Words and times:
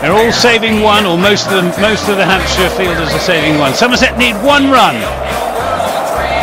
They're 0.00 0.14
all 0.14 0.30
saving 0.30 0.80
one, 0.80 1.06
or 1.06 1.18
most 1.18 1.50
of 1.50 1.58
them. 1.58 1.74
Most 1.82 2.06
of 2.06 2.14
the 2.14 2.24
Hampshire 2.24 2.70
fielders 2.78 3.10
are 3.10 3.18
saving 3.18 3.58
one. 3.58 3.74
Somerset 3.74 4.16
need 4.16 4.38
one 4.46 4.70
run. 4.70 4.94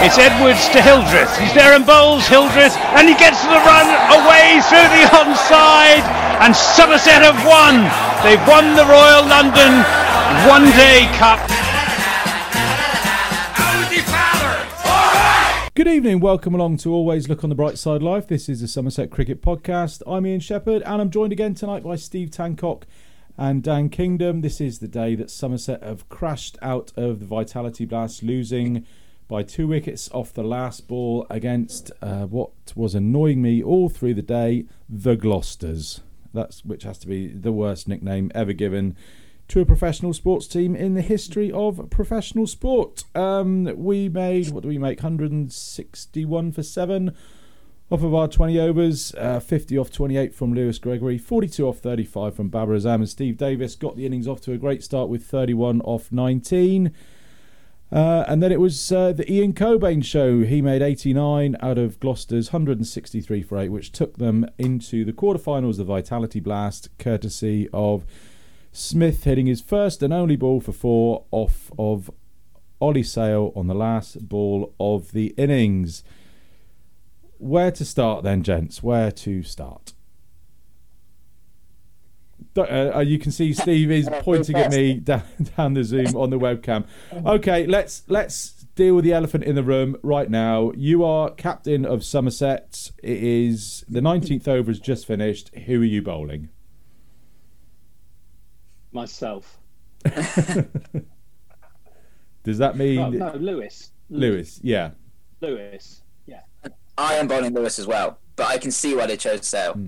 It's 0.04 0.20
Edwards 0.20 0.68
to 0.76 0.84
Hildreth. 0.84 1.32
He's 1.40 1.54
there 1.56 1.72
and 1.72 1.88
bowls 1.88 2.28
Hildreth, 2.28 2.76
and 3.00 3.08
he 3.08 3.16
gets 3.16 3.40
the 3.48 3.56
run 3.64 3.88
away 4.12 4.60
through 4.68 4.92
the 4.92 5.08
onside, 5.08 6.04
and 6.44 6.52
Somerset 6.52 7.24
have 7.24 7.40
won. 7.48 7.88
They've 8.28 8.44
won 8.44 8.76
the 8.76 8.84
Royal 8.84 9.24
London 9.24 9.72
One 10.52 10.68
Day 10.76 11.08
Cup. 11.16 11.40
Good 15.76 15.88
evening, 15.88 16.20
welcome 16.20 16.56
along 16.56 16.78
to 16.78 16.94
Always 16.94 17.30
Look 17.30 17.44
on 17.44 17.50
the 17.50 17.56
Bright 17.56 17.78
Side 17.78 18.04
Live. 18.04 18.28
This 18.28 18.50
is 18.50 18.60
the 18.60 18.68
Somerset 18.68 19.12
Cricket 19.12 19.42
Podcast. 19.42 20.02
I'm 20.06 20.26
Ian 20.26 20.40
Shepherd 20.40 20.82
and 20.84 21.02
I'm 21.02 21.10
joined 21.10 21.34
again 21.34 21.54
tonight 21.54 21.84
by 21.84 21.96
Steve 21.96 22.32
Tancock 22.32 22.84
and 23.38 23.64
Dan 23.64 23.90
Kingdom. 23.90 24.42
This 24.42 24.62
is 24.62 24.80
the 24.80 24.88
day 24.88 25.16
that 25.16 25.30
Somerset 25.30 25.84
have 25.84 26.08
crashed 26.10 26.58
out 26.62 26.92
of 26.96 27.20
the 27.20 27.26
Vitality 27.26 27.86
Blast, 27.86 28.24
losing 28.24 28.86
by 29.28 29.44
two 29.44 29.68
wickets 29.68 30.10
off 30.12 30.34
the 30.34 30.44
last 30.44 30.88
ball 30.88 31.26
against 31.30 31.92
uh, 32.02 32.26
what 32.26 32.52
was 32.76 32.96
annoying 32.96 33.42
me 33.42 33.64
all 33.64 33.90
through 33.90 34.14
the 34.14 34.22
day, 34.22 34.66
the 34.88 35.16
Gloucesters. 35.16 36.02
That's 36.34 36.64
which 36.64 36.84
has 36.84 36.98
to 37.00 37.08
be 37.08 37.28
the 37.28 37.52
worst 37.52 37.88
nickname 37.88 38.32
ever 38.36 38.54
given 38.54 38.96
to 39.48 39.62
a 39.62 39.66
professional 39.66 40.14
sports 40.14 40.48
team 40.48 40.76
in 40.76 40.96
the 40.96 41.02
history 41.02 41.52
of 41.52 41.90
professional 41.90 42.48
sport. 42.48 43.04
Um, 43.14 43.72
we 43.76 44.10
made 44.10 44.50
what 44.50 44.64
do 44.64 44.70
we 44.70 44.78
make? 44.78 45.00
161 45.00 46.52
for 46.52 46.64
seven 46.64 47.16
off 47.92 48.02
of 48.02 48.16
our 48.16 48.28
20 48.28 48.60
overs, 48.60 49.14
uh, 49.16 49.40
50 49.40 49.78
off 49.78 49.92
28 49.92 50.34
from 50.34 50.54
Lewis 50.54 50.80
Gregory, 50.80 51.18
42 51.18 51.68
off 51.68 51.80
35 51.80 52.36
from 52.36 52.50
Babar 52.50 52.76
Azam, 52.76 52.96
and 52.96 53.10
Steve 53.10 53.38
Davies 53.38 53.76
got 53.76 53.96
the 53.96 54.06
innings 54.06 54.28
off 54.28 54.42
to 54.42 54.54
a 54.54 54.58
great 54.58 54.84
start 54.84 55.08
with 55.08 55.24
31 55.26 55.82
off 55.82 56.12
19. 56.12 56.92
Uh, 57.92 58.26
and 58.28 58.42
then 58.42 58.52
it 58.52 58.60
was 58.60 58.92
uh, 58.92 59.12
the 59.12 59.32
Ian 59.32 59.54
Cockbain 59.54 60.04
show. 60.04 60.42
He 60.42 60.62
made 60.62 60.82
89 60.82 61.56
out 61.62 61.78
of 61.78 62.00
Gloucester's 62.00 62.52
163 62.52 63.44
for 63.44 63.60
8, 63.60 63.70
which 63.70 63.92
took 63.92 64.18
them 64.18 64.48
into 64.58 65.06
the 65.06 65.14
quarterfinals 65.14 65.80
of 65.80 65.86
Vitality 65.88 66.40
Blast, 66.40 66.90
courtesy 66.98 67.70
of 67.72 68.04
Smith 68.72 69.24
hitting 69.26 69.46
his 69.46 69.62
first 69.62 70.02
and 70.02 70.12
only 70.12 70.36
ball 70.36 70.60
for 70.60 70.72
four 70.72 71.26
off 71.30 71.72
of 71.78 72.10
Ollie 72.82 73.04
Sale 73.04 73.54
on 73.56 73.68
the 73.68 73.76
last 73.76 74.28
ball 74.28 74.74
of 74.80 75.12
the 75.12 75.28
innings. 75.38 76.04
Where 77.46 77.70
to 77.70 77.86
start 77.86 78.24
then, 78.24 78.42
gents? 78.42 78.82
Where 78.82 79.12
to 79.12 79.44
start? 79.44 79.94
Uh, 82.58 83.04
you 83.06 83.20
can 83.20 83.32
see 83.32 83.54
Steve 83.54 83.92
is 83.92 84.10
pointing 84.22 84.56
at 84.56 84.72
me 84.72 84.94
down, 85.00 85.22
down 85.56 85.76
the 85.76 85.84
Zoom 85.84 86.16
on 86.16 86.32
the 86.32 86.40
webcam. 86.40 86.86
Okay, 87.14 87.68
let's 87.68 88.02
let's 88.08 88.66
deal 88.74 88.96
with 88.96 89.06
the 89.06 89.14
elephant 89.14 89.44
in 89.44 89.54
the 89.54 89.62
room 89.62 89.96
right 90.02 90.28
now. 90.28 90.72
You 90.76 91.04
are 91.04 91.30
captain 91.30 91.86
of 91.86 92.04
Somerset. 92.04 92.92
It 93.04 93.22
is 93.22 93.86
the 93.88 94.00
19th 94.00 94.48
over 94.48 94.72
has 94.72 94.80
just 94.80 95.06
finished. 95.06 95.54
Who 95.56 95.82
are 95.82 95.86
you 95.86 96.02
bowling? 96.02 96.50
myself. 98.92 99.60
Does 102.44 102.58
that 102.58 102.76
mean 102.76 103.00
Oh, 103.00 103.10
no, 103.10 103.34
Lewis. 103.36 103.92
Lewis? 104.10 104.60
Yeah. 104.64 104.92
Lewis. 105.42 106.02
Yeah. 106.98 107.06
I 107.06 107.14
am 107.16 107.28
bowling 107.28 107.54
Lewis 107.54 107.80
as 107.80 107.88
well, 107.88 108.20
but 108.36 108.48
I 108.48 108.58
can 108.58 108.72
see 108.72 108.96
why 108.96 109.08
they 109.08 109.18
chose 109.18 109.46
Sale. 109.46 109.80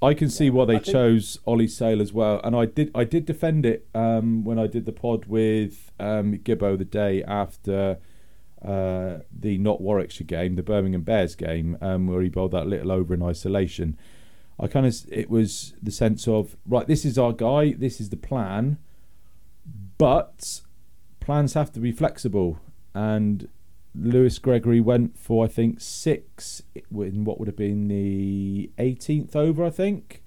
I 0.00 0.14
can 0.14 0.30
see 0.30 0.48
why 0.48 0.64
they 0.64 0.78
chose 0.78 1.40
Ollie 1.44 1.66
Sale 1.66 2.00
as 2.00 2.12
well, 2.12 2.40
and 2.44 2.54
I 2.54 2.66
did. 2.66 2.92
I 2.94 3.02
did 3.02 3.26
defend 3.26 3.66
it 3.66 3.88
um, 3.94 4.44
when 4.44 4.58
I 4.58 4.68
did 4.68 4.86
the 4.86 4.92
pod 4.92 5.26
with 5.26 5.90
um, 5.98 6.34
Gibbo 6.38 6.78
the 6.78 6.84
day 6.84 7.24
after 7.24 7.98
uh, 8.64 9.18
the 9.36 9.58
not 9.58 9.80
Warwickshire 9.80 10.26
game, 10.26 10.54
the 10.54 10.62
Birmingham 10.62 11.02
Bears 11.02 11.34
game, 11.34 11.76
um, 11.80 12.06
where 12.06 12.22
he 12.22 12.28
bowled 12.28 12.52
that 12.52 12.68
little 12.68 12.92
over 12.92 13.12
in 13.12 13.22
isolation. 13.22 13.98
I 14.60 14.68
kind 14.68 14.86
of 14.86 14.94
it 15.10 15.30
was 15.30 15.74
the 15.82 15.90
sense 15.90 16.28
of 16.28 16.56
right, 16.66 16.86
this 16.86 17.04
is 17.04 17.18
our 17.18 17.32
guy, 17.32 17.72
this 17.72 18.00
is 18.00 18.10
the 18.10 18.16
plan, 18.16 18.78
but 19.96 20.60
plans 21.20 21.54
have 21.54 21.72
to 21.72 21.80
be 21.80 21.90
flexible. 21.90 22.60
And 22.94 23.48
Lewis 24.00 24.38
Gregory 24.38 24.80
went 24.80 25.18
for 25.18 25.44
I 25.44 25.48
think 25.48 25.80
six 25.80 26.62
in 26.74 27.24
what 27.24 27.38
would 27.38 27.48
have 27.48 27.56
been 27.56 27.88
the 27.88 28.70
18th 28.78 29.34
over, 29.36 29.64
I 29.64 29.70
think. 29.70 30.22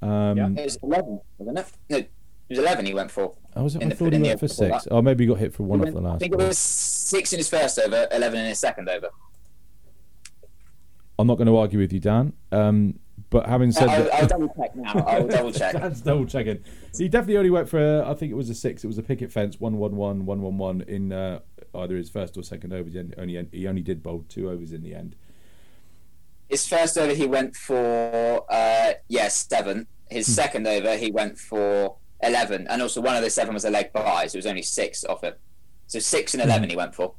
Um, 0.00 0.36
Yeah. 0.38 0.48
It 0.56 0.64
was 0.64 0.78
11, 0.82 1.20
wasn't 1.38 1.58
it? 1.58 1.72
No, 1.90 1.96
it 1.98 2.10
was 2.50 2.58
11 2.58 2.86
he 2.86 2.94
went 2.94 3.10
for. 3.10 3.34
I 3.54 3.62
was. 3.62 3.76
I 3.76 3.80
in 3.80 3.88
the- 3.88 3.94
thought 3.94 4.12
he 4.12 4.22
went 4.22 4.40
for 4.40 4.48
six. 4.48 4.84
that. 4.84 4.92
Oh, 4.92 5.02
maybe 5.02 5.24
he 5.24 5.28
got 5.28 5.38
hit 5.38 5.52
for 5.52 5.64
one 5.64 5.80
He 5.80 5.88
off 5.88 5.94
the 5.94 6.00
last. 6.00 6.06
I 6.06 6.12
last. 6.12 6.20
think 6.20 6.32
it 6.34 6.38
was 6.38 6.58
6 6.58 7.32
in 7.32 7.38
his 7.38 7.48
first 7.48 7.78
over, 7.78 8.06
11 8.12 8.38
in 8.40 8.46
his 8.46 8.58
second 8.58 8.88
over. 8.88 9.08
I'm 11.18 11.26
not 11.26 11.36
going 11.36 11.48
to 11.48 11.56
argue 11.56 11.80
with 11.80 11.92
you, 11.92 11.98
Dan. 12.00 12.32
Um, 12.52 13.00
but 13.30 13.46
having 13.46 13.72
said 13.72 13.88
I'll, 13.88 14.04
that, 14.04 14.14
I'll 14.14 14.26
double 14.28 14.48
check 14.56 14.76
now. 14.76 14.92
I'll 15.06 15.26
double 15.36 15.52
check. 15.52 15.72
Dan's 15.74 16.00
double 16.00 16.24
checking. 16.26 16.62
He 16.96 17.08
definitely 17.08 17.36
only 17.38 17.50
went 17.50 17.68
for. 17.68 18.04
I 18.06 18.14
think 18.14 18.30
it 18.30 18.36
was 18.36 18.48
a 18.48 18.54
six. 18.54 18.84
It 18.84 18.86
was 18.86 18.98
a 18.98 19.02
picket 19.02 19.32
fence, 19.32 19.58
one 19.60 19.76
one 19.78 19.96
one, 19.96 20.24
one 20.24 20.40
one 20.40 20.56
one 20.58 20.80
in 20.82 21.12
uh, 21.12 21.40
either 21.74 21.96
his 21.96 22.10
first 22.10 22.36
or 22.36 22.42
second 22.42 22.72
overs. 22.72 22.94
He 22.94 23.00
only 23.18 23.48
he 23.52 23.66
only 23.66 23.82
did 23.82 24.02
bowl 24.02 24.24
two 24.28 24.50
overs 24.50 24.72
in 24.72 24.82
the 24.82 24.94
end. 24.94 25.14
His 26.48 26.66
first 26.66 26.96
over 26.96 27.12
he 27.14 27.26
went 27.26 27.54
for, 27.56 28.44
uh, 28.50 28.94
yes, 29.08 29.46
7. 29.50 29.86
His 30.10 30.26
Hmm. 30.26 30.32
second 30.32 30.66
over 30.66 30.96
he 30.96 31.10
went 31.10 31.38
for 31.38 31.96
11. 32.22 32.66
And 32.68 32.80
also 32.80 33.00
one 33.02 33.16
of 33.16 33.22
the 33.22 33.28
7 33.30 33.52
was 33.52 33.66
a 33.66 33.70
leg 33.70 33.92
by, 33.92 34.26
so 34.26 34.36
it 34.36 34.38
was 34.38 34.46
only 34.46 34.62
6 34.62 35.04
off 35.04 35.24
it. 35.24 35.38
So 35.88 35.98
6 35.98 36.32
and 36.34 36.42
Hmm. 36.42 36.48
11 36.48 36.70
he 36.70 36.76
went 36.76 36.94
for. 36.94 37.14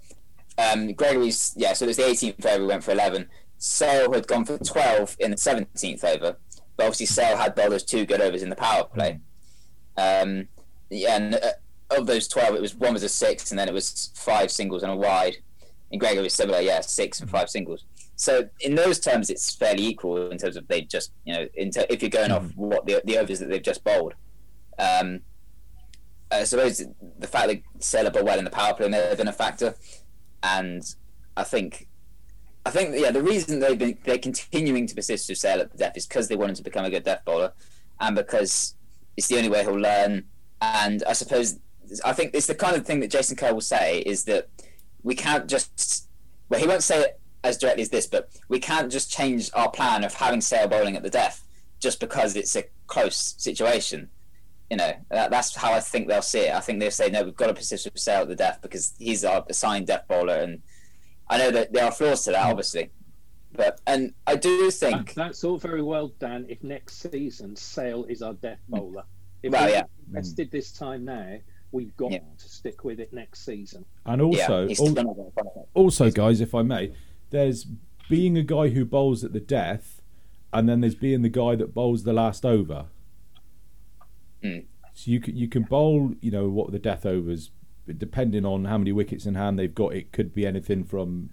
Um, 0.58 0.94
Gregory's, 0.94 1.54
yeah, 1.56 1.74
so 1.74 1.86
it 1.86 1.90
was 1.90 1.98
the 1.98 2.08
18th 2.08 2.44
over 2.46 2.62
he 2.64 2.68
went 2.68 2.84
for 2.84 2.92
11. 2.92 3.30
Sale 3.60 4.12
had 4.14 4.26
gone 4.28 4.46
for 4.46 4.58
12 4.58 5.16
in 5.20 5.32
the 5.32 5.38
17th 5.38 6.04
over. 6.04 6.38
But 6.76 6.86
obviously 6.86 7.06
Sale 7.06 7.38
had 7.38 7.54
bowled 7.56 7.74
those 7.74 7.84
two 7.84 8.06
good 8.06 8.22
overs 8.22 8.42
in 8.42 8.50
the 8.50 8.56
power 8.56 8.86
play. 8.86 9.20
Um, 9.96 10.48
yeah, 10.90 11.16
and 11.18 11.36
uh, 11.36 11.52
of 11.92 12.06
those 12.06 12.28
12, 12.28 12.56
it 12.56 12.62
was 12.62 12.76
one 12.76 12.94
was 12.94 13.04
a 13.04 13.10
6 13.10 13.52
and 13.52 13.60
then 13.60 13.68
it 13.68 13.74
was 13.74 14.12
5 14.16 14.52
singles 14.52 14.84
and 14.84 14.92
a 14.92 14.96
wide. 14.96 15.38
And 15.92 16.00
Gregory 16.00 16.24
was 16.24 16.34
similar, 16.34 16.62
yeah, 16.62 16.82
6 16.82 17.20
and 17.20 17.30
5 17.30 17.50
singles. 17.50 17.86
So 18.20 18.50
in 18.60 18.76
those 18.76 19.00
terms, 19.00 19.30
it's 19.30 19.56
fairly 19.56 19.86
equal 19.86 20.30
in 20.30 20.38
terms 20.38 20.58
of 20.58 20.68
they 20.68 20.82
just 20.82 21.14
you 21.24 21.34
know 21.34 21.48
into, 21.54 21.92
if 21.92 22.02
you're 22.02 22.10
going 22.10 22.32
off 22.32 22.52
what 22.58 22.86
the, 22.86 23.02
the 23.06 23.18
overs 23.18 23.40
that 23.40 23.48
they've 23.48 23.64
just 23.64 23.82
bowled. 23.86 24.14
Um, 24.78 25.22
I 26.30 26.44
suppose 26.44 26.84
the 27.18 27.28
fact 27.28 27.48
that 27.48 27.62
Sailor 27.80 28.12
bowled 28.12 28.26
well 28.26 28.38
in 28.38 28.44
the 28.44 28.52
power 28.52 28.74
play 28.74 28.90
may 28.90 28.98
have 28.98 29.18
been 29.18 29.30
a 29.30 29.34
factor, 29.34 29.76
and 30.44 30.84
I 31.38 31.44
think. 31.44 31.88
I 32.66 32.72
think 32.72 32.94
yeah, 32.98 33.12
the 33.12 33.24
reason 33.24 33.62
they've 33.62 33.80
been 33.80 33.98
they're 34.04 34.18
continuing 34.18 34.86
to 34.88 34.96
persist 34.96 35.30
with 35.30 35.38
Sale 35.38 35.62
at 35.62 35.72
the 35.72 35.78
death 35.78 35.96
is 35.96 36.06
because 36.06 36.28
they 36.28 36.36
want 36.36 36.50
him 36.50 36.56
to 36.58 36.64
become 36.64 36.84
a 36.84 36.90
good 36.90 37.06
death 37.06 37.24
bowler, 37.24 37.54
and 38.02 38.18
because 38.18 38.76
it's 39.16 39.28
the 39.28 39.38
only 39.38 39.50
way 39.50 39.64
he'll 39.64 39.80
learn. 39.80 40.26
And 40.62 41.04
I 41.08 41.14
suppose 41.14 41.58
I 42.04 42.14
think 42.14 42.32
it's 42.34 42.48
the 42.48 42.56
kind 42.56 42.76
of 42.76 42.86
thing 42.86 43.00
that 43.02 43.12
Jason 43.12 43.36
Kerr 43.36 43.54
will 43.54 43.62
say 43.62 44.00
is 44.00 44.26
that 44.26 44.50
we 45.04 45.16
can't 45.16 45.48
just 45.48 46.08
well 46.50 46.60
he 46.60 46.68
won't 46.68 46.84
say 46.84 47.02
it 47.02 47.20
as 47.44 47.58
directly 47.58 47.84
as 47.84 47.90
this, 47.90 48.06
but 48.08 48.30
we 48.50 48.60
can't 48.60 48.92
just 48.92 49.12
change 49.12 49.50
our 49.54 49.72
plan 49.72 50.04
of 50.04 50.14
having 50.14 50.42
Sale 50.42 50.68
bowling 50.68 50.96
at 50.98 51.04
the 51.04 51.10
death 51.10 51.46
just 51.80 52.00
because 52.00 52.36
it's 52.36 52.56
a 52.56 52.64
close 52.88 53.36
situation. 53.38 54.10
You 54.70 54.78
know, 54.78 54.92
that, 55.10 55.32
that's 55.32 55.56
how 55.56 55.72
I 55.72 55.80
think 55.80 56.08
they'll 56.10 56.22
see 56.22 56.42
it. 56.42 56.54
I 56.54 56.60
think 56.60 56.80
they'll 56.80 56.92
say, 56.92 57.10
no, 57.10 57.24
we've 57.24 57.36
got 57.36 57.48
to 57.48 57.54
persist 57.54 57.86
with 57.86 57.98
Sale 57.98 58.24
at 58.24 58.28
the 58.28 58.36
death 58.36 58.60
because 58.62 58.94
he's 59.00 59.24
our 59.24 59.46
assigned 59.50 59.88
death 59.88 60.04
bowler. 60.08 60.36
And 60.36 60.62
I 61.30 61.38
know 61.38 61.50
that 61.52 61.72
there 61.72 61.86
are 61.86 61.92
flaws 61.92 62.26
to 62.26 62.32
that, 62.32 62.46
obviously. 62.46 62.92
But, 63.54 63.80
and 63.88 64.14
I 64.28 64.36
do 64.36 64.66
That, 64.66 64.74
think, 64.74 65.14
that's 65.16 65.44
all 65.44 65.58
very 65.58 65.82
well, 65.82 66.10
Dan. 66.20 66.46
If 66.50 66.62
next 66.62 67.02
season 67.10 67.56
Sale 67.56 68.06
is 68.10 68.22
our 68.22 68.34
death 68.34 68.60
bowler, 68.68 69.06
if 69.42 69.52
Well, 69.54 69.66
we 69.66 69.72
yeah. 69.72 69.84
invested 70.08 70.52
this 70.52 70.72
time 70.72 71.06
now, 71.06 71.38
we've 71.72 71.96
got 71.98 72.12
Yeah. 72.12 72.20
to 72.38 72.50
stick 72.50 72.84
with 72.84 73.00
it 73.00 73.14
next 73.14 73.46
season. 73.46 73.86
And 74.06 74.20
yeah, 74.34 74.42
also, 74.44 74.68
he's 74.68 74.80
al- 74.80 74.88
still 74.88 75.04
not 75.06 75.16
going 75.16 75.32
to 75.36 75.50
also, 75.74 76.10
guys, 76.12 76.42
if 76.42 76.56
I 76.56 76.62
may, 76.64 76.94
there's 77.30 77.66
being 78.10 78.38
a 78.38 78.44
guy 78.44 78.70
who 78.70 78.86
bowls 78.86 79.24
at 79.24 79.34
the 79.34 79.40
death, 79.40 80.02
and 80.52 80.68
then 80.68 80.82
there's 80.82 80.96
being 80.96 81.22
the 81.22 81.30
guy 81.30 81.56
that 81.56 81.74
bowls 81.74 82.04
the 82.04 82.14
last 82.14 82.46
over. 82.46 82.88
Mm. 84.44 84.66
So 84.94 85.12
you 85.12 85.20
can 85.20 85.36
you 85.38 85.48
can 85.48 85.64
bowl, 85.64 86.14
you 86.22 86.32
know, 86.32 86.50
what 86.50 86.72
the 86.72 86.80
death 86.80 87.06
overs, 87.06 87.52
depending 87.98 88.46
on 88.46 88.66
how 88.66 88.78
many 88.78 88.92
wickets 88.92 89.26
in 89.26 89.36
hand 89.36 89.60
they've 89.60 89.74
got. 89.74 89.94
It 89.94 90.12
could 90.12 90.34
be 90.34 90.46
anything 90.46 90.84
from 90.84 91.30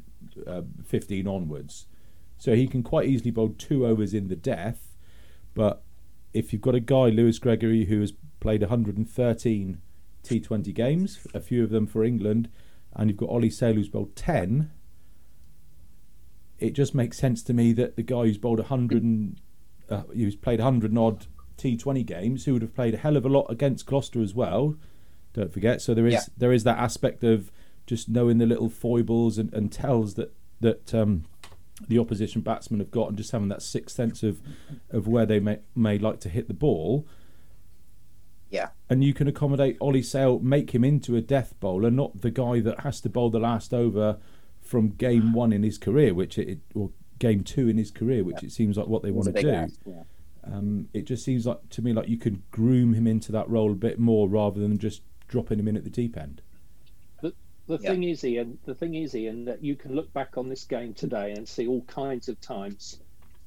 uh, 0.46 0.62
15 0.84 1.26
onwards. 1.26 1.86
So 2.38 2.54
he 2.54 2.68
can 2.68 2.82
quite 2.82 3.08
easily 3.08 3.30
bowl 3.30 3.54
two 3.56 3.86
overs 3.86 4.12
in 4.12 4.28
the 4.28 4.36
death. 4.36 4.94
But 5.54 5.82
if 6.34 6.52
you've 6.52 6.60
got 6.62 6.74
a 6.74 6.80
guy, 6.80 7.08
Lewis 7.08 7.38
Gregory, 7.38 7.86
who 7.86 8.00
has 8.00 8.12
played 8.40 8.60
113 8.60 9.80
T20 10.26 10.75
games, 10.75 11.26
a 11.34 11.40
few 11.40 11.62
of 11.64 11.70
them 11.70 11.87
for 11.87 12.05
England, 12.05 12.49
and 12.94 13.08
you've 13.11 13.17
got 13.19 13.28
Ollie 13.31 13.50
Sale 13.50 13.75
who's 13.75 13.88
bowled 13.88 14.17
10, 14.17 14.70
it 16.58 16.73
just 16.73 16.94
makes 16.94 17.19
sense 17.19 17.43
to 17.44 17.52
me 17.52 17.73
that 17.75 17.96
the 17.96 18.02
guy 18.02 18.23
who's 18.23 18.38
bowled 18.38 18.58
100 18.58 19.02
and 19.02 19.40
uh, 19.90 20.02
who's 20.14 20.34
played 20.37 20.58
100 20.58 20.90
and 20.90 20.99
odd 20.99 21.26
T20 21.58 22.05
games, 22.06 22.44
who 22.44 22.55
would 22.55 22.62
have 22.62 22.75
played 22.75 22.94
a 22.94 22.99
hell 22.99 23.17
of 23.17 23.25
a 23.25 23.28
lot 23.28 23.46
against 23.50 23.87
Gloucester 23.87 24.23
as 24.23 24.34
well. 24.34 24.76
Don't 25.34 25.52
forget. 25.52 25.82
So 25.82 25.93
there 25.94 26.06
is 26.06 26.14
Yeah. 26.14 26.20
there 26.37 26.52
is 26.52 26.64
that 26.64 26.78
aspect 26.78 27.23
of 27.23 27.52
just 27.87 28.08
knowing 28.08 28.38
the 28.38 28.46
little 28.46 28.69
foibles 28.70 29.38
and, 29.38 29.52
and 29.52 29.70
tells 29.70 30.14
that 30.14 30.34
that 30.61 30.94
um, 30.94 31.25
the 31.88 31.99
opposition 31.99 32.40
batsmen 32.40 32.81
have 32.81 32.90
got, 32.90 33.08
and 33.11 33.19
just 33.19 33.32
having 33.32 33.49
that 33.49 33.61
sixth 33.62 33.94
sense 33.94 34.23
of 34.23 34.40
of 34.90 35.06
where 35.06 35.26
they 35.26 35.38
may 35.40 35.58
may 35.75 35.99
like 35.99 36.20
to 36.20 36.31
hit 36.31 36.49
the 36.49 36.55
ball. 36.55 37.06
Yeah. 38.50 38.69
And 38.88 39.02
you 39.02 39.12
can 39.12 39.26
accommodate 39.28 39.76
Ollie 39.81 40.02
Sale, 40.02 40.38
make 40.40 40.72
him 40.75 40.84
into 40.84 41.16
a 41.16 41.20
death 41.20 41.54
bowler, 41.60 41.90
not 41.90 42.20
the 42.20 42.31
guy 42.31 42.60
that 42.60 42.81
has 42.81 43.00
to 43.02 43.08
bowl 43.08 43.31
the 43.31 43.40
last 43.40 43.75
over 43.75 44.19
from 44.62 44.90
game 44.90 45.32
one 45.32 45.52
in 45.52 45.62
his 45.62 45.78
career, 45.78 46.14
which 46.14 46.38
it 46.38 46.60
or 46.75 46.90
game 47.19 47.43
two 47.43 47.69
in 47.69 47.76
his 47.78 47.90
career, 47.90 48.22
which 48.25 48.43
it 48.43 48.52
seems 48.52 48.76
like 48.76 48.87
what 48.87 49.02
they 49.02 49.10
want 49.10 49.34
to 49.34 49.43
do. 49.43 49.50
ask, 49.50 49.81
yeah. 49.87 50.02
Um, 50.44 50.88
it 50.93 51.06
just 51.06 51.25
seems 51.25 51.44
like 51.46 51.58
to 51.70 51.82
me 51.82 51.93
like 51.93 52.08
you 52.08 52.16
can 52.19 52.43
groom 52.52 52.94
him 52.94 53.06
into 53.06 53.32
that 53.32 53.48
role 53.50 53.72
a 53.72 53.75
bit 53.76 53.98
more 53.98 54.28
rather 54.28 54.60
than 54.60 54.78
just 54.78 55.02
dropping 55.26 55.58
him 55.58 55.66
in 55.66 55.76
at 55.76 55.82
the 55.82 55.90
deep 55.90 56.16
end. 56.16 56.40
The, 57.20 57.32
the 57.66 57.78
Yeah. 57.81 57.90
thing 57.90 58.04
is, 58.04 58.25
Ian, 58.25 58.58
the 58.64 58.75
thing 58.75 58.94
is, 58.94 59.16
Ian, 59.16 59.44
that 59.46 59.64
you 59.64 59.75
can 59.75 59.94
look 59.96 60.12
back 60.12 60.37
on 60.38 60.49
this 60.49 60.62
game 60.64 60.94
today 60.94 61.32
and 61.32 61.49
see 61.49 61.66
all 61.66 61.82
kinds 61.82 62.28
of 62.28 62.40
times. 62.40 63.00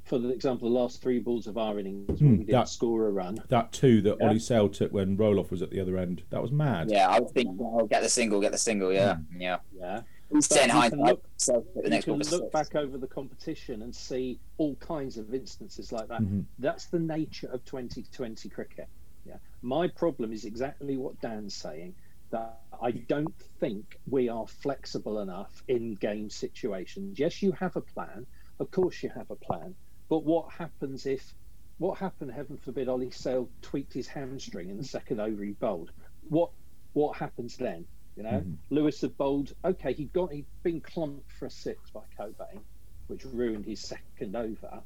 For 0.10 0.16
example, 0.32 0.68
the 0.70 0.74
last 0.80 1.04
three 1.04 1.20
balls 1.20 1.46
of 1.46 1.56
our 1.60 1.78
innings 1.78 2.08
when 2.08 2.18
Hmm, 2.18 2.32
we 2.32 2.38
didn't 2.46 2.52
that- 2.52 2.68
score 2.68 3.06
a 3.06 3.12
run. 3.12 3.38
That 3.50 3.72
two 3.72 4.02
that 4.02 4.18
Yeah. 4.20 4.28
Ollie 4.28 4.40
Sale 4.40 4.70
took 4.70 4.92
when 4.92 5.16
Roelof 5.16 5.52
was 5.52 5.62
at 5.62 5.70
the 5.70 5.80
other 5.80 5.98
end, 5.98 6.24
that 6.32 6.42
was 6.42 6.52
mad. 6.52 6.90
Yeah, 6.90 7.08
I 7.08 7.20
was 7.20 7.32
thinking, 7.32 7.60
oh, 7.62 7.86
get 7.86 8.02
the 8.02 8.10
single, 8.10 8.42
get 8.42 8.52
the 8.52 8.58
single. 8.58 8.92
Yeah, 8.92 9.20
yeah. 9.38 9.60
Yeah, 9.78 10.02
He's 10.34 10.48
But 10.48 10.66
you 10.66 10.72
high 10.72 10.90
can 10.90 11.00
look- 11.04 11.24
so 11.38 11.64
the 11.76 11.96
you 11.96 12.02
can 12.02 12.18
look 12.18 12.52
back 12.52 12.76
over 12.76 12.98
the 12.98 13.06
competition 13.08 13.84
and 13.84 13.96
see 13.96 14.40
all 14.58 14.74
kinds 14.78 15.18
of 15.18 15.32
instances 15.34 15.92
like 15.92 16.08
that. 16.08 16.22
Mhm. 16.22 16.46
That's 16.58 16.86
the 16.88 17.00
nature 17.00 17.48
of 17.48 17.64
2020 17.66 18.50
cricket. 18.50 18.88
Yeah, 19.28 19.38
my 19.62 19.88
problem 19.88 20.32
is 20.34 20.44
exactly 20.46 20.98
what 20.98 21.20
Dan's 21.22 21.54
saying. 21.54 21.94
That 22.32 22.62
I 22.82 22.92
don't 22.92 23.36
think 23.60 24.00
we 24.10 24.28
are 24.30 24.48
flexible 24.48 25.20
enough 25.20 25.64
in 25.68 25.94
game 25.96 26.30
situations. 26.32 27.20
Yes, 27.20 27.44
you 27.44 27.52
have 27.54 27.76
a 27.76 27.82
plan. 27.82 28.26
Of 28.60 28.72
course, 28.72 29.02
you 29.04 29.10
have 29.10 29.30
a 29.32 29.36
plan. 29.36 29.76
But 30.10 30.24
what 30.26 30.52
happens 30.52 31.06
if, 31.06 31.34
what 31.78 31.98
happened? 32.00 32.32
Heaven 32.32 32.58
forbid, 32.58 32.90
Ollie 32.90 33.12
Sale 33.12 33.50
tweaked 33.62 33.94
his 33.94 34.08
hamstring 34.08 34.70
in 34.70 34.78
the 34.78 34.84
second 34.84 35.20
over 35.20 35.44
he 35.44 35.52
bowled. 35.52 35.92
What 36.28 36.52
what 36.94 37.18
happens 37.18 37.56
then? 37.58 37.86
You 38.18 38.24
know, 38.24 38.42
Mhm. 38.42 38.58
Lewis 38.72 39.02
had 39.02 39.16
bowled. 39.18 39.54
Okay, 39.64 39.94
he 39.94 40.06
got 40.06 40.34
he'd 40.34 40.48
been 40.64 40.82
clumped 40.82 41.32
for 41.32 41.46
a 41.46 41.50
six 41.50 41.92
by 41.92 42.02
Cockbain, 42.18 42.60
which 43.08 43.24
ruined 43.26 43.66
his 43.66 43.80
second 43.80 44.36
over. 44.36 44.82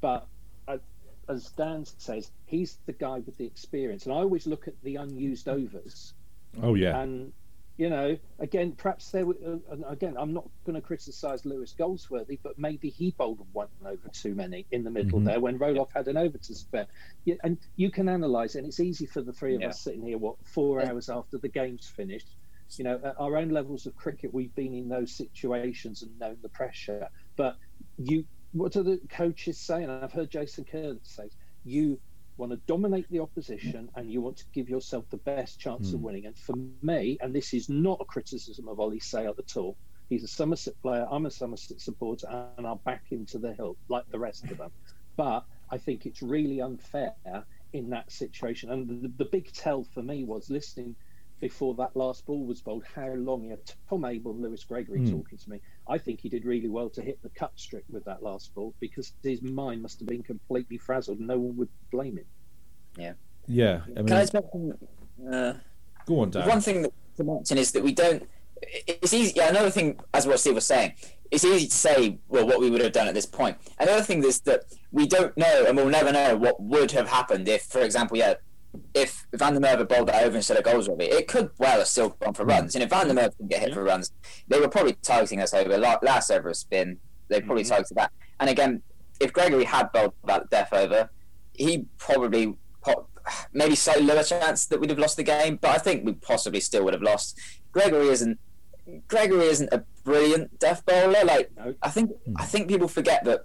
But 0.00 0.26
uh, 0.68 0.78
as 1.28 1.50
Dan 1.50 1.84
says, 1.84 2.30
he's 2.46 2.78
the 2.86 2.92
guy 2.92 3.18
with 3.18 3.36
the 3.36 3.44
experience, 3.46 4.06
and 4.06 4.14
I 4.14 4.18
always 4.18 4.46
look 4.46 4.68
at 4.68 4.80
the 4.82 4.96
unused 4.96 5.48
overs. 5.48 6.14
Oh 6.62 6.74
yeah, 6.74 6.98
And 7.00 7.32
you 7.78 7.88
know, 7.88 8.18
again, 8.40 8.72
perhaps 8.72 9.10
there. 9.12 9.24
were- 9.24 9.38
Uh, 9.42 9.58
and 9.70 9.84
again, 9.86 10.16
I'm 10.18 10.32
not 10.32 10.50
going 10.64 10.74
to 10.74 10.82
criticise 10.82 11.46
Lewis 11.46 11.72
Goldsworthy, 11.72 12.38
but 12.42 12.58
maybe 12.58 12.90
he 12.90 13.12
bowled 13.12 13.46
one 13.52 13.68
over 13.86 14.08
too 14.08 14.34
many 14.34 14.66
in 14.72 14.82
the 14.82 14.90
middle 14.90 15.20
Mhm. 15.20 15.24
there 15.24 15.40
when 15.40 15.58
Roelof 15.58 15.90
had 15.94 16.08
an 16.08 16.16
over 16.16 16.36
to 16.36 16.54
spare. 16.54 16.88
Yeah, 17.24 17.36
and 17.44 17.56
you 17.76 17.90
can 17.90 18.08
analyse, 18.08 18.56
and 18.56 18.66
it's 18.66 18.80
easy 18.80 19.06
for 19.06 19.22
the 19.22 19.32
three 19.32 19.54
of 19.54 19.60
Yeah. 19.62 19.68
us 19.68 19.80
sitting 19.80 20.02
here, 20.02 20.18
what 20.18 20.36
four 20.44 20.80
Yeah. 20.80 20.90
hours 20.90 21.08
after 21.08 21.38
the 21.38 21.48
game's 21.48 21.86
finished. 21.88 22.36
You 22.76 22.84
know, 22.84 23.00
at 23.02 23.18
our 23.18 23.36
own 23.36 23.48
levels 23.50 23.86
of 23.86 23.96
cricket, 23.96 24.34
we've 24.34 24.54
been 24.54 24.74
in 24.74 24.88
those 24.88 25.12
situations 25.12 26.02
and 26.02 26.18
known 26.18 26.36
the 26.42 26.50
pressure. 26.50 27.08
But 27.36 27.56
you, 27.96 28.26
what 28.52 28.72
do 28.72 28.82
the 28.82 28.98
coaches 29.08 29.58
say? 29.58 29.84
And 29.84 29.92
I've 29.92 30.12
heard 30.12 30.30
Jason 30.30 30.64
Kerr 30.64 30.98
say, 31.04 31.30
you 31.64 32.00
want 32.38 32.52
to 32.52 32.60
dominate 32.66 33.06
the 33.10 33.20
opposition 33.20 33.90
and 33.96 34.10
you 34.10 34.20
want 34.22 34.38
to 34.38 34.44
give 34.54 34.68
yourself 34.68 35.06
the 35.10 35.18
best 35.18 35.60
chance 35.60 35.92
of 35.92 36.00
Hmm. 36.00 36.02
winning. 36.02 36.26
And 36.26 36.38
for 36.38 36.54
me, 36.82 37.18
and 37.20 37.34
this 37.34 37.54
is 37.54 37.68
not 37.68 38.00
a 38.00 38.06
criticism 38.06 38.68
of 38.68 38.80
Ollie 38.80 39.00
Sale 39.00 39.34
at 39.38 39.56
all, 39.56 39.78
he's 40.08 40.24
a 40.24 40.28
Somerset 40.28 40.74
player, 40.82 41.06
I'm 41.10 41.26
a 41.26 41.30
Somerset 41.30 41.80
supporter, 41.80 42.28
and 42.56 42.66
I'll 42.66 42.82
back 42.84 43.04
him 43.10 43.26
to 43.26 43.38
the 43.38 43.54
hill 43.54 43.78
like 43.88 44.04
the 44.08 44.18
rest 44.18 44.50
of 44.50 44.58
them. 44.58 44.70
But 45.16 45.44
I 45.70 45.78
think 45.78 46.06
it's 46.06 46.22
really 46.22 46.60
unfair 46.60 47.14
in 47.72 47.90
that 47.90 48.10
situation. 48.12 48.70
And 48.70 48.88
the, 48.88 49.12
the 49.18 49.28
big 49.30 49.52
tell 49.52 49.84
for 49.84 50.02
me 50.02 50.24
was 50.24 50.48
listening 50.50 50.96
before 51.40 51.74
that 51.74 51.94
last 51.96 52.26
ball 52.26 52.44
was 52.44 52.60
bowled, 52.60 52.84
how 52.94 53.08
long 53.14 53.44
he 53.44 53.50
had 53.50 53.60
Tom 53.88 54.04
Abell 54.04 54.32
and 54.32 54.42
Lewis 54.42 54.64
Gregory 54.64 54.98
Hmm. 55.00 55.10
talking 55.12 55.38
to 55.38 55.50
me. 55.50 55.60
I 55.86 55.98
think 55.98 56.20
he 56.20 56.28
did 56.28 56.44
really 56.44 56.68
well 56.68 56.90
to 56.90 57.02
hit 57.02 57.22
the 57.22 57.28
cut 57.30 57.52
strip 57.56 57.84
with 57.90 58.04
that 58.04 58.22
last 58.22 58.54
ball 58.54 58.74
because 58.80 59.12
his 59.22 59.40
mind 59.42 59.82
must 59.82 59.98
have 60.00 60.08
been 60.08 60.22
completely 60.22 60.78
frazzled. 60.78 61.20
No 61.20 61.38
one 61.38 61.56
would 61.56 61.68
blame 61.90 62.16
him. 62.18 62.26
Yeah. 62.96 63.12
Yeah. 63.46 63.82
I 63.84 63.88
mean, 64.00 64.06
Can 64.08 64.16
I 64.16 64.20
just 64.22 64.34
mention, 64.34 64.78
uh, 65.32 65.54
go 66.06 66.20
on, 66.20 66.30
Dan. 66.30 66.48
one 66.48 66.60
thing 66.60 66.82
that 66.82 66.92
to 67.16 67.24
mention 67.24 67.58
is 67.58 67.72
that 67.72 67.82
we 67.82 67.92
don't. 67.92 68.28
It's 68.86 69.14
easy. 69.14 69.32
Yeah, 69.36 69.50
another 69.50 69.70
thing, 69.70 69.98
as 70.12 70.26
what 70.26 70.40
Steve 70.40 70.56
was 70.56 70.66
saying, 70.66 70.94
it's 71.30 71.44
easy 71.44 71.66
to 71.68 71.72
say 71.74 72.18
well 72.28 72.44
what 72.46 72.58
we 72.60 72.70
would 72.70 72.80
have 72.80 72.92
done 72.92 73.06
at 73.06 73.14
this 73.14 73.26
point. 73.26 73.56
Another 73.78 74.02
thing 74.02 74.24
is 74.24 74.40
that 74.40 74.64
we 74.90 75.06
don't 75.06 75.36
know, 75.36 75.64
and 75.66 75.76
we'll 75.76 75.88
never 75.88 76.10
know 76.12 76.36
what 76.36 76.60
would 76.60 76.90
have 76.90 77.08
happened 77.08 77.48
if, 77.48 77.62
for 77.62 77.80
example, 77.82 78.16
yeah, 78.16 78.34
if 78.94 79.26
Van 79.32 79.54
der 79.54 79.60
Merwe 79.60 79.88
bowled 79.88 80.08
that 80.08 80.22
over 80.24 80.36
instead 80.36 80.56
of 80.56 80.64
Goldsworthy, 80.64 81.06
it 81.06 81.28
could 81.28 81.50
well 81.58 81.78
have 81.78 81.88
still 81.88 82.10
gone 82.10 82.34
for 82.34 82.44
runs. 82.44 82.74
And 82.74 82.82
if 82.84 82.90
Van 82.90 83.08
der 83.08 83.14
Merwe 83.14 83.36
didn't 83.36 83.48
get 83.50 83.60
hit 83.60 83.68
Yeah. 83.70 83.74
for 83.74 83.84
runs, 83.84 84.12
they 84.48 84.60
were 84.60 84.68
probably 84.68 84.94
targeting 84.94 85.40
us 85.40 85.52
over 85.54 85.76
La- 85.78 85.98
last 86.02 86.30
over 86.30 86.48
a 86.48 86.54
spin. 86.54 86.98
They 87.28 87.40
probably 87.40 87.64
Mhm. 87.64 87.68
targeted 87.68 87.96
that. 87.96 88.12
And 88.40 88.48
again, 88.50 88.82
if 89.20 89.32
Gregory 89.32 89.64
had 89.64 89.92
bowled 89.92 90.12
that 90.26 90.48
death 90.50 90.72
over, 90.72 91.10
he 91.52 91.86
probably 91.98 92.56
po- 92.82 93.06
maybe 93.52 93.74
slightly 93.74 94.04
lower 94.04 94.22
chance 94.22 94.64
that 94.66 94.80
we'd 94.80 94.90
have 94.90 94.98
lost 94.98 95.16
the 95.16 95.22
game, 95.22 95.56
but 95.60 95.70
I 95.70 95.78
think 95.78 96.04
we 96.06 96.12
possibly 96.14 96.60
still 96.60 96.84
would 96.84 96.94
have 96.94 97.02
lost. 97.02 97.38
Gregory 97.72 98.08
isn't 98.08 98.38
Gregory 99.06 99.44
isn't 99.48 99.68
a 99.70 99.84
brilliant 100.02 100.58
death 100.58 100.82
bowler. 100.86 101.22
Like 101.22 101.50
No. 101.56 101.74
I 101.82 101.90
think 101.90 102.10
I 102.36 102.46
think 102.46 102.68
people 102.68 102.88
forget 102.88 103.22
that 103.24 103.44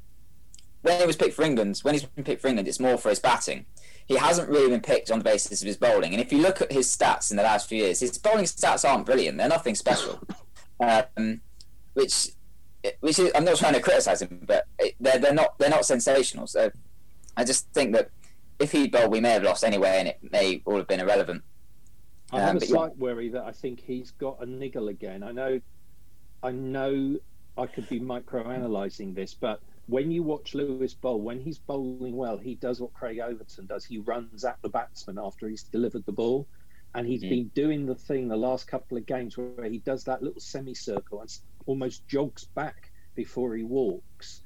when 0.84 1.00
he 1.02 1.06
was 1.06 1.18
picked 1.18 1.34
for 1.34 1.44
England, 1.44 1.80
when 1.84 1.94
he's 1.96 2.04
been 2.06 2.24
picked 2.24 2.42
for 2.42 2.48
England, 2.48 2.68
it's 2.70 2.80
more 2.80 2.98
for 2.98 3.10
his 3.10 3.20
batting. 3.20 3.66
He 4.08 4.16
hasn't 4.16 4.50
really 4.50 4.70
been 4.70 4.82
picked 4.82 5.12
on 5.12 5.20
the 5.20 5.24
basis 5.24 5.62
of 5.62 5.68
his 5.68 5.78
bowling. 5.78 6.14
And 6.14 6.22
if 6.22 6.32
you 6.32 6.40
look 6.42 6.62
at 6.62 6.72
his 6.72 6.88
stats 6.88 7.32
in 7.32 7.38
the 7.38 7.44
last 7.44 7.70
few 7.70 7.78
years, 7.78 8.00
his 8.02 8.18
bowling 8.18 8.46
stats 8.46 8.88
aren't 8.88 9.06
brilliant. 9.06 9.38
They're 9.38 9.48
nothing 9.48 9.76
special. 9.76 10.22
Um, 10.80 11.42
which, 11.94 12.30
which 13.00 13.20
is, 13.20 13.32
I'm 13.36 13.46
not 13.46 13.58
trying 13.58 13.74
to 13.76 13.80
criticise 13.82 14.22
him, 14.22 14.44
but 14.46 14.66
they're 15.00 15.20
they're 15.20 15.34
not 15.34 15.58
they're 15.58 15.70
not 15.70 15.86
sensational. 15.86 16.48
So 16.48 16.72
I 17.38 17.44
just 17.46 17.70
think 17.74 17.94
that 17.94 18.10
if 18.60 18.72
he 18.72 18.88
bowled, 18.88 19.12
we 19.12 19.22
may 19.22 19.32
have 19.32 19.44
lost 19.44 19.64
anyway, 19.64 19.96
and 20.00 20.08
it 20.10 20.20
may 20.32 20.62
all 20.66 20.78
have 20.78 20.88
been 20.88 21.00
irrelevant. 21.00 21.44
I 22.32 22.40
have 22.42 22.50
Um, 22.50 22.58
a 22.58 22.60
but 22.60 22.70
yeah. 22.70 22.76
slight 22.76 22.98
worry 22.98 23.30
that 23.30 23.44
I 23.44 23.52
think 23.52 23.80
he's 23.80 24.12
got 24.12 24.38
a 24.42 24.46
niggle 24.46 24.90
again. 24.90 25.24
I 25.24 25.32
know, 25.32 25.62
I 26.42 26.52
know, 26.52 27.18
I 27.58 27.66
could 27.68 27.88
be 27.88 28.00
micro-analysing 28.00 29.14
this, 29.14 29.34
but 29.34 29.62
when 29.88 30.12
you 30.12 30.24
watch 30.24 30.54
Lewis 30.56 30.94
bowl, 30.94 31.22
when 31.22 31.40
he's 31.40 31.60
bowling 31.60 32.16
well, 32.16 32.38
he 32.38 32.56
does 32.56 32.80
what 32.80 32.94
Craig 32.94 33.20
Overton 33.20 33.66
does. 33.66 33.84
He 33.86 33.98
runs 34.00 34.46
at 34.46 34.58
the 34.62 34.70
batsman 34.70 35.20
after 35.22 35.50
he's 35.50 35.64
delivered 35.64 36.06
the 36.06 36.14
ball, 36.14 36.48
and 36.96 37.08
he's 37.08 37.24
Mm. 37.24 37.30
been 37.30 37.48
doing 37.50 37.86
the 37.86 37.96
thing 37.96 38.28
the 38.28 38.38
last 38.38 38.68
couple 38.68 38.98
of 38.98 39.06
games 39.06 39.38
where 39.38 39.70
he 39.70 39.80
does 39.80 40.04
that 40.06 40.22
little 40.24 40.40
semicircle 40.40 41.22
and 41.22 41.30
almost 41.66 42.08
jogs 42.08 42.46
back 42.56 42.92
before 43.16 43.56
he 43.56 43.64
walks, 43.64 44.42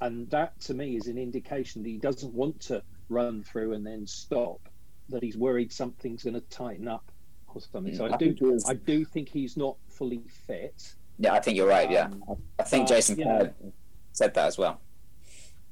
and 0.00 0.28
that 0.30 0.58
to 0.60 0.74
me 0.74 0.96
is 0.96 1.06
an 1.06 1.18
indication 1.18 1.82
that 1.82 1.88
he 1.88 1.98
doesn't 1.98 2.34
want 2.34 2.60
to 2.60 2.82
run 3.08 3.42
through 3.42 3.72
and 3.72 3.86
then 3.86 4.06
stop. 4.06 4.60
That 5.08 5.22
he's 5.22 5.36
worried 5.36 5.72
something's 5.72 6.22
going 6.22 6.34
to 6.34 6.40
tighten 6.42 6.88
up 6.88 7.10
or 7.54 7.60
something. 7.60 7.94
So 7.94 8.04
Mm, 8.04 8.10
I 8.10 8.14
I 8.14 8.16
do, 8.16 8.34
think. 8.34 8.38
I 8.66 8.74
do 8.74 9.04
think 9.04 9.28
he's 9.28 9.56
not 9.56 9.76
fully 9.88 10.22
fit. 10.46 10.94
Yeah, 11.18 11.34
I 11.34 11.40
think 11.40 11.56
you're 11.56 11.68
right. 11.68 11.90
Yeah, 11.90 12.08
Um, 12.28 12.42
I 12.58 12.62
think 12.64 12.88
Jason 12.88 13.18
you 13.18 13.24
Kerr 13.24 13.54
said 14.12 14.34
that 14.34 14.46
as 14.46 14.58
well. 14.58 14.80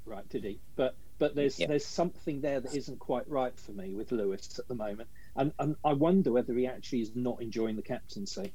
Right, 0.05 0.29
did 0.29 0.45
he? 0.45 0.61
But 0.77 0.97
but 1.19 1.35
there's 1.35 1.59
Yeah. 1.59 1.67
there's 1.69 1.85
something 1.87 2.41
there 2.41 2.61
that 2.61 2.75
isn't 2.75 2.99
quite 2.99 3.29
right 3.29 3.57
for 3.59 3.73
me 3.73 3.95
with 3.95 4.11
Lewis 4.13 4.59
at 4.59 4.67
the 4.69 4.75
moment, 4.75 5.09
and 5.37 5.53
and 5.59 5.77
I 5.85 5.93
wonder 5.93 6.33
whether 6.33 6.55
he 6.55 6.67
actually 6.67 7.03
is 7.03 7.15
not 7.15 7.41
enjoying 7.43 7.77
the 7.77 7.83
captaincy. 7.83 8.53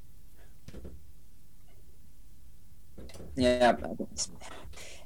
Yeah, 3.36 3.75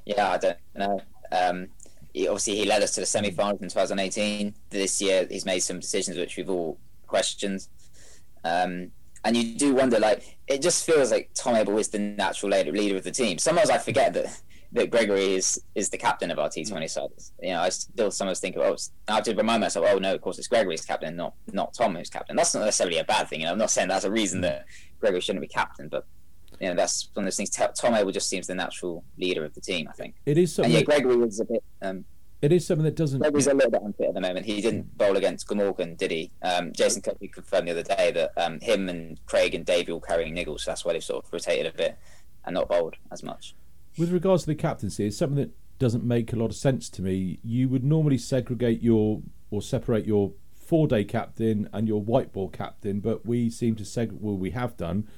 yeah, 0.04 0.30
I 0.30 0.38
don't 0.38 0.58
know. 0.74 1.00
Um, 1.32 1.68
he, 2.12 2.26
obviously, 2.26 2.56
he 2.56 2.64
led 2.64 2.82
us 2.82 2.92
to 2.92 3.00
the 3.00 3.06
semi-finals 3.06 3.60
in 3.60 3.68
2018. 3.68 4.54
This 4.70 5.00
year, 5.00 5.26
he's 5.30 5.44
made 5.44 5.60
some 5.60 5.80
decisions 5.80 6.16
which 6.16 6.36
we've 6.36 6.50
all 6.50 6.78
questioned. 7.06 7.66
Um, 8.44 8.90
and 9.24 9.36
you 9.36 9.56
do 9.56 9.74
wonder, 9.74 9.98
like, 9.98 10.38
it 10.48 10.62
just 10.62 10.84
feels 10.86 11.10
like 11.10 11.30
Tom 11.34 11.54
Abell 11.54 11.78
is 11.78 11.88
the 11.88 11.98
natural 11.98 12.52
leader, 12.52 12.72
leader 12.72 12.96
of 12.96 13.04
the 13.04 13.10
team. 13.10 13.38
Sometimes 13.38 13.70
I 13.70 13.78
forget 13.78 14.14
that 14.14 14.40
that 14.72 14.90
Gregory 14.90 15.34
is 15.34 15.60
is 15.74 15.88
the 15.90 15.98
captain 15.98 16.30
of 16.30 16.38
our 16.38 16.48
T20 16.48 16.88
side. 16.88 17.08
You 17.42 17.50
know, 17.50 17.60
I 17.60 17.68
still 17.70 18.10
sometimes 18.10 18.40
think, 18.40 18.56
oh, 18.56 18.76
I 19.08 19.14
have 19.16 19.24
to 19.24 19.34
remind 19.34 19.60
myself, 19.62 19.86
oh 19.88 19.98
no, 19.98 20.14
of 20.14 20.20
course 20.20 20.38
it's 20.38 20.48
Gregory's 20.48 20.84
captain, 20.84 21.16
not 21.16 21.34
not 21.52 21.74
Tom 21.74 21.96
who's 21.96 22.10
captain. 22.10 22.36
That's 22.36 22.54
not 22.54 22.64
necessarily 22.64 22.98
a 22.98 23.04
bad 23.04 23.28
thing. 23.28 23.40
You 23.40 23.46
know, 23.46 23.52
I'm 23.52 23.58
not 23.58 23.70
saying 23.70 23.88
that's 23.88 24.04
a 24.04 24.10
reason 24.10 24.40
that 24.42 24.66
Gregory 25.00 25.20
shouldn't 25.20 25.42
be 25.42 25.48
captain, 25.48 25.88
but 25.88 26.06
you 26.60 26.68
know, 26.68 26.74
that's 26.74 27.08
one 27.14 27.24
of 27.24 27.26
those 27.26 27.36
things. 27.36 27.50
Tom 27.50 27.94
Abell 27.94 28.12
just 28.12 28.28
seems 28.28 28.46
the 28.46 28.54
natural 28.54 29.02
leader 29.18 29.44
of 29.44 29.54
the 29.54 29.60
team, 29.60 29.88
I 29.88 29.92
think. 29.92 30.14
It 30.26 30.36
is 30.36 30.50
And 30.50 30.54
something. 30.66 30.72
yeah, 30.72 30.78
that- 30.80 30.86
Gregory 30.86 31.16
was 31.16 31.40
a 31.40 31.44
bit. 31.46 31.64
Um, 31.80 32.04
It 32.42 32.52
is 32.52 32.66
something 32.66 32.84
that 32.84 32.96
doesn't. 32.96 33.24
He's 33.34 33.46
a 33.46 33.54
little 33.54 33.70
bit 33.70 33.82
unfit 33.82 34.08
at 34.08 34.14
the 34.14 34.20
moment. 34.20 34.46
He 34.46 34.60
didn't 34.60 34.96
bowl 34.98 35.16
against 35.16 35.46
Glamorgan, 35.46 35.96
did 35.96 36.10
he? 36.10 36.30
Um, 36.42 36.72
Jason 36.72 37.02
Kirby 37.02 37.28
confirmed 37.28 37.66
the 37.68 37.72
other 37.72 37.82
day 37.82 38.12
that 38.12 38.32
um, 38.36 38.60
him 38.60 38.88
and 38.88 39.18
Craig 39.26 39.54
and 39.54 39.64
Davey 39.66 39.90
all 39.92 40.00
carrying 40.00 40.34
niggles, 40.34 40.60
so 40.60 40.70
that's 40.70 40.84
why 40.84 40.92
they've 40.92 41.02
sort 41.04 41.24
of 41.24 41.32
rotated 41.32 41.66
a 41.66 41.76
bit 41.76 41.98
and 42.44 42.54
not 42.54 42.68
bowled 42.68 42.96
as 43.10 43.22
much. 43.22 43.54
With 43.98 44.12
regards 44.12 44.44
to 44.44 44.46
the 44.46 44.54
captaincy, 44.54 45.06
it's 45.06 45.16
something 45.16 45.36
that 45.36 45.50
doesn't 45.78 46.04
make 46.04 46.32
a 46.32 46.36
lot 46.36 46.46
of 46.46 46.56
sense 46.56 46.88
to 46.90 47.02
me. 47.02 47.38
You 47.42 47.68
would 47.68 47.84
normally 47.84 48.18
segregate 48.18 48.82
your 48.82 49.22
or 49.50 49.62
separate 49.62 50.06
your 50.06 50.32
four 50.54 50.86
day 50.86 51.04
captain 51.04 51.68
and 51.72 51.88
your 51.88 52.00
white 52.00 52.32
ball 52.32 52.48
captain, 52.48 53.00
but 53.00 53.26
we 53.26 53.50
seem 53.50 53.74
to 53.76 53.82
seg. 53.82 54.12
Well, 54.12 54.36
we 54.36 54.50
have 54.50 54.76
done. 54.76 55.08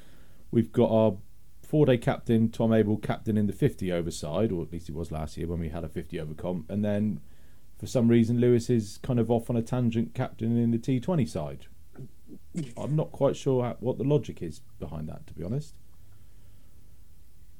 We've 0.51 0.73
got 0.73 0.91
our 0.91 1.17
four 1.63 1.87
day 1.87 1.99
captain, 1.99 2.51
Tom 2.51 2.73
Abell 2.73 2.97
captain 2.97 3.37
in 3.37 3.47
the 3.47 3.53
50 3.53 3.93
over 3.93 4.11
side, 4.11 4.53
or 4.53 4.63
at 4.63 4.73
least 4.73 4.89
it 4.89 4.95
was 4.95 5.13
last 5.13 5.37
year 5.37 5.47
when 5.47 5.61
we 5.61 5.69
had 5.69 5.85
a 5.85 5.89
50 5.89 6.19
over 6.21 6.35
comp, 6.35 6.71
and 6.71 6.85
then 6.85 7.21
for 7.79 7.87
some 7.87 8.09
reason 8.09 8.39
Lewis 8.39 8.71
is 8.71 8.99
kind 9.03 9.19
of 9.19 9.31
off 9.31 9.51
on 9.51 9.57
a 9.57 9.63
tangent 9.63 10.15
captain 10.15 10.57
in 10.57 10.71
the 10.71 10.79
T20 10.79 11.29
side. 11.29 11.67
I'm 12.77 12.95
not 12.95 13.11
quite 13.11 13.37
sure 13.37 13.77
what 13.81 13.99
the 13.99 14.05
logic 14.05 14.43
is 14.43 14.61
behind 14.79 15.09
that, 15.09 15.27
to 15.27 15.35
be 15.35 15.43
honest. 15.43 15.75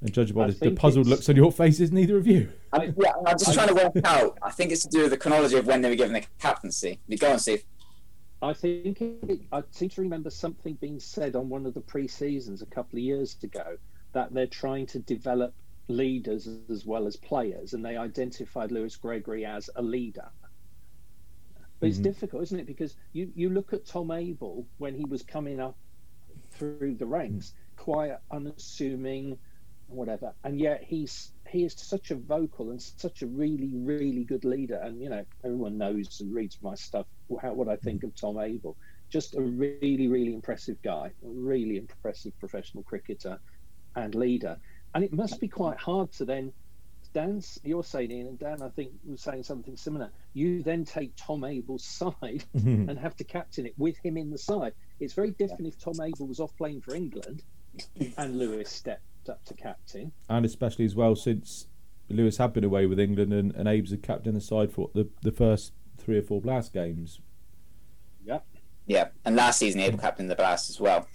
And 0.03 0.13
judging 0.13 0.35
by 0.35 0.47
the, 0.47 0.53
the 0.53 0.71
puzzled 0.71 1.07
looks 1.07 1.29
on 1.29 1.37
your 1.37 1.49
faces, 1.49 1.93
neither 1.93 2.17
of 2.17 2.27
you. 2.27 2.51
I 2.73 2.79
mean, 2.79 2.95
yeah, 2.97 3.13
I'm 3.25 3.39
just 3.39 3.53
trying 3.53 3.69
to 3.69 3.73
work 3.73 3.93
out. 4.03 4.37
I 4.41 4.51
think 4.51 4.73
it's 4.73 4.83
to 4.83 4.89
do 4.89 5.03
with 5.03 5.11
the 5.11 5.17
chronology 5.17 5.55
of 5.55 5.65
when 5.65 5.81
they 5.81 5.87
were 5.89 5.95
given 5.95 6.11
the 6.11 6.25
captaincy. 6.39 6.99
You 7.07 7.17
go 7.17 7.31
and 7.31 7.41
see. 7.41 7.59
I 8.41 8.51
think 8.51 8.99
it, 8.99 9.39
I 9.53 9.63
seem 9.71 9.87
to 9.87 10.01
remember 10.01 10.29
something 10.29 10.73
being 10.73 10.99
said 10.99 11.37
on 11.37 11.47
one 11.47 11.65
of 11.65 11.73
the 11.73 11.79
pre-seasons 11.79 12.61
a 12.61 12.65
couple 12.65 12.99
of 12.99 13.03
years 13.03 13.37
ago 13.41 13.77
that 14.11 14.33
they're 14.33 14.45
trying 14.45 14.87
to 14.87 14.99
develop 14.99 15.53
leaders 15.87 16.49
as 16.69 16.85
well 16.85 17.07
as 17.07 17.15
players, 17.15 17.73
and 17.73 17.85
they 17.85 17.95
identified 17.95 18.73
Lewis 18.73 18.97
Gregory 18.97 19.45
as 19.45 19.69
a 19.77 19.81
leader. 19.81 20.27
But 21.79 21.87
it's 21.87 21.97
mm-hmm. 21.97 22.03
difficult, 22.03 22.43
isn't 22.43 22.59
it? 22.59 22.67
Because 22.67 22.97
you, 23.13 23.31
you 23.35 23.49
look 23.49 23.71
at 23.71 23.85
Tom 23.85 24.11
Abell 24.11 24.65
when 24.79 24.95
he 24.95 25.05
was 25.05 25.23
coming 25.23 25.61
up 25.61 25.77
through 26.51 26.95
the 26.95 27.05
ranks, 27.05 27.53
quiet, 27.77 28.19
unassuming, 28.29 29.37
whatever, 29.95 30.33
and 30.43 30.59
yet 30.59 30.83
he's 30.83 31.31
he 31.49 31.63
is 31.63 31.73
such 31.77 32.11
a 32.11 32.15
vocal 32.15 32.71
and 32.71 32.81
such 32.81 33.21
a 33.21 33.27
really 33.27 33.71
really 33.73 34.23
good 34.23 34.45
leader. 34.45 34.75
And 34.75 35.01
you 35.01 35.09
know, 35.09 35.25
everyone 35.43 35.77
knows 35.77 36.19
and 36.21 36.33
reads 36.33 36.57
my 36.61 36.75
stuff 36.75 37.05
how, 37.41 37.53
what 37.53 37.67
I 37.67 37.75
think 37.75 38.03
of 38.03 38.15
Tom 38.15 38.37
Abell. 38.37 38.75
Just 39.09 39.35
a 39.35 39.41
really 39.41 40.07
really 40.07 40.33
impressive 40.33 40.81
guy, 40.81 41.07
a 41.07 41.27
really 41.27 41.77
impressive 41.77 42.37
professional 42.39 42.83
cricketer 42.83 43.39
and 43.95 44.15
leader. 44.15 44.57
And 44.95 45.03
it 45.03 45.13
must 45.13 45.39
be 45.39 45.47
quite 45.47 45.77
hard 45.77 46.11
to 46.13 46.25
then 46.25 46.53
Dan's 47.13 47.59
you're 47.63 47.83
saying 47.83 48.11
Ian 48.11 48.27
and 48.27 48.39
Dan 48.39 48.61
I 48.61 48.69
think 48.69 48.91
was 49.05 49.21
saying 49.21 49.43
something 49.43 49.77
similar. 49.77 50.11
You 50.33 50.63
then 50.63 50.83
take 50.83 51.15
Tom 51.15 51.41
Abell's 51.41 51.85
side 51.85 52.13
mm-hmm. 52.55 52.89
and 52.89 52.99
have 52.99 53.15
to 53.17 53.23
captain 53.23 53.65
it 53.65 53.73
with 53.77 53.97
him 53.97 54.17
in 54.17 54.31
the 54.31 54.37
side. 54.37 54.73
It's 54.99 55.13
very 55.13 55.31
different 55.31 55.67
if 55.67 55.77
Tom 55.77 55.99
Abell 55.99 56.27
was 56.27 56.39
off 56.39 56.55
playing 56.57 56.81
for 56.81 56.95
England 56.95 57.43
and 58.17 58.37
Lewis 58.37 58.69
stepped 58.69 59.03
up 59.29 59.43
to 59.45 59.53
captain. 59.53 60.11
And 60.29 60.45
especially 60.45 60.85
as 60.85 60.95
well 60.95 61.15
since 61.15 61.67
Lewis 62.09 62.37
had 62.37 62.53
been 62.53 62.63
away 62.63 62.85
with 62.85 62.99
England 62.99 63.33
and, 63.33 63.53
and 63.55 63.67
Abe's 63.67 63.91
had 63.91 64.03
captain 64.03 64.33
the 64.33 64.41
side 64.41 64.71
for 64.71 64.89
the, 64.93 65.09
the 65.21 65.31
first 65.31 65.73
three 65.97 66.17
or 66.17 66.21
four 66.21 66.41
Blast 66.41 66.73
games. 66.73 67.19
Yeah. 68.23 68.39
Yeah, 68.85 69.09
and 69.23 69.35
last 69.35 69.59
season 69.59 69.79
Abell 69.79 69.99
captained 69.99 70.29
the 70.29 70.35
Blast 70.35 70.69
as 70.69 70.79
well. 70.79 71.07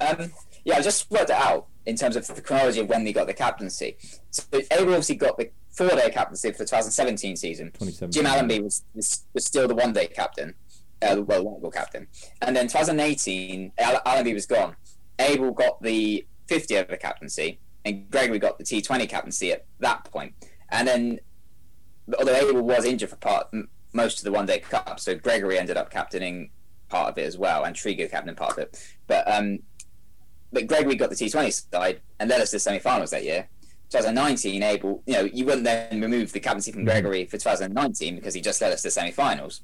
Um, 0.00 0.32
yeah, 0.64 0.76
I 0.76 0.82
just 0.82 1.10
worked 1.10 1.30
it 1.30 1.36
out 1.36 1.66
in 1.84 1.96
terms 1.96 2.16
of 2.16 2.26
the 2.26 2.40
chronology 2.40 2.80
of 2.80 2.88
when 2.88 3.04
they 3.04 3.12
got 3.12 3.26
the 3.26 3.34
captaincy. 3.34 3.96
So 4.30 4.44
Abell 4.52 4.88
obviously 4.88 5.16
got 5.16 5.36
the 5.36 5.50
four-day 5.70 6.10
captaincy 6.10 6.50
for 6.52 6.58
the 6.58 6.64
2017 6.64 7.36
season. 7.36 7.72
Jim 8.10 8.26
Allenby 8.26 8.60
was, 8.60 8.84
was, 8.94 9.24
was 9.34 9.44
still 9.44 9.68
the 9.68 9.74
one-day 9.74 10.08
captain, 10.08 10.54
uh, 11.02 11.20
well, 11.20 11.44
one 11.44 11.72
captain. 11.72 12.06
And 12.40 12.56
then 12.56 12.66
2018, 12.66 13.72
Allenby 13.78 14.34
was 14.34 14.46
gone. 14.46 14.76
Abell 15.18 15.52
got 15.52 15.82
the 15.82 16.26
50 16.52 16.76
over 16.76 16.96
captaincy, 16.96 17.58
and 17.86 18.10
Gregory 18.10 18.38
got 18.38 18.58
the 18.58 18.64
T20 18.64 19.08
captaincy 19.08 19.52
at 19.52 19.64
that 19.78 20.04
point. 20.04 20.34
And 20.70 20.86
then, 20.86 21.20
although 22.18 22.34
Abell 22.34 22.62
was 22.62 22.84
injured 22.84 23.08
for 23.08 23.16
part 23.16 23.48
most 23.94 24.18
of 24.18 24.24
the 24.24 24.32
one 24.32 24.44
day 24.44 24.58
cup, 24.58 25.00
so 25.00 25.14
Gregory 25.14 25.58
ended 25.58 25.78
up 25.78 25.90
captaining 25.90 26.50
part 26.90 27.08
of 27.08 27.16
it 27.16 27.24
as 27.24 27.38
well, 27.38 27.64
and 27.64 27.74
Trego 27.74 28.10
captaining 28.10 28.36
part 28.36 28.52
of 28.52 28.58
it. 28.58 28.94
But 29.06 29.26
um, 29.32 29.60
but 30.52 30.66
Gregory 30.66 30.94
got 30.94 31.08
the 31.08 31.16
T20 31.16 31.70
side 31.72 32.02
and 32.20 32.28
led 32.28 32.42
us 32.42 32.50
to 32.50 32.56
the 32.56 32.60
semi-finals 32.60 33.10
that 33.12 33.24
year. 33.24 33.48
2019, 33.88 34.62
Abell, 34.62 35.02
you 35.06 35.14
know, 35.14 35.24
you 35.24 35.46
wouldn't 35.46 35.64
then 35.64 36.02
remove 36.02 36.32
the 36.32 36.40
captaincy 36.40 36.70
from 36.70 36.80
mm-hmm. 36.80 36.90
Gregory 36.90 37.24
for 37.24 37.38
2019 37.38 38.16
because 38.16 38.34
he 38.34 38.42
just 38.42 38.60
led 38.60 38.72
us 38.72 38.82
to 38.82 38.88
the 38.88 38.90
semi-finals. 38.90 39.62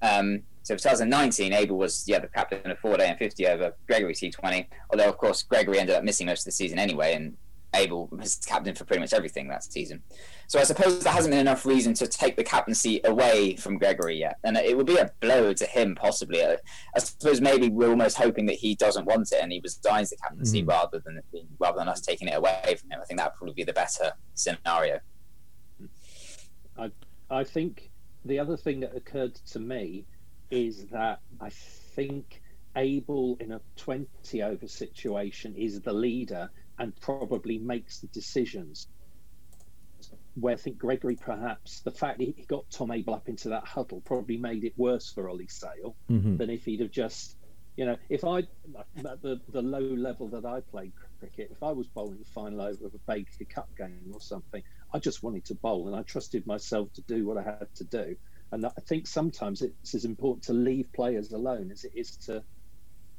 Um, 0.00 0.42
so 0.64 0.74
2019, 0.74 1.52
Abell 1.52 1.76
was 1.76 2.04
yeah 2.06 2.18
the 2.18 2.26
captain 2.26 2.70
of 2.70 2.78
four 2.78 2.96
day 2.96 3.08
and 3.08 3.18
50 3.18 3.46
over 3.48 3.74
Gregory 3.86 4.14
T20. 4.14 4.66
Although 4.90 5.10
of 5.10 5.18
course 5.18 5.42
Gregory 5.42 5.78
ended 5.78 5.94
up 5.94 6.02
missing 6.02 6.26
most 6.26 6.40
of 6.40 6.44
the 6.46 6.52
season 6.52 6.78
anyway, 6.78 7.12
and 7.12 7.36
Abell 7.74 8.08
was 8.10 8.36
captain 8.36 8.74
for 8.74 8.86
pretty 8.86 9.00
much 9.00 9.12
everything 9.12 9.46
that 9.48 9.62
season. 9.62 10.02
So 10.46 10.58
I 10.58 10.62
suppose 10.62 11.00
there 11.00 11.12
hasn't 11.12 11.32
been 11.32 11.40
enough 11.40 11.66
reason 11.66 11.92
to 11.94 12.06
take 12.06 12.36
the 12.36 12.44
captaincy 12.44 13.02
away 13.04 13.56
from 13.56 13.76
Gregory 13.76 14.18
yet, 14.18 14.38
and 14.42 14.56
it 14.56 14.74
would 14.74 14.86
be 14.86 14.96
a 14.96 15.10
blow 15.20 15.52
to 15.52 15.66
him 15.66 15.94
possibly. 15.94 16.42
I, 16.42 16.56
I 16.96 16.98
suppose 17.00 17.42
maybe 17.42 17.68
we're 17.68 17.90
almost 17.90 18.16
hoping 18.16 18.46
that 18.46 18.56
he 18.56 18.74
doesn't 18.74 19.04
want 19.04 19.32
it 19.32 19.40
and 19.42 19.52
he 19.52 19.60
resigns 19.62 20.08
the 20.08 20.16
captaincy 20.16 20.62
mm. 20.62 20.68
rather 20.68 20.98
than 20.98 21.20
rather 21.58 21.78
than 21.78 21.88
us 21.88 22.00
taking 22.00 22.28
it 22.28 22.36
away 22.38 22.76
from 22.80 22.90
him. 22.90 23.00
I 23.02 23.04
think 23.04 23.20
that 23.20 23.32
would 23.32 23.36
probably 23.36 23.54
be 23.54 23.64
the 23.64 23.74
better 23.74 24.12
scenario. 24.32 25.00
I 26.78 26.90
I 27.28 27.44
think 27.44 27.90
the 28.24 28.38
other 28.38 28.56
thing 28.56 28.80
that 28.80 28.96
occurred 28.96 29.34
to 29.34 29.60
me 29.60 30.06
is 30.54 30.86
that 30.86 31.20
I 31.40 31.50
think 31.50 32.40
Abell 32.76 33.36
in 33.40 33.52
a 33.52 33.60
20 33.76 34.42
over 34.42 34.68
situation 34.68 35.56
is 35.56 35.80
the 35.80 35.92
leader 35.92 36.50
and 36.78 36.94
probably 37.00 37.58
makes 37.58 37.98
the 37.98 38.06
decisions. 38.08 38.88
Where 40.34 40.54
I 40.54 40.56
think 40.56 40.78
Gregory 40.78 41.16
perhaps 41.16 41.80
the 41.80 41.90
fact 41.90 42.20
he 42.20 42.32
got 42.48 42.68
Tom 42.70 42.90
Abell 42.90 43.14
up 43.14 43.28
into 43.28 43.50
that 43.50 43.64
huddle 43.64 44.00
probably 44.00 44.36
made 44.36 44.64
it 44.64 44.74
worse 44.76 45.10
for 45.10 45.28
Ollie 45.28 45.48
Sale 45.48 45.94
mm-hmm. 46.10 46.36
than 46.36 46.50
if 46.50 46.64
he'd 46.64 46.80
have 46.80 46.90
just, 46.90 47.36
you 47.76 47.86
know, 47.86 47.96
if 48.08 48.24
I 48.24 48.38
at 48.38 49.22
the 49.22 49.40
the 49.48 49.62
low 49.62 49.78
level 49.78 50.28
that 50.28 50.44
I 50.44 50.60
played 50.60 50.92
cricket, 51.20 51.50
if 51.52 51.62
I 51.62 51.70
was 51.70 51.86
bowling 51.86 52.18
the 52.18 52.24
final 52.24 52.60
over 52.62 52.86
of 52.86 52.94
a 52.94 52.98
Baker 53.06 53.44
Cup 53.48 53.68
game 53.76 54.10
or 54.12 54.20
something, 54.20 54.62
I 54.92 54.98
just 54.98 55.22
wanted 55.22 55.44
to 55.46 55.54
bowl 55.54 55.86
and 55.86 55.96
I 55.96 56.02
trusted 56.02 56.46
myself 56.46 56.92
to 56.94 57.02
do 57.02 57.26
what 57.26 57.38
I 57.38 57.42
had 57.42 57.74
to 57.76 57.84
do. 57.84 58.16
And 58.54 58.64
I 58.66 58.70
think 58.86 59.08
sometimes 59.08 59.62
it's 59.62 59.96
as 59.96 60.04
important 60.04 60.44
to 60.44 60.52
leave 60.52 60.86
players 60.92 61.32
alone 61.32 61.72
as 61.72 61.82
it 61.84 61.90
is 61.96 62.16
to 62.18 62.40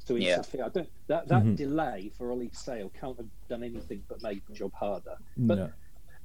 to 0.06 0.16
interfere. 0.16 0.60
Yeah. 0.60 0.66
I 0.66 0.68
don't 0.70 0.88
that 1.08 1.28
that 1.28 1.42
mm-hmm. 1.42 1.54
delay 1.56 2.10
for 2.16 2.30
Ollie 2.32 2.50
Sale 2.54 2.90
can't 2.98 3.18
have 3.18 3.26
done 3.46 3.62
anything 3.62 4.02
but 4.08 4.22
make 4.22 4.46
the 4.46 4.54
job 4.54 4.72
harder. 4.72 5.16
But 5.36 5.58
no. 5.58 5.70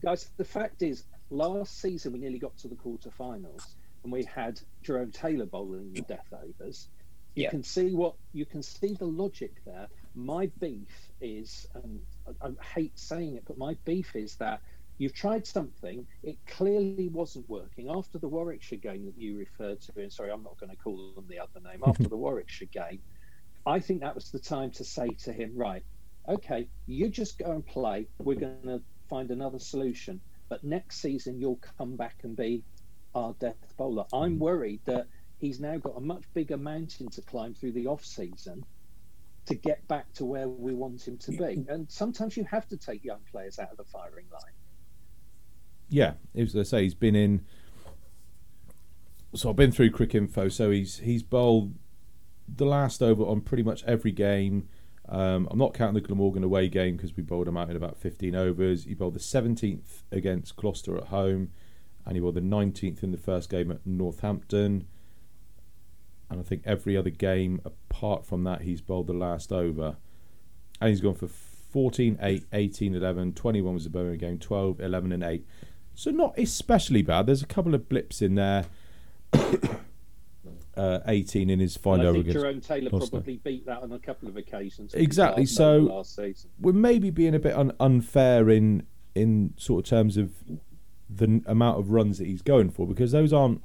guys, 0.01 0.29
the 0.37 0.45
fact 0.45 0.81
is, 0.81 1.03
last 1.29 1.81
season 1.81 2.13
we 2.13 2.19
nearly 2.19 2.39
got 2.39 2.57
to 2.59 2.69
the 2.69 2.75
quarterfinals 2.75 3.75
and 4.03 4.13
we 4.13 4.23
had 4.23 4.61
Jerome 4.81 5.11
Taylor 5.11 5.45
bowling 5.45 5.91
the 5.91 6.01
death 6.03 6.31
overs. 6.31 6.87
You 7.35 7.43
yeah. 7.43 7.49
can 7.49 7.63
see 7.63 7.93
what 7.93 8.15
you 8.31 8.45
can 8.45 8.63
see 8.63 8.93
the 8.93 9.05
logic 9.05 9.55
there. 9.65 9.87
My 10.15 10.49
beef 10.61 11.11
is, 11.19 11.67
and 11.75 11.99
I, 12.41 12.47
I 12.47 12.63
hate 12.63 12.97
saying 12.97 13.35
it, 13.35 13.43
but 13.45 13.57
my 13.57 13.75
beef 13.83 14.15
is 14.15 14.35
that 14.37 14.61
You've 15.01 15.15
tried 15.15 15.47
something, 15.47 16.05
it 16.21 16.37
clearly 16.45 17.09
wasn't 17.09 17.49
working. 17.49 17.89
After 17.89 18.19
the 18.19 18.27
Warwickshire 18.27 18.77
game 18.77 19.05
that 19.05 19.17
you 19.17 19.35
referred 19.35 19.81
to, 19.81 19.93
and 19.99 20.13
sorry, 20.13 20.29
I'm 20.29 20.43
not 20.43 20.59
going 20.59 20.69
to 20.69 20.75
call 20.75 21.13
them 21.15 21.25
the 21.27 21.39
other 21.39 21.59
name, 21.59 21.81
after 21.83 22.03
the 22.03 22.17
Warwickshire 22.25 22.67
game, 22.71 22.99
I 23.65 23.79
think 23.79 24.01
that 24.01 24.13
was 24.13 24.29
the 24.29 24.37
time 24.37 24.69
to 24.73 24.83
say 24.83 25.07
to 25.23 25.33
him, 25.33 25.53
right, 25.55 25.83
okay, 26.29 26.67
you 26.85 27.09
just 27.09 27.39
go 27.39 27.49
and 27.49 27.65
play. 27.65 28.09
We're 28.19 28.39
going 28.39 28.61
to 28.65 28.83
find 29.09 29.31
another 29.31 29.57
solution. 29.57 30.21
But 30.49 30.63
next 30.63 31.01
season, 31.01 31.39
you'll 31.39 31.59
come 31.79 31.95
back 31.95 32.17
and 32.21 32.35
be 32.35 32.63
our 33.15 33.33
death 33.39 33.73
bowler. 33.77 34.05
I'm 34.13 34.35
mm. 34.35 34.37
worried 34.37 34.81
that 34.85 35.07
he's 35.39 35.59
now 35.59 35.77
got 35.77 35.97
a 35.97 36.01
much 36.01 36.25
bigger 36.35 36.57
mountain 36.57 37.09
to 37.09 37.23
climb 37.23 37.55
through 37.55 37.71
the 37.71 37.87
off 37.87 38.05
season 38.05 38.63
to 39.47 39.55
get 39.55 39.87
back 39.87 40.13
to 40.13 40.25
where 40.25 40.47
we 40.47 40.75
want 40.75 41.07
him 41.07 41.17
to 41.17 41.31
be. 41.31 41.65
And 41.67 41.89
sometimes 41.89 42.37
you 42.37 42.43
have 42.43 42.67
to 42.67 42.77
take 42.77 43.03
young 43.03 43.21
players 43.31 43.57
out 43.57 43.71
of 43.71 43.77
the 43.77 43.85
firing 43.85 44.27
line 44.31 44.53
yeah, 45.91 46.13
as 46.33 46.55
I 46.55 46.63
say, 46.63 46.83
he's 46.83 46.95
been 46.95 47.15
in. 47.15 47.45
So 49.35 49.49
I've 49.49 49.55
been 49.55 49.71
through 49.71 49.91
Cricinfo. 49.91 50.51
So 50.51 50.71
he's 50.71 50.99
he's 50.99 51.21
bowled 51.21 51.75
the 52.47 52.65
last 52.65 53.03
over 53.03 53.23
on 53.23 53.41
pretty 53.41 53.63
much 53.63 53.83
every 53.83 54.11
game. 54.11 54.67
Um, 55.07 55.47
I'm 55.51 55.59
not 55.59 55.73
counting 55.73 56.01
the 56.01 56.07
Glamorgan 56.07 56.43
away 56.43 56.69
game 56.69 56.95
because 56.95 57.15
we 57.15 57.23
bowled 57.23 57.47
him 57.47 57.57
out 57.57 57.69
in 57.69 57.75
about 57.75 57.97
15 57.97 58.33
overs. 58.33 58.85
He 58.85 58.93
bowled 58.93 59.15
the 59.15 59.19
17th 59.19 60.03
against 60.11 60.55
Gloucester 60.55 60.97
at 60.97 61.05
home, 61.05 61.49
and 62.05 62.15
he 62.15 62.21
bowled 62.21 62.35
the 62.35 62.41
19th 62.41 63.03
in 63.03 63.11
the 63.11 63.17
first 63.17 63.49
game 63.49 63.71
at 63.71 63.85
Northampton. 63.85 64.87
And 66.29 66.39
I 66.39 66.43
think 66.43 66.61
every 66.65 66.95
other 66.95 67.09
game 67.09 67.59
apart 67.65 68.25
from 68.25 68.45
that, 68.45 68.61
he's 68.61 68.79
bowled 68.79 69.07
the 69.07 69.13
last 69.13 69.51
over. 69.51 69.97
And 70.79 70.89
he's 70.89 71.01
gone 71.01 71.15
for 71.15 71.27
14, 71.27 72.17
8, 72.21 72.45
18, 72.53 72.95
11, 72.95 73.33
21 73.33 73.73
was 73.73 73.83
the 73.83 73.89
Birmingham 73.89 74.17
game, 74.17 74.39
12, 74.39 74.79
11, 74.79 75.11
and 75.11 75.23
8. 75.23 75.45
So 75.95 76.11
not 76.11 76.37
especially 76.37 77.01
bad. 77.01 77.25
There's 77.27 77.43
a 77.43 77.47
couple 77.47 77.75
of 77.75 77.87
blips 77.89 78.21
in 78.21 78.35
there. 78.35 78.65
uh, 80.77 80.99
18 81.05 81.49
in 81.49 81.59
his 81.59 81.75
final 81.77 82.09
I 82.09 82.13
think 82.13 82.27
against 82.27 82.39
Jerome 82.39 82.61
Taylor 82.61 82.89
Gloucester. 82.89 83.11
probably 83.11 83.37
beat 83.37 83.65
that 83.65 83.81
on 83.83 83.91
a 83.91 83.99
couple 83.99 84.27
of 84.29 84.37
occasions. 84.37 84.93
Exactly, 84.93 85.45
so- 85.45 85.79
last 85.79 86.19
we're 86.59 86.73
maybe 86.73 87.09
being 87.09 87.35
a 87.35 87.39
bit 87.39 87.55
un- 87.55 87.73
unfair 87.79 88.49
in 88.49 88.83
in 89.13 89.53
sort 89.57 89.85
of 89.85 89.89
terms 89.89 90.15
of 90.15 90.31
the 91.09 91.25
n- 91.25 91.43
amount 91.45 91.77
of 91.77 91.91
runs 91.91 92.17
that 92.17 92.25
he's 92.27 92.41
going 92.41 92.69
for 92.69 92.87
because 92.87 93.11
those 93.11 93.33
aren't 93.33 93.61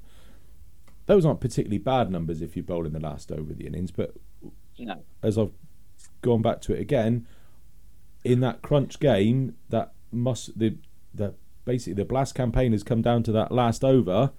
those 1.06 1.24
aren't 1.24 1.40
particularly 1.40 1.78
bad 1.78 2.10
numbers 2.10 2.42
if 2.42 2.56
you 2.56 2.62
bowl 2.64 2.84
in 2.84 2.92
the 2.92 2.98
last 2.98 3.30
over 3.30 3.54
the 3.54 3.64
innings. 3.66 3.92
But 3.92 4.16
No. 4.76 5.00
as 5.22 5.38
I've 5.38 5.52
gone 6.20 6.42
back 6.42 6.60
to 6.62 6.74
it 6.74 6.80
again, 6.80 7.26
in 8.24 8.40
that 8.40 8.60
crunch 8.62 8.98
game, 8.98 9.54
that 9.68 9.92
must 10.10 10.58
the 10.58 10.76
the 11.14 11.34
basically 11.66 11.92
the 11.92 12.06
blast 12.06 12.34
campaign 12.34 12.72
has 12.72 12.82
come 12.82 13.02
down 13.02 13.22
to 13.24 13.32
that 13.32 13.52
last 13.52 13.84
over. 13.84 14.30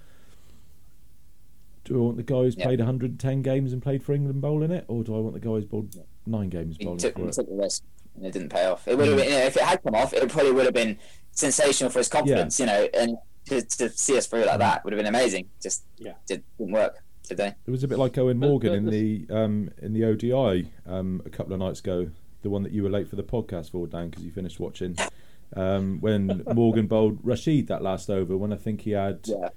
Do 1.84 1.96
I 1.96 2.06
want 2.06 2.18
the 2.18 2.24
guy 2.24 2.38
who's 2.42 2.58
Yeah. 2.58 2.66
played 2.66 2.80
110 2.80 3.42
games 3.44 3.72
and 3.72 3.82
played 3.82 4.02
for 4.04 4.14
England 4.14 4.42
bowling 4.42 4.72
it, 4.72 4.86
or 4.88 5.04
do 5.04 5.16
I 5.16 5.20
want 5.20 5.36
the 5.36 5.40
guy 5.40 5.52
who's 5.52 5.66
bowled 5.66 5.96
nine 6.26 6.50
games 6.50 6.78
He 6.78 6.84
bowling 6.86 6.98
took, 7.00 7.14
for 7.14 7.22
he 7.22 7.28
it? 7.28 7.34
took 7.34 7.48
the 7.48 7.56
risk 7.56 7.84
and 8.16 8.26
it 8.26 8.32
didn't 8.34 8.50
pay 8.50 8.66
off. 8.66 8.88
It 8.88 8.98
would 8.98 9.08
have 9.08 9.18
been, 9.18 9.26
you 9.28 9.32
know, 9.36 9.46
if 9.46 9.56
it 9.56 9.64
had 9.64 9.84
come 9.84 9.94
off, 9.96 10.12
it 10.14 10.28
probably 10.30 10.52
would 10.52 10.66
have 10.66 10.74
been 10.74 10.98
sensational 11.32 11.92
for 11.92 12.00
his 12.00 12.08
confidence, 12.10 12.60
you 12.60 12.66
know, 12.66 12.90
and 12.94 13.18
to, 13.46 13.62
to 13.62 13.90
see 13.90 14.18
us 14.18 14.26
through 14.28 14.44
like 14.46 14.60
that 14.60 14.84
would 14.84 14.92
have 14.92 14.98
been 15.00 15.06
amazing. 15.08 15.48
Just 15.62 15.84
Yeah. 15.98 16.14
did, 16.28 16.44
didn't 16.58 16.74
work 16.74 16.98
today. 17.24 17.54
It 17.66 17.72
was 17.72 17.84
a 17.84 17.88
bit 17.88 18.00
like 18.00 18.14
Eoin 18.14 18.38
Morgan 18.38 18.74
in 18.74 18.86
the 18.90 19.26
um, 19.30 19.70
in 19.82 19.94
the 19.94 20.04
ODI 20.04 20.70
um, 20.86 21.22
a 21.26 21.30
couple 21.30 21.54
of 21.54 21.60
nights 21.60 21.80
ago, 21.80 22.10
the 22.42 22.50
one 22.50 22.64
that 22.64 22.72
you 22.74 22.84
were 22.84 22.90
late 22.90 23.08
for 23.08 23.16
the 23.16 23.24
podcast 23.24 23.72
for, 23.72 23.88
Dan, 23.88 24.10
because 24.10 24.24
you 24.26 24.32
finished 24.32 24.60
watching. 24.60 24.98
Um, 25.56 26.00
when 26.02 26.44
Morgan 26.54 26.88
bowled 26.88 27.20
Rashid 27.24 27.68
that 27.68 27.82
last 27.82 28.10
over, 28.10 28.36
when 28.38 28.52
I 28.52 28.58
think 28.58 28.82
he 28.82 28.92
had, 28.92 29.20
Yeah. 29.26 29.50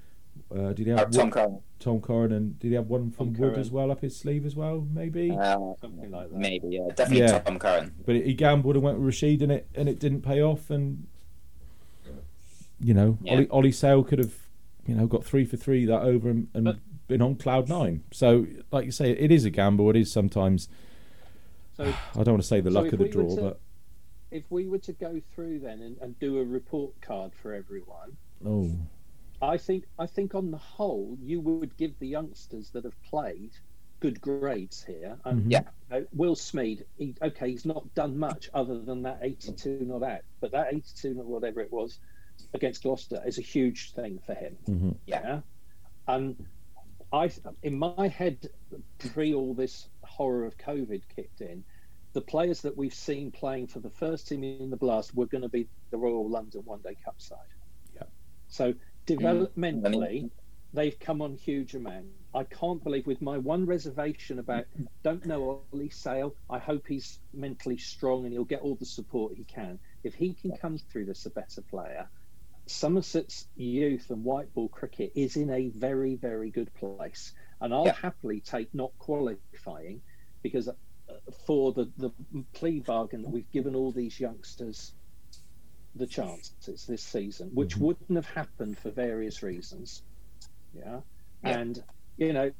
uh, 0.55 0.73
did 0.73 0.87
he 0.87 0.91
Uh, 0.93 0.97
have 0.97 1.11
Tom 1.11 1.21
one- 1.23 1.31
Curran. 1.31 1.59
Tom 1.79 1.99
Curran 1.99 2.31
and 2.31 2.59
did 2.59 2.67
he 2.69 2.73
have 2.75 2.87
one 2.87 3.09
from 3.09 3.33
Tom 3.33 3.41
Wood 3.41 3.49
Curran. 3.53 3.59
as 3.59 3.71
well 3.71 3.89
up 3.91 4.01
his 4.01 4.15
sleeve 4.15 4.45
as 4.45 4.55
well, 4.55 4.87
maybe? 4.93 5.31
Uh, 5.31 5.73
Something 5.81 6.11
like 6.11 6.29
that. 6.29 6.37
maybe, 6.37 6.67
yeah. 6.69 6.87
Definitely 6.95 7.19
Yeah. 7.25 7.39
Tom 7.39 7.57
Curran. 7.59 7.91
but 8.05 8.15
he 8.15 8.33
gambled 8.35 8.75
and 8.75 8.83
went 8.85 8.97
with 8.99 9.05
Rashid 9.07 9.41
and 9.41 9.51
it 9.51 9.67
and 9.75 9.89
it 9.89 9.99
didn't 9.99 10.21
pay 10.21 10.41
off 10.41 10.69
and 10.69 11.07
you 12.79 12.93
know 12.93 13.17
Yeah. 13.23 13.33
Ollie, 13.33 13.47
Ollie 13.49 13.71
Sale 13.71 14.03
could 14.03 14.19
have 14.19 14.33
you 14.87 14.95
know 14.95 15.07
got 15.07 15.23
three 15.23 15.45
for 15.45 15.57
three 15.57 15.85
that 15.85 16.01
over 16.01 16.29
and, 16.29 16.47
and 16.53 16.65
But- 16.65 16.77
been 17.07 17.21
on 17.21 17.35
cloud 17.35 17.67
nine 17.67 18.03
so 18.11 18.45
like 18.71 18.85
you 18.85 18.91
say 18.91 19.11
it 19.11 19.31
is 19.31 19.43
a 19.43 19.49
gamble 19.49 19.89
it 19.89 19.95
is 19.97 20.09
sometimes 20.11 20.69
So 21.75 21.83
I 22.15 22.23
don't 22.23 22.33
want 22.35 22.41
to 22.41 22.47
say 22.47 22.61
the 22.61 22.71
So 22.71 22.79
luck 22.81 22.93
of 22.93 22.99
the 22.99 23.07
draw 23.09 23.35
to- 23.35 23.41
but 23.41 23.59
if 24.31 24.49
we 24.49 24.67
were 24.67 24.79
to 24.79 24.93
go 24.93 25.21
through 25.33 25.59
then 25.59 25.81
and, 25.81 25.97
and 25.99 26.19
do 26.19 26.39
a 26.39 26.43
report 26.43 26.93
card 27.01 27.33
for 27.41 27.53
everyone, 27.53 28.15
oh 28.45 28.71
I 29.41 29.57
think 29.57 29.85
I 29.97 30.05
think 30.05 30.35
on 30.35 30.51
the 30.51 30.57
whole 30.57 31.17
you 31.21 31.39
would 31.41 31.75
give 31.77 31.97
the 31.99 32.07
youngsters 32.07 32.69
that 32.71 32.83
have 32.83 33.01
played 33.03 33.51
good 33.99 34.19
grades 34.21 34.83
here. 34.83 35.17
And 35.25 35.43
Mhm. 35.45 35.51
Yeah. 35.51 35.63
you 35.91 35.99
know, 35.99 36.05
Will 36.13 36.35
Smeed, 36.35 36.85
he, 36.97 37.13
okay, 37.21 37.51
he's 37.51 37.65
not 37.65 37.93
done 37.93 38.17
much 38.17 38.49
other 38.53 38.79
than 38.79 39.03
that 39.03 39.19
82 39.21 39.85
not 39.85 40.01
out, 40.03 40.21
but 40.39 40.51
that 40.51 40.73
82 40.73 41.13
not 41.13 41.25
whatever 41.25 41.61
it 41.61 41.71
was 41.71 41.99
against 42.53 42.81
Gloucester 42.83 43.21
is 43.25 43.37
a 43.37 43.43
huge 43.43 43.93
thing 43.93 44.19
for 44.25 44.33
him. 44.33 44.57
mhm. 44.67 44.95
Yeah. 45.05 45.41
And 46.07 46.47
I, 47.13 47.29
in 47.61 47.77
my 47.77 48.07
head, 48.07 48.49
pre 48.99 49.33
all 49.33 49.53
this 49.53 49.87
horror 50.03 50.45
of 50.45 50.57
COVID 50.57 51.01
kicked 51.15 51.41
in, 51.41 51.63
the 52.13 52.21
players 52.21 52.61
that 52.61 52.77
we've 52.77 52.93
seen 52.93 53.31
playing 53.31 53.67
for 53.67 53.79
the 53.79 53.89
first 53.89 54.27
team 54.27 54.43
in 54.43 54.69
the 54.69 54.77
Blast 54.77 55.15
were 55.15 55.27
going 55.27 55.43
to 55.43 55.49
be 55.49 55.69
the 55.91 55.97
Royal 55.97 56.29
London 56.29 56.61
One 56.65 56.81
Day 56.81 56.95
Cup 57.03 57.15
side. 57.19 57.37
Yeah. 57.95 58.03
So 58.47 58.73
developmentally, 59.07 60.23
mm, 60.23 60.31
they've 60.73 60.99
come 60.99 61.21
on 61.21 61.35
huge 61.35 61.73
amount. 61.73 62.07
I 62.33 62.43
can't 62.45 62.83
believe, 62.83 63.07
with 63.07 63.21
my 63.21 63.37
one 63.37 63.65
reservation 63.65 64.39
about 64.39 64.65
don't 65.03 65.25
know 65.25 65.65
Ollie 65.73 65.89
Sale, 65.89 66.35
I 66.49 66.59
hope 66.59 66.85
he's 66.87 67.19
mentally 67.33 67.77
strong 67.77 68.23
and 68.23 68.33
he'll 68.33 68.45
get 68.45 68.61
all 68.61 68.75
the 68.75 68.85
support 68.85 69.33
he 69.35 69.43
can. 69.43 69.79
If 70.03 70.15
he 70.15 70.33
can 70.33 70.51
come 70.55 70.77
through 70.77 71.05
this 71.05 71.25
a 71.25 71.29
better 71.29 71.61
player, 71.61 72.09
Somerset's 72.67 73.47
youth 73.55 74.09
and 74.09 74.23
white 74.23 74.53
ball 74.53 74.69
cricket 74.69 75.11
is 75.15 75.35
in 75.35 75.49
a 75.49 75.69
very, 75.69 76.15
very 76.15 76.51
good 76.51 76.73
place. 76.73 77.33
And 77.59 77.73
I'll 77.73 77.85
Yeah. 77.85 77.93
happily 77.93 78.39
take 78.41 78.73
not 78.73 78.91
qualifying 78.97 80.01
because 80.41 80.69
for 81.45 81.73
the, 81.73 81.91
the 81.97 82.11
plea 82.53 82.79
bargain 82.79 83.21
that 83.21 83.29
we've 83.29 83.51
given 83.51 83.75
all 83.75 83.91
these 83.91 84.19
youngsters 84.19 84.93
the 85.95 86.07
chances 86.07 86.85
this 86.85 87.03
season, 87.03 87.49
which 87.53 87.75
Mhm. 87.75 87.81
wouldn't 87.81 88.15
have 88.15 88.29
happened 88.29 88.77
for 88.77 88.91
various 88.91 89.43
reasons. 89.43 90.03
Yeah. 90.73 91.01
Yeah. 91.43 91.59
And, 91.59 91.83
you 92.17 92.33
know, 92.33 92.51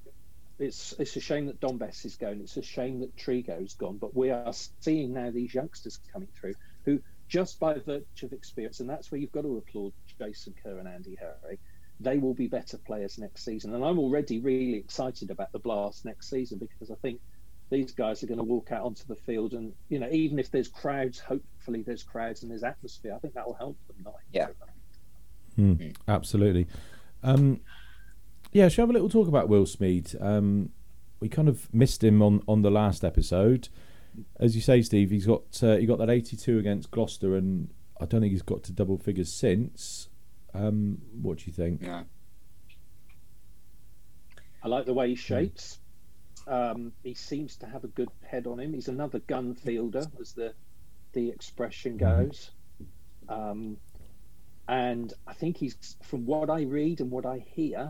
it's 0.60 0.94
it's 1.00 1.16
a 1.16 1.22
shame 1.22 1.46
that 1.48 1.60
Dom 1.60 1.78
Bess 1.78 2.06
is 2.06 2.18
going. 2.18 2.42
It's 2.42 2.58
a 2.58 2.62
shame 2.62 3.00
that 3.00 3.16
Trego's 3.16 3.74
gone. 3.76 3.98
But 3.98 4.16
we 4.16 4.30
are 4.32 4.54
seeing 4.82 5.14
now 5.14 5.32
these 5.32 5.54
youngsters 5.54 6.00
coming 6.12 6.30
through 6.40 6.54
who, 6.86 7.02
just 7.28 7.60
by 7.60 7.76
virtue 7.80 8.26
of 8.26 8.34
experience, 8.34 8.80
and 8.80 8.90
that's 8.90 9.12
where 9.12 9.20
you've 9.22 9.32
got 9.32 9.44
to 9.44 9.58
applaud 9.58 9.94
Jason 10.20 10.54
Kerr 10.62 10.80
and 10.80 10.88
Andy 10.88 11.16
Hurry, 11.16 11.60
they 12.00 12.18
will 12.18 12.34
be 12.34 12.48
better 12.48 12.78
players 12.78 13.18
next 13.18 13.44
season. 13.46 13.74
And 13.74 13.84
I'm 13.84 13.98
already 14.00 14.40
really 14.40 14.78
excited 14.78 15.32
about 15.32 15.52
the 15.52 15.60
Blast 15.60 16.04
next 16.06 16.30
season 16.30 16.60
because 16.60 16.92
I 16.92 16.96
think 16.96 17.22
these 17.72 17.92
guys 17.94 18.22
are 18.22 18.28
going 18.28 18.38
to 18.38 18.44
walk 18.44 18.72
out 18.72 18.84
onto 18.84 19.04
the 19.08 19.16
field 19.16 19.54
and, 19.54 19.74
you 19.90 19.98
know, 19.98 20.10
even 20.12 20.38
if 20.38 20.52
there's 20.52 20.68
crowds, 20.68 21.18
hopefully 21.20 21.82
there's 21.82 22.04
crowds 22.04 22.44
and 22.44 22.52
there's 22.52 22.64
atmosphere, 22.64 23.14
I 23.16 23.20
think 23.20 23.34
that 23.34 23.48
will 23.48 23.56
help 23.56 23.78
them. 23.88 23.96
Not 24.04 24.16
Yeah. 24.32 24.48
Hmm, 25.56 25.74
Mm. 25.74 25.96
absolutely 26.08 26.66
um, 27.24 27.60
yeah 28.54 28.70
shall 28.70 28.86
we 28.86 28.88
have 28.88 28.90
a 28.92 28.94
little 28.94 29.10
talk 29.10 29.28
about 29.28 29.50
Will 29.50 29.66
Smeed 29.66 30.16
um, 30.22 30.70
we 31.20 31.28
kind 31.28 31.50
of 31.50 31.68
missed 31.74 32.02
him 32.04 32.22
on, 32.22 32.42
on 32.48 32.62
the 32.62 32.72
last 32.72 33.04
episode 33.04 33.68
as 34.40 34.56
you 34.56 34.62
say 34.62 34.82
Steve 34.82 35.10
he's 35.12 35.26
got 35.26 35.62
uh, 35.62 35.76
he 35.76 35.86
got 35.86 35.98
that 36.00 36.10
82 36.10 36.58
against 36.58 36.90
Gloucester 36.92 37.36
and 37.36 37.70
I 38.00 38.06
don't 38.06 38.22
think 38.22 38.32
he's 38.32 38.42
got 38.42 38.64
to 38.64 38.72
double 38.72 38.98
figures 38.98 39.32
since 39.32 40.08
um, 40.54 41.00
what 41.22 41.40
do 41.40 41.44
you 41.48 41.54
think 41.54 41.82
No. 41.82 42.06
I 44.64 44.68
like 44.70 44.86
the 44.86 44.94
way 44.94 45.10
he 45.10 45.16
shapes. 45.16 45.80
Um, 46.48 46.92
he 47.04 47.14
seems 47.14 47.56
to 47.58 47.66
have 47.66 47.84
a 47.84 47.88
good 47.88 48.10
head 48.24 48.48
on 48.48 48.60
him. 48.60 48.74
He's 48.74 48.88
another 48.88 49.20
gun 49.20 49.56
fielder, 49.56 50.06
as 50.20 50.34
the 50.34 50.54
the 51.14 51.30
expression 51.30 51.98
goes. 51.98 52.52
Um, 53.28 53.78
and 54.68 55.14
I 55.28 55.34
think 55.34 55.58
he's, 55.58 55.98
from 56.04 56.26
what 56.26 56.50
I 56.50 56.62
read 56.64 57.02
and 57.02 57.12
what 57.12 57.26
I 57.26 57.40
hear, 57.40 57.90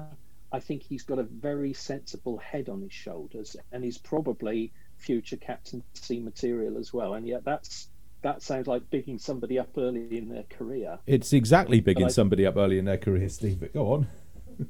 I 0.51 0.59
think 0.59 0.81
he's 0.81 1.03
got 1.03 1.19
a 1.19 1.23
very 1.23 1.73
sensible 1.73 2.37
head 2.37 2.69
on 2.69 2.81
his 2.81 2.91
shoulders, 2.93 3.55
and 3.71 3.83
he's 3.83 3.97
probably 3.97 4.73
future 4.97 5.37
captaincy 5.37 6.19
material 6.19 6.77
as 6.77 6.91
well. 6.93 7.13
And 7.13 7.27
yet, 7.27 7.43
that's 7.43 7.87
that 8.23 8.41
sounds 8.41 8.67
like 8.67 8.89
bigging 8.89 9.17
somebody 9.17 9.57
up 9.57 9.69
early 9.77 10.17
in 10.17 10.29
their 10.29 10.43
career. 10.43 10.99
it's 11.07 11.33
exactly 11.33 11.79
bigging 11.79 12.05
I- 12.05 12.09
somebody 12.09 12.45
up 12.45 12.55
early 12.55 12.77
in 12.77 12.85
their 12.85 12.97
career 12.97 13.27
Steve 13.29 13.59
but 13.59 13.73
go 13.73 13.93
on 13.93 14.07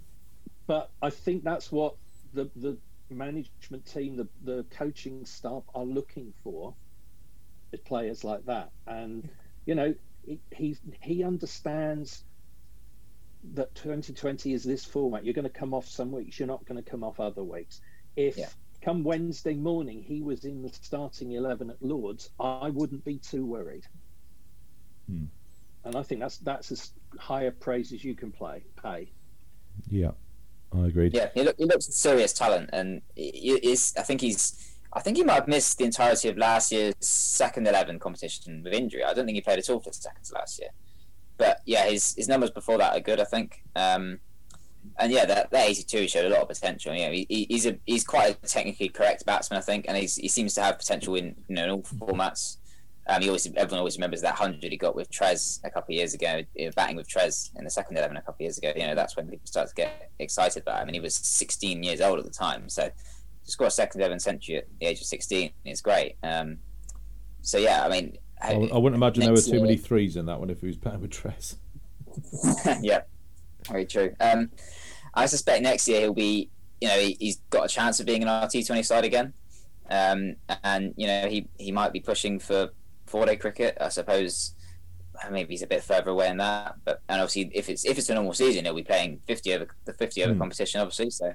but 0.68 0.90
I 1.02 1.10
think 1.10 1.44
that's 1.44 1.70
what 1.72 1.96
the 2.34 2.50
the 2.56 2.78
management 3.12 3.86
team, 3.86 4.16
the 4.18 4.28
the 4.44 4.66
coaching 4.72 5.26
staff 5.26 5.64
are 5.76 5.86
looking 5.86 6.34
for, 6.44 6.76
is 7.72 7.80
players 7.82 8.24
like 8.24 8.46
that. 8.46 8.72
And 8.88 9.30
you 9.66 9.76
know, 9.76 9.96
he 10.24 10.42
he, 10.52 10.78
he 11.02 11.24
understands 11.24 12.24
that 13.54 13.74
2020 13.76 14.54
is 14.54 14.64
this 14.64 14.86
format. 14.86 15.26
You're 15.26 15.34
going 15.34 15.44
to 15.44 15.50
come 15.50 15.74
off 15.74 15.88
some 15.88 16.12
weeks. 16.12 16.40
You're 16.40 16.48
not 16.48 16.66
going 16.66 16.84
to 16.84 16.90
come 16.90 17.04
off 17.04 17.20
other 17.20 17.44
weeks. 17.44 17.82
If 18.16 18.38
Yeah. 18.38 18.50
come 18.84 19.04
Wednesday 19.04 19.56
morning 19.56 20.04
he 20.04 20.22
was 20.22 20.46
in 20.46 20.62
the 20.62 20.70
starting 20.70 21.32
11 21.32 21.72
at 21.72 21.82
Lords, 21.82 22.30
I 22.40 22.70
wouldn't 22.70 23.04
be 23.04 23.18
too 23.20 23.46
worried. 23.46 23.88
Hmm. 25.08 25.26
And 25.84 25.96
I 25.96 26.04
think 26.04 26.22
that's 26.22 26.38
that's 26.40 26.72
as 26.72 26.92
high 27.20 27.44
a 27.44 27.52
praise 27.52 27.92
as 27.94 28.04
you 28.04 28.16
can 28.16 28.32
play 28.32 28.66
pay. 28.82 29.12
yeah 29.90 30.12
I 30.74 30.88
agreed 30.88 31.14
Yeah, 31.14 31.30
he, 31.34 31.44
look, 31.44 31.56
he 31.58 31.66
looks 31.66 31.86
serious 31.94 32.34
talent, 32.34 32.70
and 32.74 33.02
he, 33.16 33.60
he's, 33.62 33.94
I 33.98 34.04
think 34.04 34.22
he's. 34.22 34.68
I 34.94 35.00
think 35.00 35.16
he 35.16 35.24
might 35.24 35.36
have 35.36 35.48
missed 35.48 35.78
the 35.78 35.86
entirety 35.86 36.28
of 36.28 36.38
last 36.38 36.72
year's 36.72 36.96
second 37.00 37.66
eleven 37.68 37.98
competition 38.00 38.62
with 38.64 38.74
injury. 38.74 39.04
I 39.06 39.14
don't 39.14 39.26
think 39.26 39.36
he 39.36 39.42
played 39.42 39.60
at 39.60 39.70
all 39.70 39.80
for 39.80 39.90
the 39.90 39.96
seconds 39.96 40.32
last 40.34 40.60
year. 40.60 40.70
But 41.38 41.62
yeah, 41.66 41.86
his 41.86 42.14
his 42.16 42.28
numbers 42.28 42.52
before 42.52 42.78
that 42.78 42.96
are 42.96 43.00
good. 43.00 43.20
I 43.20 43.24
think. 43.26 43.64
Um, 43.76 44.20
and 44.98 45.12
yeah, 45.12 45.26
that, 45.26 45.52
that 45.52 45.70
82 45.70 46.08
showed 46.08 46.26
a 46.26 46.30
lot 46.30 46.42
of 46.42 46.48
potential. 46.48 46.94
You 46.94 47.06
know, 47.06 47.12
he- 47.12 47.46
he's 47.50 47.66
a 47.68 47.78
he's 47.86 48.04
quite 48.04 48.32
a 48.44 48.48
technically 48.48 48.90
correct 48.90 49.26
batsman, 49.26 49.60
I 49.60 49.62
think, 49.62 49.86
and 49.88 49.96
he's, 49.96 50.16
he 50.16 50.28
seems 50.28 50.56
to 50.56 50.62
have 50.64 50.78
potential 50.80 51.16
in 51.16 51.36
you 51.48 51.56
know 51.56 51.64
in 51.66 51.70
all 51.70 51.84
formats. 51.84 52.58
Um, 53.08 53.22
he 53.22 53.30
always 53.30 53.46
everyone 53.48 53.80
always 53.80 53.98
remembers 53.98 54.22
that 54.22 54.36
hundred 54.36 54.72
he 54.72 54.78
got 54.78 54.96
with 54.96 55.10
Trez 55.10 55.60
a 55.64 55.72
couple 55.72 55.94
of 55.94 55.98
years 55.98 56.14
ago, 56.14 56.44
you 56.56 56.66
know, 56.66 56.72
batting 56.76 56.96
with 56.96 57.10
Trez 57.10 57.50
in 57.58 57.64
the 57.64 57.70
second 57.70 57.98
eleven 57.98 58.16
a 58.16 58.22
couple 58.22 58.36
of 58.36 58.42
years 58.42 58.58
ago. 58.58 58.72
You 58.76 58.86
know, 58.88 58.96
that's 58.96 59.18
when 59.18 59.28
people 59.28 59.48
start 59.48 59.70
to 59.70 59.76
get 59.76 60.12
excited 60.20 60.62
about 60.62 60.82
him. 60.82 60.88
And 60.90 60.96
he 60.96 61.02
was 61.02 61.16
16 61.16 61.82
years 61.84 62.00
old 62.00 62.20
at 62.20 62.26
the 62.26 62.32
time, 62.32 62.70
so 62.70 62.90
to 63.44 63.52
score 63.52 63.68
a 63.68 63.72
second 63.72 64.02
eleven 64.02 64.20
century 64.20 64.58
at 64.58 64.68
the 64.80 64.86
age 64.86 65.00
of 65.00 65.08
16 65.08 65.52
is 65.66 65.82
great. 65.82 66.16
Um, 66.22 66.60
so 67.42 67.58
yeah, 67.58 67.84
I 67.84 67.90
mean, 67.90 68.18
I, 68.42 68.54
I 68.54 68.78
wouldn't 68.78 68.96
imagine 68.96 69.24
there 69.24 69.34
were 69.34 69.42
too 69.42 69.62
many 69.62 69.78
threes 69.78 70.16
in 70.16 70.28
that 70.28 70.40
one 70.40 70.50
if 70.50 70.62
he 70.62 70.68
was 70.68 70.78
batting 70.78 71.02
with 71.02 71.12
Trez. 71.12 71.56
yeah, 72.82 73.02
very 73.68 73.86
true. 73.86 74.14
Um, 74.20 74.52
I 75.14 75.26
suspect 75.26 75.64
next 75.64 75.88
year 75.88 76.02
he'll 76.02 76.14
be, 76.14 76.50
you 76.80 76.88
know, 76.88 76.98
he, 76.98 77.18
has 77.26 77.42
got 77.50 77.66
a 77.66 77.68
chance 77.68 78.00
of 78.00 78.06
being 78.06 78.24
an 78.24 78.28
T20 78.28 78.86
side 78.86 79.06
again, 79.06 79.34
um, 79.90 80.36
and 80.64 80.94
you 80.98 81.08
know 81.08 81.28
he 81.28 81.48
he 81.58 81.72
might 81.72 81.94
be 81.94 82.00
pushing 82.00 82.40
for 82.40 82.70
four 83.12 83.26
day 83.26 83.36
cricket. 83.36 83.78
I 83.80 83.90
suppose 83.90 84.56
maybe 85.30 85.54
he's 85.54 85.62
a 85.62 85.68
bit 85.68 85.84
further 85.84 86.12
away 86.12 86.30
in 86.30 86.38
that, 86.38 86.76
but 86.84 87.02
and 87.10 87.22
obviously 87.22 87.52
if 87.54 87.70
it's 87.70 87.86
if 87.86 87.98
it's 87.98 88.10
a 88.10 88.16
normal 88.16 88.34
season, 88.34 88.66
he'll 88.66 88.74
be 88.74 88.84
playing 88.84 89.22
fifty 89.28 89.54
over 89.54 89.68
the 89.86 89.94
fifty 89.94 90.24
over 90.24 90.34
mm. 90.34 90.40
competition, 90.40 90.82
obviously. 90.82 91.10
So 91.10 91.34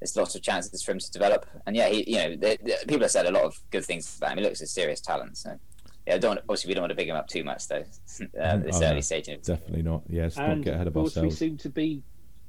there's 0.00 0.16
lots 0.16 0.34
of 0.34 0.42
chances 0.42 0.82
for 0.82 0.92
him 0.92 0.98
to 0.98 1.10
develop. 1.12 1.46
And 1.66 1.76
yeah, 1.76 1.88
he, 1.88 2.10
you 2.10 2.16
know, 2.16 2.30
the, 2.30 2.58
the, 2.62 2.76
people 2.86 3.02
have 3.02 3.12
said 3.12 3.26
a 3.26 3.30
lot 3.30 3.44
of 3.44 3.58
good 3.70 3.84
things 3.84 4.16
about 4.16 4.32
him. 4.32 4.38
He 4.38 4.44
looks 4.44 4.60
a 4.60 4.66
serious 4.66 5.00
talent. 5.00 5.38
So 5.38 5.58
yeah, 6.06 6.18
don't 6.18 6.38
obviously 6.38 6.68
we 6.68 6.74
don't 6.74 6.82
want 6.82 6.90
to 6.90 6.96
big 6.96 7.08
him 7.08 7.16
up 7.16 7.28
too 7.28 7.44
much 7.44 7.68
though. 7.68 7.84
Uh, 8.40 8.56
this 8.58 8.80
oh, 8.80 8.84
early 8.84 9.02
stage. 9.02 9.26
Definitely 9.26 9.82
not. 9.82 10.02
Yes, 10.08 10.36
and 10.36 10.58
not 10.58 10.64
get 10.64 10.74
ahead 10.74 10.86
of, 10.86 10.96
of 10.96 11.02
course 11.02 11.16
ourselves. 11.16 11.40
We 11.40 11.46
seem 11.48 11.56
to 11.58 11.68
be 11.68 12.02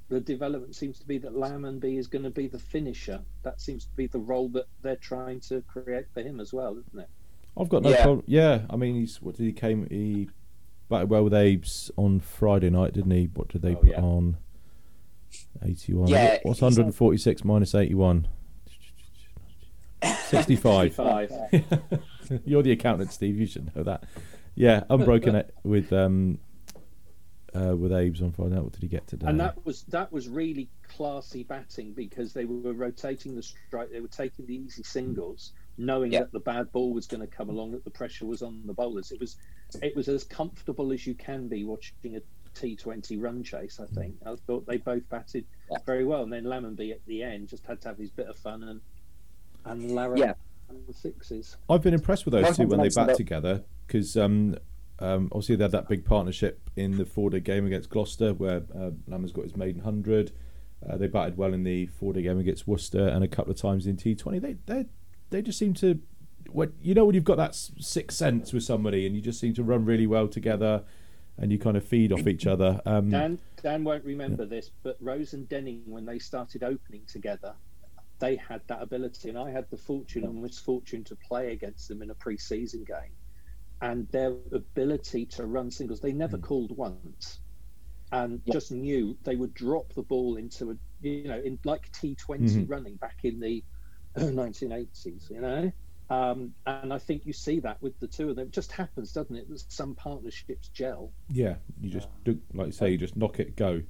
the 0.10 0.20
development 0.20 0.76
seems 0.76 1.00
to 1.00 1.08
be 1.08 1.18
that 1.18 1.34
Lammonby 1.34 1.98
is 1.98 2.08
going 2.08 2.24
to 2.24 2.30
be 2.30 2.48
the 2.48 2.60
finisher. 2.60 3.20
That 3.44 3.62
seems 3.62 3.86
to 3.86 3.92
be 3.96 4.08
the 4.08 4.20
role 4.20 4.50
that 4.50 4.66
they're 4.82 4.96
trying 4.96 5.40
to 5.42 5.62
create 5.62 6.06
for 6.14 6.22
him 6.22 6.40
as 6.40 6.54
well, 6.54 6.78
isn't 6.78 7.00
it? 7.00 7.10
I've 7.58 7.70
got 7.70 7.84
no 7.84 7.90
yeah. 7.90 8.04
problem. 8.04 8.24
Yeah, 8.28 8.62
I 8.70 8.76
mean, 8.76 8.96
he's 8.96 9.22
what 9.22 9.36
did 9.36 9.46
he 9.46 9.54
came? 9.54 9.88
He 9.90 10.30
batted 10.90 11.10
well 11.10 11.24
with 11.24 11.34
Abe's 11.34 11.92
on 11.98 12.20
Friday 12.20 12.70
night, 12.70 12.94
didn't 12.94 13.12
he? 13.12 13.30
What 13.34 13.50
did 13.50 13.62
they 13.62 13.76
oh, 13.76 13.80
put 13.80 13.90
yeah. 13.90 14.02
on? 14.02 14.38
Eighty-one. 15.64 16.08
Yeah, 16.08 16.40
what's 16.44 16.62
146 16.62 17.44
minus 17.44 17.74
81? 17.74 18.28
65. 20.04 20.94
65. 20.96 22.42
You're 22.46 22.64
the 22.64 22.72
accountant, 22.72 23.12
Steve. 23.12 23.38
You 23.38 23.46
should 23.46 23.76
know 23.76 23.84
that. 23.84 24.04
Yeah, 24.56 24.84
unbroken 24.90 25.36
it 25.36 25.54
with 25.64 25.92
um, 25.94 26.40
uh, 27.56 27.76
with 27.76 27.92
Abe's 27.92 28.22
on 28.22 28.32
Friday. 28.32 28.56
night. 28.56 28.64
What 28.64 28.74
did 28.74 28.82
he 28.82 28.88
get 28.88 29.08
today? 29.08 29.28
And 29.28 29.40
that 29.40 29.64
was 29.66 29.84
that 29.84 30.12
was 30.12 30.28
really 30.28 30.70
classy 30.88 31.44
batting 31.44 31.94
because 31.94 32.34
they 32.34 32.46
were 32.46 32.74
rotating 32.74 33.36
the 33.36 33.44
strike. 33.44 33.92
They 33.92 34.02
were 34.02 34.08
taking 34.08 34.46
the 34.46 34.56
easy 34.56 34.84
singles, 34.84 35.54
knowing 35.78 36.12
yep. 36.12 36.24
that 36.24 36.32
the 36.32 36.40
bad 36.40 36.72
ball 36.72 36.94
was 36.94 37.08
going 37.08 37.22
to 37.22 37.28
come 37.28 37.50
along. 37.50 37.72
That 37.72 37.84
the 37.84 37.92
pressure 37.92 38.26
was 38.26 38.42
on 38.42 38.62
the 38.66 38.74
bowlers. 38.74 39.12
It 39.12 39.20
was 39.20 39.38
it 39.82 39.96
was 39.96 40.08
as 40.08 40.24
comfortable 40.24 40.92
as 40.92 41.06
you 41.08 41.16
can 41.16 41.48
be 41.48 41.64
watching 41.64 42.16
a 42.16 42.22
T20 42.54 43.22
run 43.22 43.44
chase. 43.44 43.80
I 43.80 43.86
think 43.94 44.16
I 44.26 44.36
thought 44.48 44.66
they 44.68 44.78
both 44.78 45.08
batted 45.10 45.46
yeah. 45.72 45.78
very 45.86 46.06
well, 46.06 46.24
and 46.24 46.32
then 46.32 46.44
Lammonby 46.44 46.92
at 46.92 47.06
the 47.06 47.24
end 47.24 47.50
just 47.50 47.66
had 47.66 47.82
to 47.82 47.90
have 47.90 47.98
his 47.98 48.12
bit 48.12 48.28
of 48.28 48.38
fun 48.38 48.64
and 48.64 48.82
and 49.66 49.92
Lara 49.92 50.20
yeah. 50.20 50.34
the 50.88 50.94
sixes. 50.94 51.58
I've 51.70 51.82
been 51.82 51.94
impressed 51.94 52.26
with 52.26 52.34
those 52.34 52.58
two 52.58 52.68
when 52.68 52.82
they 52.82 52.90
bat 52.90 53.16
together 53.16 53.64
because 53.88 54.18
um, 54.18 54.58
um, 55.00 55.30
obviously 55.32 55.56
they 55.56 55.64
had 55.64 55.72
that 55.72 55.88
big 55.88 56.06
partnership 56.06 56.70
in 56.76 56.98
the 56.98 57.06
four-day 57.06 57.40
game 57.40 57.66
against 57.66 57.90
Gloucester 57.90 58.34
where 58.34 58.64
uh, 58.76 58.92
Lammon's 59.08 59.32
got 59.32 59.44
his 59.44 59.56
maiden 59.56 59.82
hundred. 59.82 60.32
Uh, 60.88 60.98
they 60.98 61.08
batted 61.08 61.38
well 61.38 61.54
in 61.54 61.64
the 61.64 61.88
four-day 61.88 62.22
game 62.22 62.40
against 62.40 62.68
Worcester 62.68 63.08
and 63.08 63.24
a 63.24 63.28
couple 63.28 63.52
of 63.52 63.58
times 63.58 63.88
in 63.88 63.96
T20. 63.96 64.42
They 64.42 64.58
they 64.66 64.86
they 65.34 65.42
just 65.42 65.60
seem 65.60 65.74
to. 65.76 66.00
What 66.52 66.72
you 66.82 66.94
know 66.94 67.06
when 67.06 67.16
you've 67.16 67.24
got 67.24 67.38
that 67.38 67.56
sixth 67.56 68.18
sense 68.18 68.54
with 68.54 68.64
somebody 68.64 69.08
and 69.08 69.16
you 69.16 69.22
just 69.22 69.40
seem 69.40 69.54
to 69.56 69.64
run 69.64 69.86
really 69.86 70.06
well 70.06 70.28
together 70.28 70.84
and 71.38 71.52
you 71.52 71.58
kind 71.58 71.76
of 71.76 71.84
feed 71.84 72.12
off 72.12 72.28
each 72.28 72.46
other. 72.46 72.80
Um, 72.86 73.10
Dan 73.10 73.40
Dan 73.62 73.84
won't 73.84 74.06
remember 74.06 74.44
yeah. 74.44 74.50
this, 74.50 74.72
but 74.84 74.98
Rose 75.00 75.34
and 75.34 75.48
Denning, 75.50 75.82
when 75.86 76.06
they 76.06 76.20
started 76.20 76.64
opening 76.64 77.02
together, 77.08 77.54
they 78.20 78.36
had 78.36 78.62
that 78.68 78.82
ability, 78.82 79.30
and 79.30 79.38
I 79.38 79.50
had 79.50 79.70
the 79.72 79.78
fortune 79.78 80.26
and 80.26 80.42
misfortune 80.42 81.04
to 81.06 81.16
play 81.16 81.54
against 81.54 81.88
them 81.88 82.02
in 82.02 82.12
a 82.12 82.16
pre-season 82.16 82.84
game, 82.84 83.14
and 83.82 84.08
their 84.10 84.34
ability 84.52 85.26
to 85.28 85.46
run 85.46 85.72
singles, 85.72 86.02
they 86.02 86.14
never 86.14 86.38
mm. 86.38 86.44
called 86.44 86.78
once, 86.78 87.40
and 88.12 88.42
yeah. 88.46 88.54
just 88.54 88.72
knew 88.72 89.18
they 89.24 89.36
would 89.36 89.54
drop 89.54 89.92
the 89.94 90.04
ball 90.04 90.36
into 90.36 90.72
a 90.72 90.76
you 91.02 91.28
know 91.28 91.40
in 91.40 91.58
like 91.64 91.92
T20 91.94 92.18
mm-hmm. 92.18 92.66
running 92.72 92.96
back 92.96 93.20
in 93.24 93.40
the 93.40 93.64
1980s, 94.18 95.30
you 95.30 95.42
know. 95.42 95.72
Um, 96.10 96.54
and 96.66 96.94
I 96.94 96.98
think 96.98 97.26
you 97.26 97.34
see 97.34 97.60
that 97.62 97.82
with 97.82 98.00
the 98.00 98.08
two 98.08 98.30
of 98.30 98.36
them. 98.36 98.48
It 98.48 98.52
just 98.52 98.72
happens, 98.72 99.14
doesn't 99.14 99.36
it? 99.36 99.50
That 99.50 99.64
some 99.70 99.96
partnerships 99.96 100.68
gel. 100.68 101.12
Yeah, 101.30 101.56
you 101.82 101.90
just 101.90 102.10
do, 102.24 102.40
like 102.54 102.68
you 102.68 102.74
say, 102.74 102.92
you 102.92 102.98
just 102.98 103.16
knock 103.16 103.40
it, 103.40 103.56
go. 103.56 103.82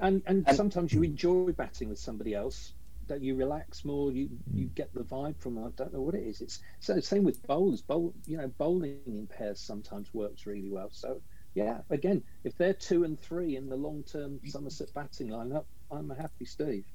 And 0.00 0.22
and 0.26 0.44
sometimes 0.54 0.92
you 0.92 1.02
enjoy 1.02 1.52
batting 1.52 1.88
with 1.88 1.98
somebody 1.98 2.34
else. 2.34 2.72
That 3.06 3.20
you 3.20 3.36
relax 3.36 3.84
more. 3.84 4.10
You 4.10 4.30
you 4.52 4.64
get 4.64 4.92
the 4.94 5.04
vibe 5.04 5.38
from. 5.38 5.58
I 5.58 5.68
don't 5.76 5.92
know 5.92 6.00
what 6.00 6.14
it 6.14 6.24
is. 6.24 6.40
It's 6.40 6.60
so 6.80 6.98
same 7.00 7.22
with 7.22 7.46
bowlers. 7.46 7.82
Bowl, 7.82 8.14
you 8.26 8.38
know, 8.38 8.48
bowling 8.48 8.98
in 9.06 9.26
pairs 9.26 9.60
sometimes 9.60 10.12
works 10.14 10.46
really 10.46 10.70
well. 10.70 10.88
So 10.90 11.20
yeah, 11.54 11.82
again, 11.90 12.22
if 12.42 12.56
they're 12.56 12.72
two 12.72 13.04
and 13.04 13.20
three 13.20 13.56
in 13.56 13.68
the 13.68 13.76
long 13.76 14.02
term 14.02 14.40
Somerset 14.46 14.92
batting 14.94 15.28
lineup, 15.28 15.64
I'm 15.90 16.10
a 16.10 16.14
happy 16.14 16.46
Steve. 16.46 16.86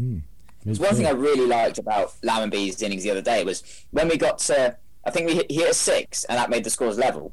Mm. 0.00 0.22
There's 0.64 0.80
one 0.80 0.94
thing 0.94 1.06
I 1.06 1.10
really 1.10 1.46
liked 1.46 1.78
about 1.78 2.14
Lammonby's 2.22 2.82
innings 2.82 3.02
the 3.02 3.10
other 3.10 3.22
day 3.22 3.44
was 3.44 3.62
when 3.90 4.08
we 4.08 4.16
got 4.16 4.38
to, 4.38 4.76
I 5.04 5.10
think 5.10 5.28
we 5.28 5.36
hit, 5.36 5.50
hit 5.50 5.70
a 5.70 5.74
six, 5.74 6.24
and 6.24 6.36
that 6.38 6.50
made 6.50 6.64
the 6.64 6.70
scores 6.70 6.98
level. 6.98 7.32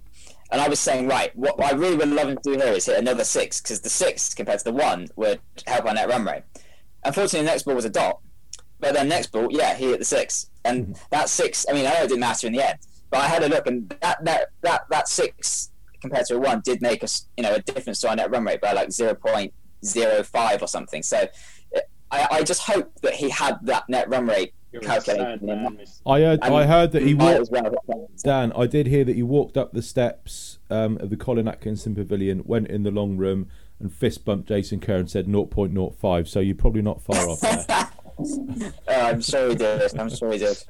And 0.51 0.61
I 0.61 0.69
was 0.69 0.79
saying, 0.79 1.07
right, 1.07 1.35
what 1.35 1.61
I 1.61 1.71
really 1.71 1.95
would 1.95 2.09
love 2.09 2.29
him 2.29 2.37
to 2.37 2.41
do 2.43 2.51
here 2.51 2.73
is 2.73 2.85
hit 2.85 2.99
another 2.99 3.23
six, 3.23 3.61
because 3.61 3.81
the 3.81 3.89
six 3.89 4.33
compared 4.33 4.59
to 4.59 4.65
the 4.65 4.73
one 4.73 5.07
would 5.15 5.39
help 5.65 5.85
our 5.85 5.93
net 5.93 6.07
run 6.07 6.23
rate. 6.23 6.43
Unfortunately, 7.03 7.39
the 7.39 7.51
next 7.51 7.63
ball 7.63 7.75
was 7.75 7.85
a 7.85 7.89
dot. 7.89 8.19
But 8.79 8.93
then 8.93 9.09
next 9.09 9.31
ball, 9.31 9.47
yeah, 9.49 9.75
he 9.75 9.85
hit 9.85 9.99
the 9.99 10.05
six. 10.05 10.49
And 10.63 10.87
mm-hmm. 10.87 10.93
that 11.11 11.29
six, 11.29 11.65
I 11.69 11.73
mean, 11.73 11.85
I 11.87 11.93
know 11.93 12.03
it 12.03 12.07
didn't 12.09 12.19
matter 12.19 12.47
in 12.47 12.53
the 12.53 12.67
end, 12.67 12.79
but 13.09 13.21
I 13.21 13.27
had 13.27 13.43
a 13.43 13.49
look, 13.49 13.65
and 13.67 13.89
that, 14.01 14.23
that, 14.23 14.49
that, 14.61 14.85
that 14.89 15.07
six 15.07 15.71
compared 16.01 16.25
to 16.27 16.35
a 16.35 16.39
one 16.39 16.61
did 16.63 16.81
make 16.81 17.03
us, 17.03 17.27
you 17.35 17.43
know, 17.43 17.55
a 17.55 17.61
difference 17.61 17.99
to 18.01 18.09
our 18.09 18.15
net 18.15 18.29
run 18.29 18.45
rate 18.45 18.61
by 18.61 18.73
like 18.73 18.89
0.05 18.89 20.61
or 20.61 20.67
something. 20.67 21.01
So 21.01 21.27
I, 22.15 22.37
I 22.37 22.43
just 22.43 22.61
hope 22.61 22.91
that 23.01 23.13
he 23.13 23.29
had 23.29 23.57
that 23.63 23.87
net 23.89 24.09
run 24.09 24.27
rate 24.27 24.53
calculated. 24.81 25.49
I 26.05 26.19
heard, 26.21 26.41
I 26.41 26.65
heard 26.65 26.91
that 26.91 27.01
he 27.03 27.13
walked. 27.13 27.49
Well. 27.51 28.09
Dan, 28.23 28.51
I 28.53 28.67
did 28.67 28.87
hear 28.87 29.03
that 29.03 29.15
he 29.15 29.23
walked 29.23 29.57
up 29.57 29.73
the 29.73 29.81
steps 29.81 30.59
um, 30.69 30.97
of 30.97 31.09
the 31.09 31.17
Colin 31.17 31.47
Atkinson 31.47 31.95
Pavilion, 31.95 32.43
went 32.45 32.67
in 32.67 32.83
the 32.83 32.91
long 32.91 33.17
room, 33.17 33.49
and 33.79 33.93
fist 33.93 34.25
bumped 34.25 34.47
Jason 34.47 34.79
Kerr 34.79 34.97
and 34.97 35.09
said 35.09 35.27
0.05. 35.27 36.27
So 36.27 36.39
you're 36.39 36.55
probably 36.55 36.81
not 36.81 37.01
far 37.01 37.29
off 37.29 37.41
there. 37.41 37.65
oh, 38.19 38.71
I'm 38.87 39.21
sure 39.21 39.49
he 39.49 39.55
did. 39.55 39.99
I'm 39.99 40.09
sure 40.09 40.31
he 40.31 40.39
did. 40.39 40.63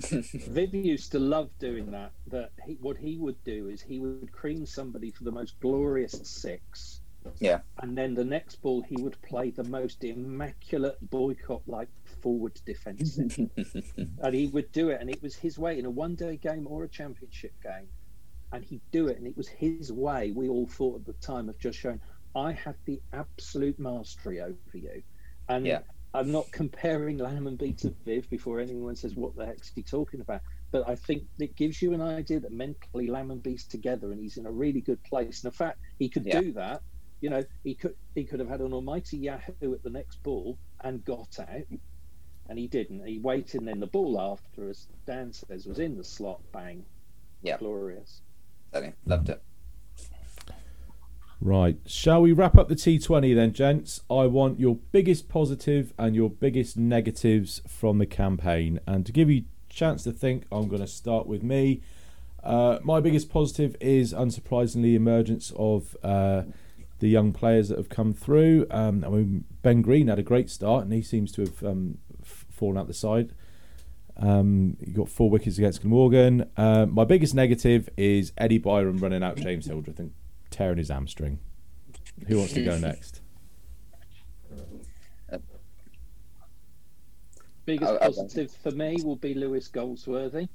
Viv 0.08 0.74
used 0.74 1.12
to 1.12 1.18
love 1.18 1.50
doing 1.58 1.90
that. 1.90 2.12
That 2.28 2.52
he, 2.64 2.74
what 2.80 2.96
he 2.96 3.16
would 3.16 3.42
do 3.44 3.68
is 3.68 3.82
he 3.82 3.98
would 4.00 4.32
cream 4.32 4.64
somebody 4.66 5.10
for 5.10 5.24
the 5.24 5.32
most 5.32 5.58
glorious 5.60 6.20
six, 6.24 7.00
yeah. 7.38 7.60
And 7.78 7.96
then 7.96 8.14
the 8.14 8.24
next 8.24 8.56
ball, 8.62 8.82
he 8.82 8.96
would 9.02 9.20
play 9.22 9.50
the 9.50 9.64
most 9.64 10.04
immaculate 10.04 10.98
boycott 11.10 11.62
like 11.66 11.88
forward 12.22 12.60
defence. 12.64 13.18
and 13.18 14.34
he 14.34 14.46
would 14.48 14.72
do 14.72 14.90
it, 14.90 15.00
and 15.00 15.10
it 15.10 15.22
was 15.22 15.34
his 15.34 15.58
way 15.58 15.78
in 15.78 15.84
a 15.84 15.90
one 15.90 16.14
day 16.14 16.36
game 16.36 16.66
or 16.66 16.84
a 16.84 16.88
championship 16.88 17.52
game. 17.62 17.88
And 18.52 18.64
he'd 18.64 18.82
do 18.90 19.08
it, 19.08 19.18
and 19.18 19.26
it 19.26 19.36
was 19.36 19.48
his 19.48 19.92
way. 19.92 20.32
We 20.32 20.48
all 20.48 20.66
thought 20.66 21.00
at 21.00 21.06
the 21.06 21.12
time 21.14 21.48
of 21.48 21.58
just 21.58 21.78
showing, 21.78 22.00
I 22.34 22.52
have 22.52 22.76
the 22.84 23.00
absolute 23.12 23.78
mastery 23.78 24.40
over 24.40 24.56
you. 24.74 25.02
And 25.48 25.66
yeah. 25.66 25.80
I'm 26.14 26.32
not 26.32 26.50
comparing 26.50 27.18
Lammonby 27.18 27.78
to 27.78 27.94
Viv 28.04 28.28
before 28.28 28.60
anyone 28.60 28.96
says, 28.96 29.14
What 29.14 29.36
the 29.36 29.46
heck's 29.46 29.70
he 29.74 29.82
talking 29.82 30.20
about? 30.20 30.40
But 30.72 30.88
I 30.88 30.94
think 30.94 31.24
it 31.38 31.56
gives 31.56 31.82
you 31.82 31.92
an 31.94 32.00
idea 32.00 32.40
that 32.40 32.52
mentally 32.52 33.08
Lammonby's 33.08 33.64
together 33.64 34.12
and 34.12 34.20
he's 34.20 34.36
in 34.36 34.46
a 34.46 34.50
really 34.50 34.80
good 34.80 35.02
place. 35.02 35.42
And 35.42 35.52
the 35.52 35.56
fact 35.56 35.78
he 35.98 36.08
could 36.08 36.26
yeah. 36.26 36.40
do 36.40 36.52
that 36.52 36.82
you 37.20 37.28
know, 37.28 37.44
he 37.64 37.74
could 37.74 37.94
he 38.14 38.24
could 38.24 38.40
have 38.40 38.48
had 38.48 38.60
an 38.60 38.72
almighty 38.72 39.18
Yahoo 39.18 39.74
at 39.74 39.82
the 39.82 39.90
next 39.90 40.22
ball 40.22 40.58
and 40.80 41.04
got 41.04 41.38
out, 41.38 41.66
and 42.48 42.58
he 42.58 42.66
didn't. 42.66 43.06
He 43.06 43.18
waited, 43.18 43.60
and 43.60 43.68
then 43.68 43.80
the 43.80 43.86
ball 43.86 44.20
after, 44.20 44.68
as 44.68 44.86
Dan 45.06 45.32
says, 45.32 45.66
was 45.66 45.78
in 45.78 45.96
the 45.96 46.04
slot. 46.04 46.40
Bang, 46.52 46.84
yeah, 47.42 47.58
glorious. 47.58 48.22
Okay, 48.74 48.94
loved 49.04 49.28
it. 49.28 49.42
Right, 51.42 51.78
shall 51.86 52.20
we 52.20 52.32
wrap 52.32 52.58
up 52.58 52.68
the 52.68 52.74
T20 52.74 53.34
then, 53.34 53.54
gents? 53.54 54.02
I 54.10 54.26
want 54.26 54.60
your 54.60 54.76
biggest 54.92 55.30
positive 55.30 55.94
and 55.98 56.14
your 56.14 56.28
biggest 56.28 56.76
negatives 56.76 57.62
from 57.66 57.96
the 57.96 58.04
campaign, 58.04 58.78
and 58.86 59.06
to 59.06 59.12
give 59.12 59.30
you 59.30 59.44
a 59.70 59.72
chance 59.72 60.04
to 60.04 60.12
think, 60.12 60.44
I'm 60.52 60.68
going 60.68 60.82
to 60.82 60.86
start 60.86 61.26
with 61.26 61.42
me. 61.42 61.80
Uh, 62.44 62.78
my 62.82 63.00
biggest 63.00 63.30
positive 63.30 63.74
is, 63.80 64.14
unsurprisingly, 64.14 64.94
emergence 64.94 65.52
of. 65.56 65.96
Uh, 66.02 66.44
the 67.00 67.08
young 67.08 67.32
players 67.32 67.68
that 67.68 67.78
have 67.78 67.88
come 67.88 68.12
through. 68.12 68.66
Um, 68.70 69.04
I 69.04 69.08
mean, 69.08 69.44
Ben 69.62 69.82
Green 69.82 70.08
had 70.08 70.18
a 70.18 70.22
great 70.22 70.48
start, 70.48 70.84
and 70.84 70.92
he 70.92 71.02
seems 71.02 71.32
to 71.32 71.42
have 71.42 71.62
um, 71.64 71.98
f- 72.22 72.46
fallen 72.50 72.78
out 72.78 72.86
the 72.86 72.94
side. 72.94 73.32
Um, 74.16 74.76
he 74.84 74.92
got 74.92 75.08
four 75.08 75.30
wickets 75.30 75.56
against 75.58 75.80
Glamorgan. 75.82 76.48
Uh, 76.56 76.86
my 76.86 77.04
biggest 77.04 77.34
negative 77.34 77.88
is 77.96 78.32
Eddie 78.36 78.60
Byrom 78.60 79.00
running 79.00 79.22
out 79.22 79.36
James 79.36 79.66
Hildreth 79.66 79.98
and 79.98 80.12
tearing 80.50 80.78
his 80.78 80.90
hamstring. 80.90 81.38
Who 82.28 82.38
wants 82.38 82.52
to 82.52 82.64
go 82.64 82.78
next? 82.78 83.22
Biggest 87.64 88.00
positive 88.00 88.50
for 88.62 88.72
me 88.72 88.96
will 89.04 89.16
be 89.16 89.32
Lewis 89.34 89.68
Goldsworthy. 89.68 90.48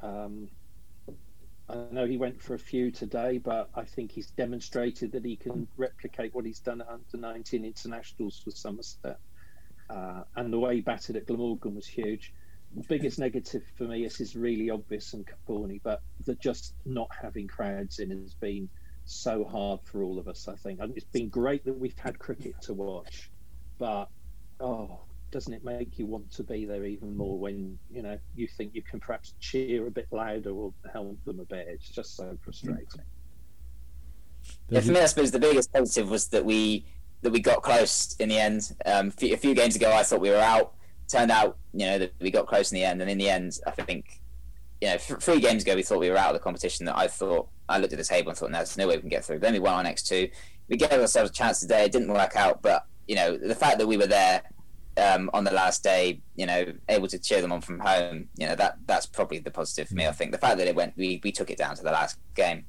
Um, 0.00 0.48
I 1.68 1.86
know 1.90 2.06
he 2.06 2.16
went 2.16 2.40
for 2.40 2.54
a 2.54 2.58
few 2.58 2.90
today, 2.90 3.38
but 3.38 3.70
I 3.74 3.84
think 3.84 4.12
he's 4.12 4.30
demonstrated 4.30 5.12
that 5.12 5.24
he 5.24 5.36
can 5.36 5.66
replicate 5.76 6.34
what 6.34 6.44
he's 6.44 6.60
done 6.60 6.80
at 6.80 6.88
under 6.88 7.16
19 7.16 7.64
internationals 7.64 8.38
for 8.38 8.52
Somerset. 8.52 9.18
Uh, 9.90 10.22
and 10.36 10.52
the 10.52 10.58
way 10.58 10.76
he 10.76 10.80
batted 10.80 11.16
at 11.16 11.26
Glamorgan 11.26 11.74
was 11.74 11.86
huge. 11.86 12.32
The 12.74 12.84
biggest 12.88 13.18
negative 13.18 13.62
for 13.76 13.84
me 13.84 14.04
is 14.04 14.20
is 14.20 14.36
really 14.36 14.70
obvious 14.70 15.12
and 15.14 15.26
corny, 15.46 15.80
but 15.82 16.02
the 16.24 16.34
just 16.34 16.74
not 16.84 17.08
having 17.20 17.46
crowds 17.48 17.98
in 17.98 18.10
has 18.10 18.34
been 18.34 18.68
so 19.04 19.44
hard 19.44 19.80
for 19.84 20.02
all 20.02 20.18
of 20.18 20.28
us. 20.28 20.48
I 20.48 20.56
think 20.56 20.80
and 20.80 20.92
it's 20.96 21.06
been 21.06 21.28
great 21.28 21.64
that 21.64 21.78
we've 21.78 21.98
had 21.98 22.18
cricket 22.18 22.60
to 22.62 22.74
watch, 22.74 23.30
but 23.78 24.08
oh, 24.60 25.05
doesn't 25.30 25.52
it 25.52 25.64
make 25.64 25.98
you 25.98 26.06
want 26.06 26.30
to 26.32 26.42
be 26.42 26.64
there 26.64 26.84
even 26.84 27.16
more 27.16 27.38
when 27.38 27.78
you 27.90 28.02
know 28.02 28.18
you 28.34 28.46
think 28.46 28.74
you 28.74 28.82
can 28.82 29.00
perhaps 29.00 29.34
cheer 29.40 29.86
a 29.86 29.90
bit 29.90 30.06
louder 30.10 30.50
or 30.50 30.72
help 30.92 31.22
them 31.24 31.40
a 31.40 31.44
bit? 31.44 31.66
It's 31.68 31.88
just 31.88 32.16
so 32.16 32.36
frustrating. 32.42 33.02
Yeah, 34.68 34.80
for 34.80 34.92
me, 34.92 35.00
I 35.00 35.06
suppose 35.06 35.30
the 35.30 35.38
biggest 35.38 35.72
positive 35.72 36.10
was 36.10 36.28
that 36.28 36.44
we 36.44 36.86
that 37.22 37.30
we 37.30 37.40
got 37.40 37.62
close 37.62 38.14
in 38.18 38.28
the 38.28 38.38
end. 38.38 38.72
Um, 38.84 39.12
a 39.20 39.36
few 39.36 39.54
games 39.54 39.76
ago, 39.76 39.92
I 39.92 40.02
thought 40.02 40.20
we 40.20 40.30
were 40.30 40.36
out. 40.36 40.74
Turned 41.08 41.30
out, 41.30 41.56
you 41.72 41.86
know, 41.86 41.98
that 41.98 42.12
we 42.20 42.30
got 42.30 42.46
close 42.46 42.72
in 42.72 42.76
the 42.76 42.84
end, 42.84 43.00
and 43.00 43.10
in 43.10 43.18
the 43.18 43.28
end, 43.28 43.58
I 43.66 43.70
think, 43.70 44.20
you 44.80 44.88
know, 44.88 44.98
three 44.98 45.40
games 45.40 45.62
ago, 45.62 45.76
we 45.76 45.82
thought 45.82 46.00
we 46.00 46.10
were 46.10 46.16
out 46.16 46.28
of 46.28 46.34
the 46.34 46.40
competition. 46.40 46.86
That 46.86 46.96
I 46.96 47.08
thought 47.08 47.48
I 47.68 47.78
looked 47.78 47.92
at 47.92 47.98
the 47.98 48.04
table 48.04 48.30
and 48.30 48.38
thought, 48.38 48.50
no, 48.50 48.58
there's 48.58 48.76
no 48.76 48.88
way 48.88 48.96
we 48.96 49.00
can 49.00 49.08
get 49.08 49.24
through. 49.24 49.38
Then 49.38 49.52
we 49.52 49.60
won 49.60 49.74
our 49.74 49.82
next 49.82 50.08
two. 50.08 50.28
We 50.68 50.76
gave 50.76 50.92
ourselves 50.92 51.30
a 51.30 51.32
chance 51.32 51.60
today. 51.60 51.84
It 51.84 51.92
didn't 51.92 52.12
work 52.12 52.34
out, 52.34 52.60
but 52.62 52.86
you 53.06 53.14
know, 53.14 53.36
the 53.36 53.54
fact 53.54 53.78
that 53.78 53.86
we 53.86 53.96
were 53.96 54.08
there 54.08 54.42
um, 54.98 55.30
on 55.32 55.44
the 55.44 55.50
last 55.50 55.82
day, 55.82 56.20
you 56.34 56.46
know, 56.46 56.64
able 56.88 57.08
to 57.08 57.18
cheer 57.18 57.40
them 57.40 57.52
on 57.52 57.60
from 57.60 57.78
home, 57.78 58.28
you 58.36 58.46
know, 58.46 58.54
that 58.54 58.78
that's 58.86 59.06
probably 59.06 59.38
the 59.38 59.50
positive 59.50 59.88
for 59.88 59.94
me. 59.94 60.06
I 60.06 60.12
think 60.12 60.32
the 60.32 60.38
fact 60.38 60.58
that 60.58 60.66
it 60.66 60.74
went, 60.74 60.96
we, 60.96 61.20
we 61.22 61.32
took 61.32 61.50
it 61.50 61.58
down 61.58 61.76
to 61.76 61.82
the 61.82 61.90
last 61.90 62.18
game. 62.34 62.64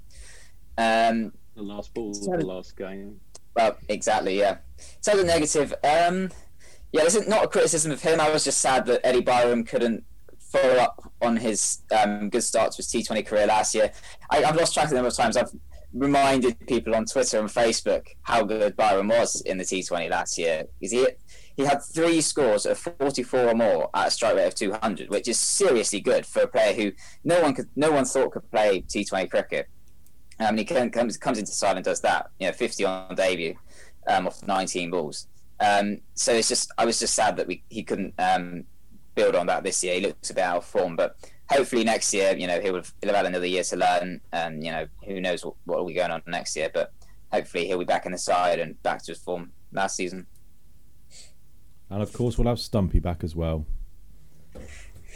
Um, 0.78 1.34
the 1.56 1.64
last 1.64 1.94
ball 1.94 2.14
so, 2.14 2.32
the 2.38 2.46
last 2.46 2.78
game. 2.78 3.20
Well, 3.56 3.78
exactly, 3.90 4.38
yeah. 4.38 4.58
So 5.02 5.18
the 5.18 5.24
negative, 5.24 5.74
um, 5.84 6.30
yeah, 6.92 7.04
this 7.04 7.16
is 7.16 7.28
not 7.28 7.46
a 7.46 7.48
criticism 7.48 7.92
of 7.92 8.02
him. 8.02 8.20
I 8.20 8.30
was 8.30 8.44
just 8.44 8.60
sad 8.60 8.86
that 8.86 9.06
Eddie 9.06 9.24
Byrom 9.24 9.68
couldn't 9.68 10.04
follow 10.40 10.76
up 10.76 11.12
on 11.22 11.38
his 11.38 11.80
um, 11.92 12.30
good 12.30 12.44
start 12.44 12.72
to 12.74 12.78
his 12.78 12.88
T20 12.88 13.26
career 13.26 13.48
last 13.48 13.74
year. 13.76 13.92
I, 14.30 14.38
have 14.38 14.56
lost 14.56 14.74
track 14.74 14.86
of 14.86 14.90
the 14.92 14.96
number 14.96 15.10
of 15.10 15.16
times 15.16 15.36
I've 15.36 15.52
reminded 15.94 16.66
people 16.68 16.96
on 16.96 17.06
Twitter 17.06 17.40
and 17.40 17.50
Facebook 17.50 18.06
how 18.22 18.44
good 18.44 18.76
Byrom 18.76 19.10
was 19.10 19.42
in 19.42 19.58
the 19.58 19.64
T20 19.64 20.10
last 20.10 20.38
year. 20.38 20.66
Is 20.82 20.92
he? 20.92 21.08
He 21.58 21.66
had 21.66 21.82
three 21.82 22.22
scores 22.22 22.68
of 22.68 22.78
44 22.78 23.50
or 23.50 23.56
more 23.56 23.90
at 23.94 24.08
a 24.08 24.12
strike 24.12 24.36
rate 24.36 24.46
of 24.46 24.56
200, 24.56 25.10
which 25.10 25.28
is 25.28 25.40
seriously 25.40 26.00
good 26.00 26.26
for 26.26 26.44
a 26.44 26.48
player 26.48 26.74
who 26.74 26.92
no 27.24 27.42
one 27.42 27.56
could, 27.56 27.68
no 27.76 27.92
one 27.92 28.06
thought 28.06 28.32
could 28.32 28.50
play 28.52 28.82
T20 28.82 29.30
cricket. 29.30 29.68
I 30.40 30.52
mean, 30.52 30.68
he 30.68 30.90
comes 30.90 31.18
comes 31.18 31.40
into 31.40 31.52
side 31.52 31.78
and 31.78 31.84
does 31.84 32.02
that. 32.02 32.30
You 32.40 32.48
know, 32.48 32.54
50 32.54 32.86
on 32.86 33.16
debut 33.16 33.56
um, 34.08 34.28
off 34.28 34.46
19 34.46 34.92
balls. 34.92 35.28
Um, 35.60 36.02
so 36.14 36.32
it's 36.34 36.48
just 36.48 36.72
I 36.78 36.86
was 36.86 37.00
just 37.00 37.16
sad 37.16 37.38
that 37.38 37.48
we 37.48 37.64
he 37.70 37.84
couldn't 37.84 38.14
um, 38.20 38.64
build 39.16 39.36
on 39.36 39.48
that 39.48 39.64
this 39.64 39.84
year. 39.84 39.96
He 39.96 40.02
looks 40.02 40.30
a 40.30 40.36
bit 40.36 40.44
out 40.44 40.58
of 40.58 40.66
form, 40.66 40.96
but 40.96 41.18
hopefully 41.50 41.84
next 41.84 42.14
year, 42.14 42.36
you 42.38 42.46
know, 42.46 42.62
he'll 42.62 42.76
have, 42.76 42.94
he'll 43.02 43.16
have 43.16 43.26
another 43.26 43.48
year 43.48 43.64
to 43.64 43.76
learn, 43.76 44.22
and 44.32 44.64
you 44.64 44.72
know, 44.72 44.86
who 45.06 45.20
knows 45.20 45.44
what, 45.44 45.56
what 45.66 45.80
will 45.80 45.88
be 45.88 45.94
going 45.94 46.12
on 46.12 46.22
next 46.28 46.56
year. 46.56 46.70
But 46.72 46.94
hopefully 47.34 47.66
he'll 47.66 47.80
be 47.80 47.86
back 47.86 48.06
in 48.06 48.12
the 48.12 48.18
side 48.18 48.60
and 48.60 48.82
back 48.84 49.02
to 49.04 49.12
his 49.12 49.20
form 49.20 49.52
last 49.72 49.96
season. 49.96 50.28
And 51.90 52.02
of 52.02 52.14
course, 52.14 52.38
we'll 52.38 52.48
have 52.48 52.60
Stumpy 52.60 53.00
back 53.00 53.24
as 53.24 53.36
well. 53.36 53.66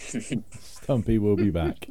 Stumpy 0.59 1.17
will 1.17 1.35
be 1.35 1.49
back. 1.49 1.87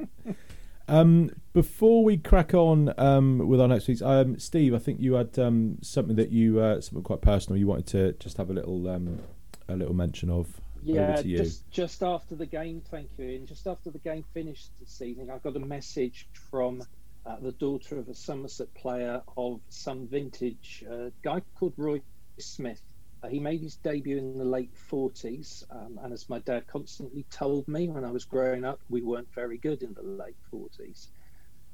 Um, 0.89 1.31
before 1.53 2.03
we 2.03 2.17
crack 2.17 2.53
on 2.53 2.93
um, 2.99 3.47
with 3.47 3.61
our 3.61 3.69
next 3.69 3.87
week's, 3.87 4.03
um, 4.03 4.39
Steve, 4.39 4.75
I 4.75 4.79
think 4.79 5.01
you 5.01 5.15
had 5.15 5.39
um, 5.39 5.79
something 5.83 6.17
that 6.17 6.31
you 6.31 6.59
uh, 6.61 6.81
something 6.81 7.05
quite 7.05 7.21
personal. 7.21 7.59
You 7.59 7.69
wanted 7.69 7.87
to 7.89 8.13
just 8.15 8.39
have 8.39 8.51
a 8.51 8.53
little 8.53 8.89
um, 8.89 9.21
a 9.69 9.77
little 9.77 9.95
mention 9.95 10.31
of. 10.31 10.61
Yeah, 10.83 11.23
just 11.23 11.71
just 11.71 12.03
after 12.03 12.35
the 12.35 12.47
game, 12.47 12.83
thank 12.91 13.11
you. 13.19 13.37
And 13.37 13.47
just 13.47 13.67
after 13.67 13.91
the 13.91 13.99
game 13.99 14.25
finished 14.35 14.71
this 14.81 15.01
evening, 15.01 15.31
I 15.31 15.39
got 15.39 15.55
a 15.55 15.61
message 15.61 16.27
from 16.51 16.83
uh, 17.25 17.37
the 17.41 17.53
daughter 17.53 17.99
of 17.99 18.09
a 18.09 18.15
Somerset 18.15 18.73
player 18.75 19.23
of 19.37 19.61
some 19.69 20.09
vintage, 20.09 20.83
uh, 20.91 21.11
guy 21.23 21.43
called 21.59 21.75
Roy 21.77 22.01
Smith, 22.39 22.83
he 23.29 23.39
made 23.39 23.61
his 23.61 23.77
debut 23.77 24.17
in 24.17 24.39
the 24.39 24.45
late 24.45 24.75
40s, 24.91 25.65
um, 25.71 25.99
and 26.03 26.13
as 26.13 26.29
my 26.29 26.39
dad 26.39 26.67
constantly 26.67 27.27
told 27.31 27.69
me 27.69 27.89
when 27.89 28.05
I 28.05 28.11
was 28.11 28.25
growing 28.25 28.65
up, 28.65 28.81
we 28.89 29.03
weren't 29.03 29.33
very 29.35 29.59
good 29.59 29.83
in 29.83 29.93
the 29.93 30.03
late 30.03 30.37
40s. 30.53 31.09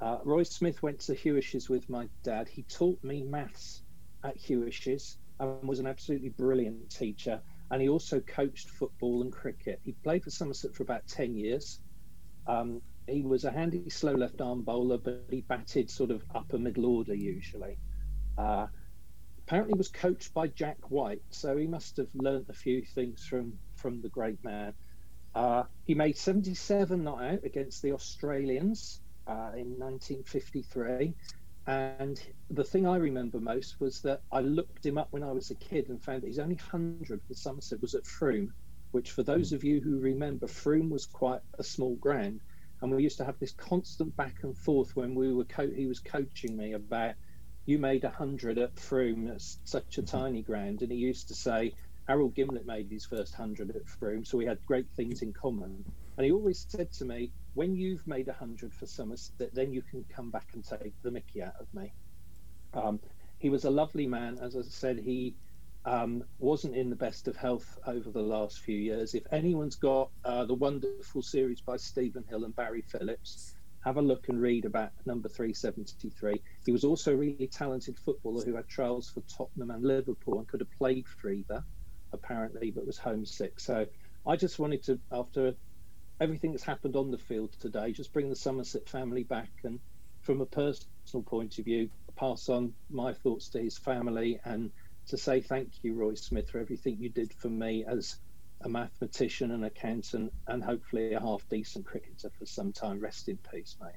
Uh, 0.00 0.18
Roy 0.24 0.42
Smith 0.42 0.82
went 0.82 1.00
to 1.00 1.14
Huish's 1.14 1.68
with 1.68 1.88
my 1.88 2.09
dad. 2.22 2.48
He 2.48 2.64
taught 2.64 3.02
me 3.02 3.22
maths 3.22 3.82
at 4.24 4.37
Huish's 4.37 5.18
and 5.40 5.68
was 5.68 5.78
an 5.78 5.87
absolutely 5.87 6.30
brilliant 6.30 6.90
teacher. 6.90 7.40
And 7.70 7.80
he 7.80 7.88
also 7.88 8.20
coached 8.20 8.70
football 8.70 9.22
and 9.22 9.32
cricket. 9.32 9.80
He 9.82 9.92
played 9.92 10.24
for 10.24 10.30
Somerset 10.30 10.74
for 10.74 10.82
about 10.82 11.06
10 11.06 11.35
years. 11.35 11.80
Um, 12.46 12.82
he 13.09 13.22
was 13.22 13.44
a 13.44 13.50
handy 13.50 13.88
slow 13.88 14.14
left 14.14 14.40
arm 14.40 14.62
bowler, 14.62 14.98
but 14.98 15.26
he 15.30 15.42
batted 15.42 15.90
sort 15.90 16.11
of 16.11 16.24
upper 16.35 16.59
middle 16.59 16.87
order 16.87 17.14
usually. 17.14 17.78
Uh, 18.37 18.66
apparently 19.46 19.74
was 19.74 19.88
coached 19.88 20.35
by 20.35 20.48
Jack 20.48 20.90
White, 20.90 21.22
so 21.30 21.56
he 21.56 21.66
must 21.66 21.96
have 21.98 22.09
learnt 22.14 22.46
a 22.48 22.54
few 22.54 22.82
things 22.82 23.24
from 23.24 23.59
from 23.76 24.00
the 24.02 24.09
great 24.09 24.42
man. 24.42 24.74
Uh, 25.35 25.64
he 25.85 25.94
made 25.94 26.16
77 26.16 27.04
not 27.04 27.22
out 27.22 27.44
against 27.44 27.82
the 27.82 27.92
Australians 27.92 29.00
uh, 29.26 29.52
in 29.54 29.78
1953. 29.78 31.14
And 31.66 32.20
the 32.50 32.64
thing 32.64 32.87
I 32.87 32.96
remember 32.96 33.38
most 33.38 33.76
was 33.80 34.00
that 34.02 34.22
I 34.32 34.40
looked 34.40 34.87
him 34.87 34.98
up 34.98 35.09
when 35.11 35.22
I 35.22 35.32
was 35.32 35.50
a 35.50 35.56
kid 35.56 35.88
and 35.88 36.02
found 36.02 36.22
that 36.22 36.28
his 36.28 36.38
only 36.38 36.54
100 36.56 37.20
for 37.26 37.35
Somerset 37.35 37.82
was 37.82 37.94
at 37.94 38.06
Frome, 38.06 38.52
which, 38.92 39.11
for 39.11 39.22
those 39.22 39.52
of 39.52 39.62
you 39.62 39.80
who 39.80 39.98
remember, 39.98 40.46
Frome 40.46 40.90
was 40.90 41.06
quite 41.06 41.40
a 41.59 41.64
small 41.64 41.96
ground. 41.96 42.40
And 42.80 42.90
we 42.90 43.02
used 43.02 43.18
to 43.18 43.24
have 43.24 43.38
this 43.38 43.52
constant 43.52 44.16
back 44.16 44.37
and 44.42 44.56
forth 44.56 44.94
when 44.94 45.14
we 45.14 45.32
were 45.32 45.44
co- 45.44 45.70
he 45.70 45.87
was 45.87 46.00
coaching 46.00 46.56
me 46.56 46.72
about 46.72 47.14
you 47.66 47.79
made 47.79 48.05
a 48.05 48.11
hundred 48.11 48.59
at 48.59 48.79
Frome. 48.79 49.26
That's 49.26 49.59
such 49.64 49.98
a 49.98 50.02
mm-hmm. 50.02 50.16
tiny 50.16 50.42
ground. 50.42 50.83
And 50.83 50.90
he 50.90 50.98
used 50.98 51.29
to 51.29 51.35
say, 51.35 51.74
Harold 52.07 52.37
Gimblett 52.37 52.64
made 52.64 52.88
his 52.88 53.05
first 53.05 53.35
hundred 53.35 53.74
at 53.74 53.88
Frome, 53.88 54.24
so 54.24 54.38
we 54.38 54.46
had 54.46 54.64
great 54.64 54.87
things 54.96 55.22
in 55.22 55.33
common. 55.33 55.85
And 56.16 56.24
he 56.24 56.31
always 56.31 56.64
said 56.68 56.92
to 56.92 57.05
me, 57.05 57.33
when 57.55 57.74
you've 57.74 58.07
made 58.07 58.29
a 58.29 58.33
hundred 58.33 58.72
for 58.72 58.87
Somerset, 58.87 59.52
then 59.52 59.72
you 59.72 59.83
can 59.83 60.05
come 60.05 60.31
back 60.31 60.48
and 60.55 60.64
take 60.64 60.94
the 61.02 61.11
Mickey 61.11 61.42
out 61.42 61.57
of 61.59 61.66
me. 61.74 61.92
Um, 62.72 63.00
he 63.38 63.50
was 63.50 63.64
a 63.64 63.70
lovely 63.70 64.07
man. 64.07 64.38
As 64.40 64.57
I 64.57 64.62
said, 64.62 64.98
he 64.98 65.35
um, 65.85 66.22
wasn't 66.38 66.76
in 66.76 66.90
the 66.90 66.96
best 66.96 67.26
of 67.26 67.37
health 67.37 67.79
over 67.87 68.11
the 68.11 68.22
last 68.22 68.61
few 68.61 68.76
years. 68.76 69.14
If 69.14 69.24
anyone's 69.33 69.76
got 69.76 70.11
uh, 70.24 70.44
the 70.44 70.55
wonderful 70.55 71.22
series 71.22 71.61
by 71.61 71.76
Stephen 71.76 72.24
Hill 72.29 72.44
and 72.44 72.55
Barry 72.55 72.83
Phillips, 72.83 73.55
have 73.87 73.96
a 73.99 74.03
look 74.03 74.29
and 74.29 74.42
read 74.42 74.64
about 74.64 74.90
number 75.07 75.29
373. 75.29 76.42
He 76.64 76.72
was 76.72 76.83
also 76.83 77.12
a 77.12 77.16
really 77.16 77.46
talented 77.46 77.96
footballer 78.05 78.44
who 78.44 78.57
had 78.57 78.66
trials 78.68 79.09
for 79.09 79.22
Tottenham 79.22 79.70
and 79.70 79.85
Liverpool 79.85 80.38
and 80.38 80.49
could 80.49 80.61
have 80.61 80.72
played 80.77 81.07
for 81.07 81.31
either, 81.31 81.64
apparently, 82.12 82.72
but 82.72 82.85
was 82.85 82.99
homesick. 82.99 83.61
So 83.61 83.87
I 84.27 84.35
just 84.35 84.59
wanted 84.59 84.83
to, 84.85 84.99
after 85.12 85.55
everything 86.20 86.51
that's 86.51 86.64
happened 86.64 86.96
on 86.96 87.12
the 87.12 87.18
field 87.18 87.55
today, 87.61 87.92
just 87.92 88.12
bring 88.12 88.29
the 88.29 88.35
Somerset 88.35 88.88
family 88.88 89.22
back 89.22 89.53
and, 89.62 89.79
from 90.20 90.40
a 90.40 90.46
personal 90.46 91.22
point 91.25 91.57
of 91.61 91.64
view, 91.64 91.88
pass 92.16 92.49
on 92.49 92.72
my 92.90 93.12
thoughts 93.12 93.51
to 93.51 93.61
his 93.61 93.79
family 93.79 94.40
and 94.44 94.72
to 95.07 95.16
say 95.16 95.40
thank 95.40 95.68
you, 95.83 95.94
Roy 95.94 96.14
Smith, 96.14 96.51
for 96.51 96.59
everything 96.59 96.96
you 96.99 97.11
did 97.11 97.33
for 97.35 97.49
me 97.49 97.85
as 97.88 98.16
a 98.62 98.68
mathematician, 98.68 99.50
an 99.50 99.64
accountant, 99.64 100.32
and 100.46 100.62
hopefully 100.62 101.12
a 101.12 101.20
half 101.20 101.48
decent 101.48 101.84
cricketer 101.86 102.30
for 102.38 102.46
some 102.46 102.72
time. 102.72 103.00
Rest 103.00 103.28
in 103.28 103.38
peace, 103.50 103.76
mate. 103.80 103.92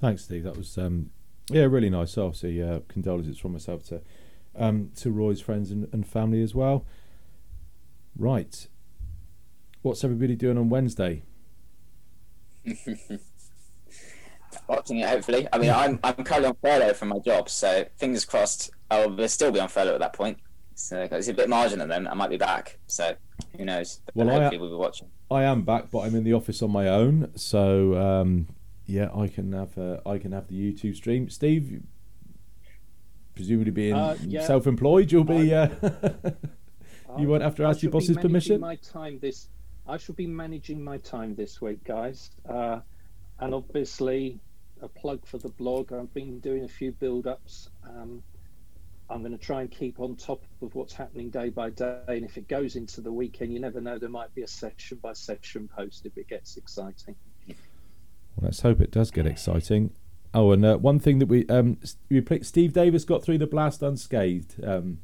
Thanks, 0.00 0.24
Steve. 0.24 0.44
That 0.44 0.56
was 0.56 0.76
um, 0.78 1.10
yeah, 1.50 1.64
really 1.64 1.90
nice. 1.90 2.16
Obviously, 2.16 2.62
uh, 2.62 2.80
condolences 2.88 3.38
from 3.38 3.52
myself 3.52 3.84
to 3.84 4.00
um, 4.56 4.90
to 4.96 5.10
Roy's 5.10 5.40
friends 5.40 5.70
and, 5.70 5.88
and 5.92 6.06
family 6.06 6.42
as 6.42 6.54
well. 6.54 6.84
Right, 8.16 8.68
what's 9.82 10.04
everybody 10.04 10.36
doing 10.36 10.56
on 10.56 10.68
Wednesday? 10.68 11.24
Watching 14.68 14.98
it, 14.98 15.08
hopefully. 15.08 15.48
I 15.52 15.58
mean, 15.58 15.70
I'm 15.70 15.98
I'm 16.04 16.22
currently 16.24 16.48
on 16.48 16.56
furlough 16.62 16.94
from 16.94 17.08
my 17.08 17.18
job, 17.18 17.50
so 17.50 17.84
fingers 17.96 18.24
crossed 18.24 18.70
I'll 18.90 19.28
still 19.28 19.50
be 19.50 19.60
on 19.60 19.68
furlough 19.68 19.94
at 19.94 20.00
that 20.00 20.12
point. 20.12 20.38
So 20.74 21.08
it's 21.10 21.28
a 21.28 21.34
bit 21.34 21.48
marginal 21.48 21.86
then. 21.86 22.06
I 22.06 22.14
might 22.14 22.30
be 22.30 22.36
back. 22.36 22.78
So 22.86 23.14
who 23.56 23.64
knows? 23.64 24.00
But 24.06 24.26
well, 24.26 24.28
hopefully 24.28 24.58
I, 24.58 24.60
we'll 24.60 24.70
be 24.70 24.76
watching. 24.76 25.08
I 25.30 25.44
am 25.44 25.62
back, 25.62 25.90
but 25.90 26.00
I'm 26.00 26.14
in 26.14 26.24
the 26.24 26.32
office 26.32 26.62
on 26.62 26.70
my 26.70 26.88
own. 26.88 27.30
So 27.36 27.96
um, 27.96 28.48
yeah, 28.86 29.08
I 29.14 29.28
can 29.28 29.52
have 29.52 29.76
uh, 29.78 30.00
I 30.06 30.18
can 30.18 30.32
have 30.32 30.48
the 30.48 30.54
YouTube 30.54 30.96
stream. 30.96 31.30
Steve, 31.30 31.82
presumably 33.34 33.70
being 33.70 33.94
uh, 33.94 34.16
yeah. 34.26 34.46
self-employed, 34.46 35.12
you'll 35.12 35.24
be. 35.24 35.54
Uh, 35.54 35.68
you 37.18 37.28
won't 37.28 37.42
have 37.42 37.56
to 37.56 37.64
ask 37.64 37.82
your 37.82 37.92
boss's 37.92 38.16
permission. 38.16 38.60
My 38.60 38.76
time 38.76 39.18
this. 39.20 39.48
I 39.86 39.98
shall 39.98 40.14
be 40.14 40.26
managing 40.26 40.82
my 40.82 40.96
time 40.98 41.34
this 41.34 41.60
week, 41.60 41.84
guys. 41.84 42.30
Uh, 42.48 42.80
and 43.40 43.54
obviously 43.54 44.40
a 44.80 44.88
plug 44.88 45.26
for 45.26 45.38
the 45.38 45.50
blog. 45.50 45.92
I've 45.92 46.12
been 46.14 46.40
doing 46.40 46.64
a 46.64 46.68
few 46.68 46.92
build-ups. 46.92 47.70
Um, 47.86 48.22
I'm 49.14 49.20
going 49.20 49.30
to 49.30 49.38
try 49.38 49.60
and 49.60 49.70
keep 49.70 50.00
on 50.00 50.16
top 50.16 50.42
of 50.60 50.74
what's 50.74 50.92
happening 50.92 51.30
day 51.30 51.48
by 51.48 51.70
day. 51.70 52.00
And 52.08 52.24
if 52.24 52.36
it 52.36 52.48
goes 52.48 52.74
into 52.74 53.00
the 53.00 53.12
weekend, 53.12 53.52
you 53.52 53.60
never 53.60 53.80
know. 53.80 53.96
There 53.96 54.08
might 54.08 54.34
be 54.34 54.42
a 54.42 54.48
session 54.48 54.98
by 55.00 55.12
session 55.12 55.68
post 55.68 56.04
if 56.04 56.18
it 56.18 56.26
gets 56.26 56.56
exciting. 56.56 57.14
Well, 57.46 57.56
let's 58.42 58.62
hope 58.62 58.80
it 58.80 58.90
does 58.90 59.12
get 59.12 59.24
exciting. 59.24 59.92
Oh, 60.34 60.50
and 60.50 60.64
uh, 60.64 60.78
one 60.78 60.98
thing 60.98 61.20
that 61.20 61.26
we 61.26 61.46
um, 61.46 61.78
we 62.10 62.20
played, 62.22 62.44
Steve 62.44 62.72
Davies 62.72 63.04
got 63.04 63.22
through 63.22 63.38
the 63.38 63.46
blast 63.46 63.82
unscathed. 63.82 64.56
Um, 64.64 64.98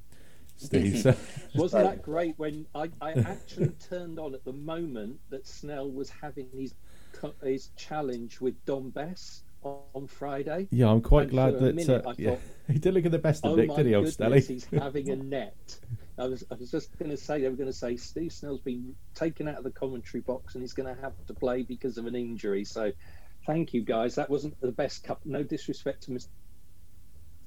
Steve, 0.57 0.99
so. 0.99 1.15
wasn't 1.55 1.85
that 1.85 2.03
great 2.03 2.37
when 2.37 2.67
I, 2.75 2.91
I 3.01 3.13
actually 3.13 3.69
turned 3.89 4.19
on 4.19 4.35
at 4.35 4.45
the 4.45 4.53
moment 4.53 5.21
that 5.31 5.47
Snell 5.47 5.89
was 5.89 6.11
having 6.11 6.49
his 6.53 6.75
his 7.45 7.71
challenge 7.77 8.41
with 8.41 8.65
Dom 8.65 8.91
Bess 8.91 9.45
on 9.63 10.07
Friday. 10.07 10.69
Yeah, 10.71 10.89
I'm 10.89 11.03
quite 11.03 11.25
and 11.25 11.31
glad 11.31 11.59
that 11.59 11.75
minute, 11.75 12.07
uh, 12.07 12.15
yeah. 12.17 12.37
he 12.69 12.79
did 12.79 12.95
look 12.95 13.05
at 13.05 13.13
the 13.13 13.19
best 13.19 13.45
of 13.45 13.53
oh 13.53 13.55
Nick, 13.57 13.75
did 13.75 13.87
he, 13.87 13.95
old 13.95 14.07
Stelly? 14.07 14.47
He's 14.47 14.67
having 14.67 15.11
a 15.11 15.17
net. 15.17 15.79
I 16.19 16.27
was, 16.27 16.45
I 16.51 16.55
was 16.55 16.71
just 16.71 16.99
going 16.99 17.11
to 17.11 17.17
say 17.17 17.41
they 17.41 17.49
were 17.49 17.57
going 17.57 17.69
to 17.69 17.73
say 17.73 17.97
Steve 17.97 18.33
Snell's 18.33 18.61
been 18.61 18.95
taken 19.15 19.49
out 19.49 19.57
of 19.57 19.65
the 19.65 19.71
commentary 19.71 20.21
box 20.21 20.55
and 20.55 20.63
he's 20.63 20.75
going 20.75 20.95
to 20.95 21.01
have 21.01 21.15
to 21.27 21.35
play 21.35 21.63
because 21.63 21.99
of 21.99 22.07
an 22.07 22.15
injury. 22.15 22.65
So, 22.65 22.93
thank 23.47 23.73
you 23.73 23.83
guys. 23.83 24.17
That 24.17 24.29
wasn't 24.29 24.61
the 24.61 24.73
best 24.73 25.05
cup. 25.05 25.21
No 25.25 25.43
disrespect 25.43 26.03
to 26.05 26.11
Mr. 26.11 26.29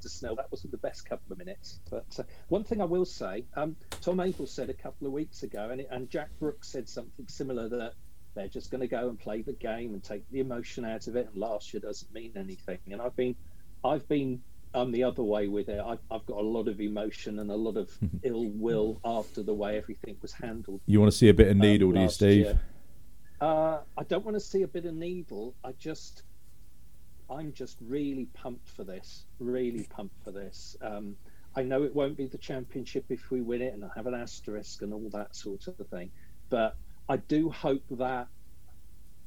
Snell, 0.02 0.36
that 0.36 0.52
wasn't 0.52 0.72
the 0.72 0.78
best 0.78 1.06
couple 1.06 1.32
of 1.32 1.38
minutes. 1.38 1.80
But 1.90 2.06
uh, 2.20 2.24
one 2.50 2.64
thing 2.64 2.82
I 2.82 2.86
will 2.86 3.06
say, 3.06 3.46
um, 3.56 3.76
Tom 4.02 4.20
Abell 4.20 4.48
said 4.48 4.70
a 4.70 4.74
couple 4.74 5.08
of 5.08 5.14
weeks 5.14 5.44
ago, 5.44 5.70
and, 5.70 5.82
it, 5.82 5.88
and 5.92 6.10
Jack 6.10 6.30
Brooks 6.40 6.70
said 6.70 6.90
something 6.90 7.28
similar 7.28 7.70
that 7.70 7.94
they're 8.36 8.48
just 8.48 8.72
going 8.72 8.82
to 8.82 8.88
go 8.88 9.10
and 9.10 9.20
play 9.20 9.42
the 9.42 9.54
game 9.54 9.94
and 9.94 10.04
take 10.04 10.30
the 10.32 10.40
emotion 10.40 10.86
out 10.86 11.08
of 11.08 11.16
it. 11.16 11.30
And 11.32 11.38
last 11.38 11.74
year 11.74 11.82
doesn't 11.82 12.14
mean 12.14 12.32
anything. 12.36 12.80
And 12.92 13.02
I've 13.02 13.16
been, 13.16 13.36
I've 13.84 14.08
been, 14.08 14.42
I'm 14.74 14.92
the 14.92 15.04
other 15.04 15.24
way 15.24 15.48
with 15.48 15.70
it. 15.70 15.80
I've, 15.80 16.00
I've 16.10 16.26
got 16.26 16.38
a 16.38 16.48
lot 16.48 16.68
of 16.68 16.82
emotion 16.82 17.40
and 17.40 17.52
a 17.52 17.56
lot 17.56 17.78
of 17.78 17.92
ill 18.24 18.46
will 18.46 19.00
after 19.06 19.44
the 19.44 19.54
way 19.54 19.78
everything 19.78 20.18
was 20.22 20.34
handled. 20.34 20.82
You 20.86 21.00
want 21.00 21.12
to 21.12 21.18
see 21.18 21.30
a 21.30 21.34
bit 21.34 21.48
of 21.48 21.54
um, 21.54 21.60
needle, 21.60 21.90
um, 21.90 21.96
do 21.96 22.02
you, 22.02 22.10
Steve? 22.10 22.58
Uh, 23.40 23.80
I 23.98 24.04
don't 24.04 24.26
want 24.26 24.36
to 24.36 24.42
see 24.42 24.64
a 24.64 24.68
bit 24.68 24.86
of 24.86 24.94
needle. 24.94 25.54
I 25.64 25.74
just, 25.74 26.24
I'm 27.30 27.54
just 27.54 27.78
really 27.82 28.26
pumped 28.34 28.70
for 28.70 28.84
this. 28.84 29.26
Really 29.40 29.84
pumped 29.84 30.24
for 30.24 30.32
this. 30.32 30.76
Um, 30.82 31.16
I 31.56 31.62
know 31.62 31.84
it 31.84 31.94
won't 31.94 32.18
be 32.18 32.26
the 32.26 32.38
championship 32.38 33.06
if 33.10 33.30
we 33.30 33.42
win 33.42 33.62
it, 33.62 33.74
and 33.74 33.86
I 33.86 33.90
have 33.96 34.08
an 34.08 34.16
asterisk 34.16 34.82
and 34.82 34.92
all 34.92 35.08
that 35.12 35.36
sort 35.36 35.68
of 35.68 35.76
thing. 35.88 36.10
But 36.50 36.76
I 37.10 37.18
do 37.18 37.50
hope 37.50 37.84
that 37.92 38.28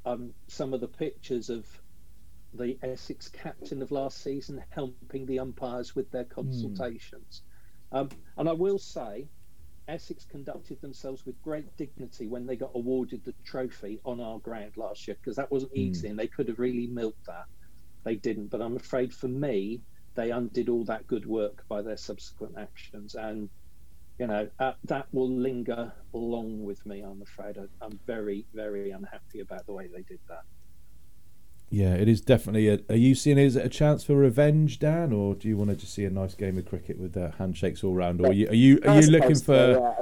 um, 0.04 0.32
some 0.48 0.72
of 0.72 0.80
the 0.80 0.88
pictures 0.88 1.50
of 1.50 1.66
the 2.54 2.78
Essex 2.82 3.28
captain 3.28 3.82
of 3.82 3.90
last 3.90 4.22
season 4.22 4.62
helping 4.70 5.26
the 5.26 5.40
umpires 5.40 5.94
with 5.94 6.10
their 6.10 6.24
consultations. 6.24 7.42
Mm. 7.92 7.98
Um, 7.98 8.08
and 8.38 8.48
I 8.48 8.52
will 8.52 8.78
say, 8.78 9.28
Essex 9.88 10.24
conducted 10.24 10.80
themselves 10.80 11.24
with 11.24 11.40
great 11.42 11.76
dignity 11.76 12.26
when 12.26 12.46
they 12.46 12.56
got 12.56 12.72
awarded 12.74 13.24
the 13.24 13.34
trophy 13.44 14.00
on 14.04 14.20
our 14.20 14.38
ground 14.38 14.76
last 14.76 15.06
year 15.06 15.16
because 15.20 15.36
that 15.36 15.50
wasn't 15.50 15.72
mm. 15.72 15.78
easy 15.78 16.08
and 16.08 16.18
they 16.18 16.26
could 16.26 16.48
have 16.48 16.58
really 16.58 16.86
milked 16.86 17.26
that. 17.26 17.44
They 18.04 18.16
didn't. 18.16 18.48
But 18.48 18.62
I'm 18.62 18.76
afraid 18.76 19.12
for 19.12 19.28
me, 19.28 19.82
they 20.14 20.30
undid 20.30 20.68
all 20.68 20.84
that 20.84 21.06
good 21.06 21.26
work 21.26 21.64
by 21.68 21.82
their 21.82 21.96
subsequent 21.96 22.56
actions. 22.58 23.14
And 23.14 23.50
you 24.18 24.26
know 24.26 24.48
uh, 24.58 24.72
that 24.84 25.06
will 25.12 25.28
linger 25.28 25.92
along 26.14 26.64
with 26.64 26.84
me. 26.86 27.00
I'm 27.00 27.22
afraid 27.22 27.58
I, 27.58 27.84
am 27.84 27.98
very, 28.06 28.46
very 28.54 28.90
unhappy 28.90 29.40
about 29.40 29.66
the 29.66 29.72
way 29.72 29.88
they 29.88 30.02
did 30.02 30.20
that. 30.28 30.44
Yeah, 31.68 31.94
it 31.94 32.08
is 32.08 32.20
definitely. 32.20 32.68
A, 32.68 32.78
are 32.88 32.96
you 32.96 33.14
seeing 33.14 33.38
is 33.38 33.56
it 33.56 33.60
as 33.60 33.66
a 33.66 33.68
chance 33.68 34.04
for 34.04 34.14
revenge, 34.14 34.78
Dan, 34.78 35.12
or 35.12 35.34
do 35.34 35.48
you 35.48 35.56
want 35.56 35.70
to 35.70 35.76
just 35.76 35.94
see 35.94 36.04
a 36.04 36.10
nice 36.10 36.34
game 36.34 36.56
of 36.58 36.66
cricket 36.66 36.98
with 36.98 37.16
uh, 37.16 37.32
handshakes 37.38 37.82
all 37.82 37.94
round? 37.94 38.20
Or 38.20 38.28
are 38.28 38.32
you 38.32 38.48
are 38.48 38.54
you, 38.54 38.80
are 38.86 39.00
you 39.00 39.08
looking 39.08 39.36
for 39.36 39.96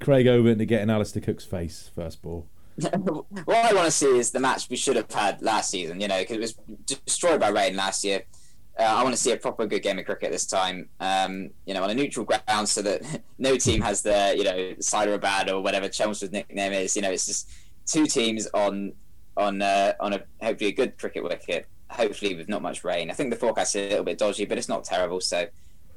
Craig 0.00 0.26
Overton 0.26 0.58
to 0.58 0.66
get 0.66 0.82
in 0.82 0.90
Alastair 0.90 1.22
Cook's 1.22 1.44
face 1.44 1.90
first 1.94 2.20
ball? 2.20 2.48
what 2.76 3.56
I 3.56 3.72
want 3.72 3.86
to 3.86 3.92
see 3.92 4.18
is 4.18 4.32
the 4.32 4.40
match 4.40 4.68
we 4.68 4.74
should 4.74 4.96
have 4.96 5.10
had 5.10 5.40
last 5.40 5.70
season. 5.70 6.00
You 6.00 6.08
know, 6.08 6.18
because 6.18 6.36
it 6.36 6.40
was 6.40 6.52
destroyed 6.84 7.40
by 7.40 7.48
rain 7.48 7.76
last 7.76 8.04
year 8.04 8.24
uh, 8.78 8.82
I 8.82 9.02
want 9.04 9.14
to 9.14 9.20
see 9.20 9.30
a 9.30 9.36
proper 9.36 9.66
good 9.66 9.82
game 9.82 9.98
of 9.98 10.04
cricket 10.04 10.32
this 10.32 10.46
time. 10.46 10.88
Um, 10.98 11.50
you 11.64 11.74
know, 11.74 11.84
on 11.84 11.90
a 11.90 11.94
neutral 11.94 12.26
ground, 12.26 12.68
so 12.68 12.82
that 12.82 13.22
no 13.38 13.56
team 13.56 13.80
has 13.80 14.02
the 14.02 14.34
you 14.36 14.44
know 14.44 14.74
Hyderabad 14.84 15.50
or 15.50 15.60
whatever 15.62 15.88
Chelmsford's 15.88 16.32
nickname 16.32 16.72
is. 16.72 16.96
You 16.96 17.02
know, 17.02 17.10
it's 17.10 17.26
just 17.26 17.50
two 17.86 18.06
teams 18.06 18.48
on 18.52 18.92
on 19.36 19.62
uh, 19.62 19.92
on 20.00 20.14
a 20.14 20.22
hopefully 20.42 20.70
a 20.70 20.72
good 20.72 20.98
cricket 20.98 21.22
wicket. 21.22 21.68
Hopefully 21.90 22.34
with 22.34 22.48
not 22.48 22.62
much 22.62 22.82
rain. 22.82 23.10
I 23.10 23.14
think 23.14 23.30
the 23.30 23.36
forecast 23.36 23.76
is 23.76 23.86
a 23.86 23.88
little 23.90 24.04
bit 24.04 24.18
dodgy, 24.18 24.46
but 24.46 24.58
it's 24.58 24.68
not 24.68 24.82
terrible. 24.82 25.20
So 25.20 25.46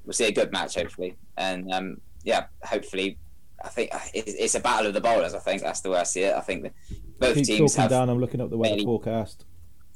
we'll 0.05 0.13
see 0.13 0.25
a 0.25 0.31
good 0.31 0.51
match 0.51 0.75
hopefully. 0.75 1.15
And 1.37 1.71
um, 1.73 2.01
yeah, 2.23 2.45
hopefully, 2.63 3.17
I 3.63 3.69
think 3.69 3.95
uh, 3.95 3.99
it's 4.13 4.53
a 4.53 4.59
battle 4.59 4.87
of 4.87 4.93
the 4.93 5.01
bowlers. 5.01 5.33
I 5.33 5.39
think 5.39 5.63
that's 5.63 5.81
the 5.81 5.89
way 5.89 5.99
I 5.99 6.03
see 6.03 6.21
it. 6.23 6.35
I 6.35 6.41
think 6.41 6.71
both 7.17 7.35
Keep 7.35 7.45
teams 7.45 7.75
have. 7.75 7.89
Down. 7.89 8.09
I'm 8.09 8.19
looking 8.19 8.41
up 8.41 8.51
the 8.51 8.57
weather 8.57 8.83
forecast. 8.83 9.45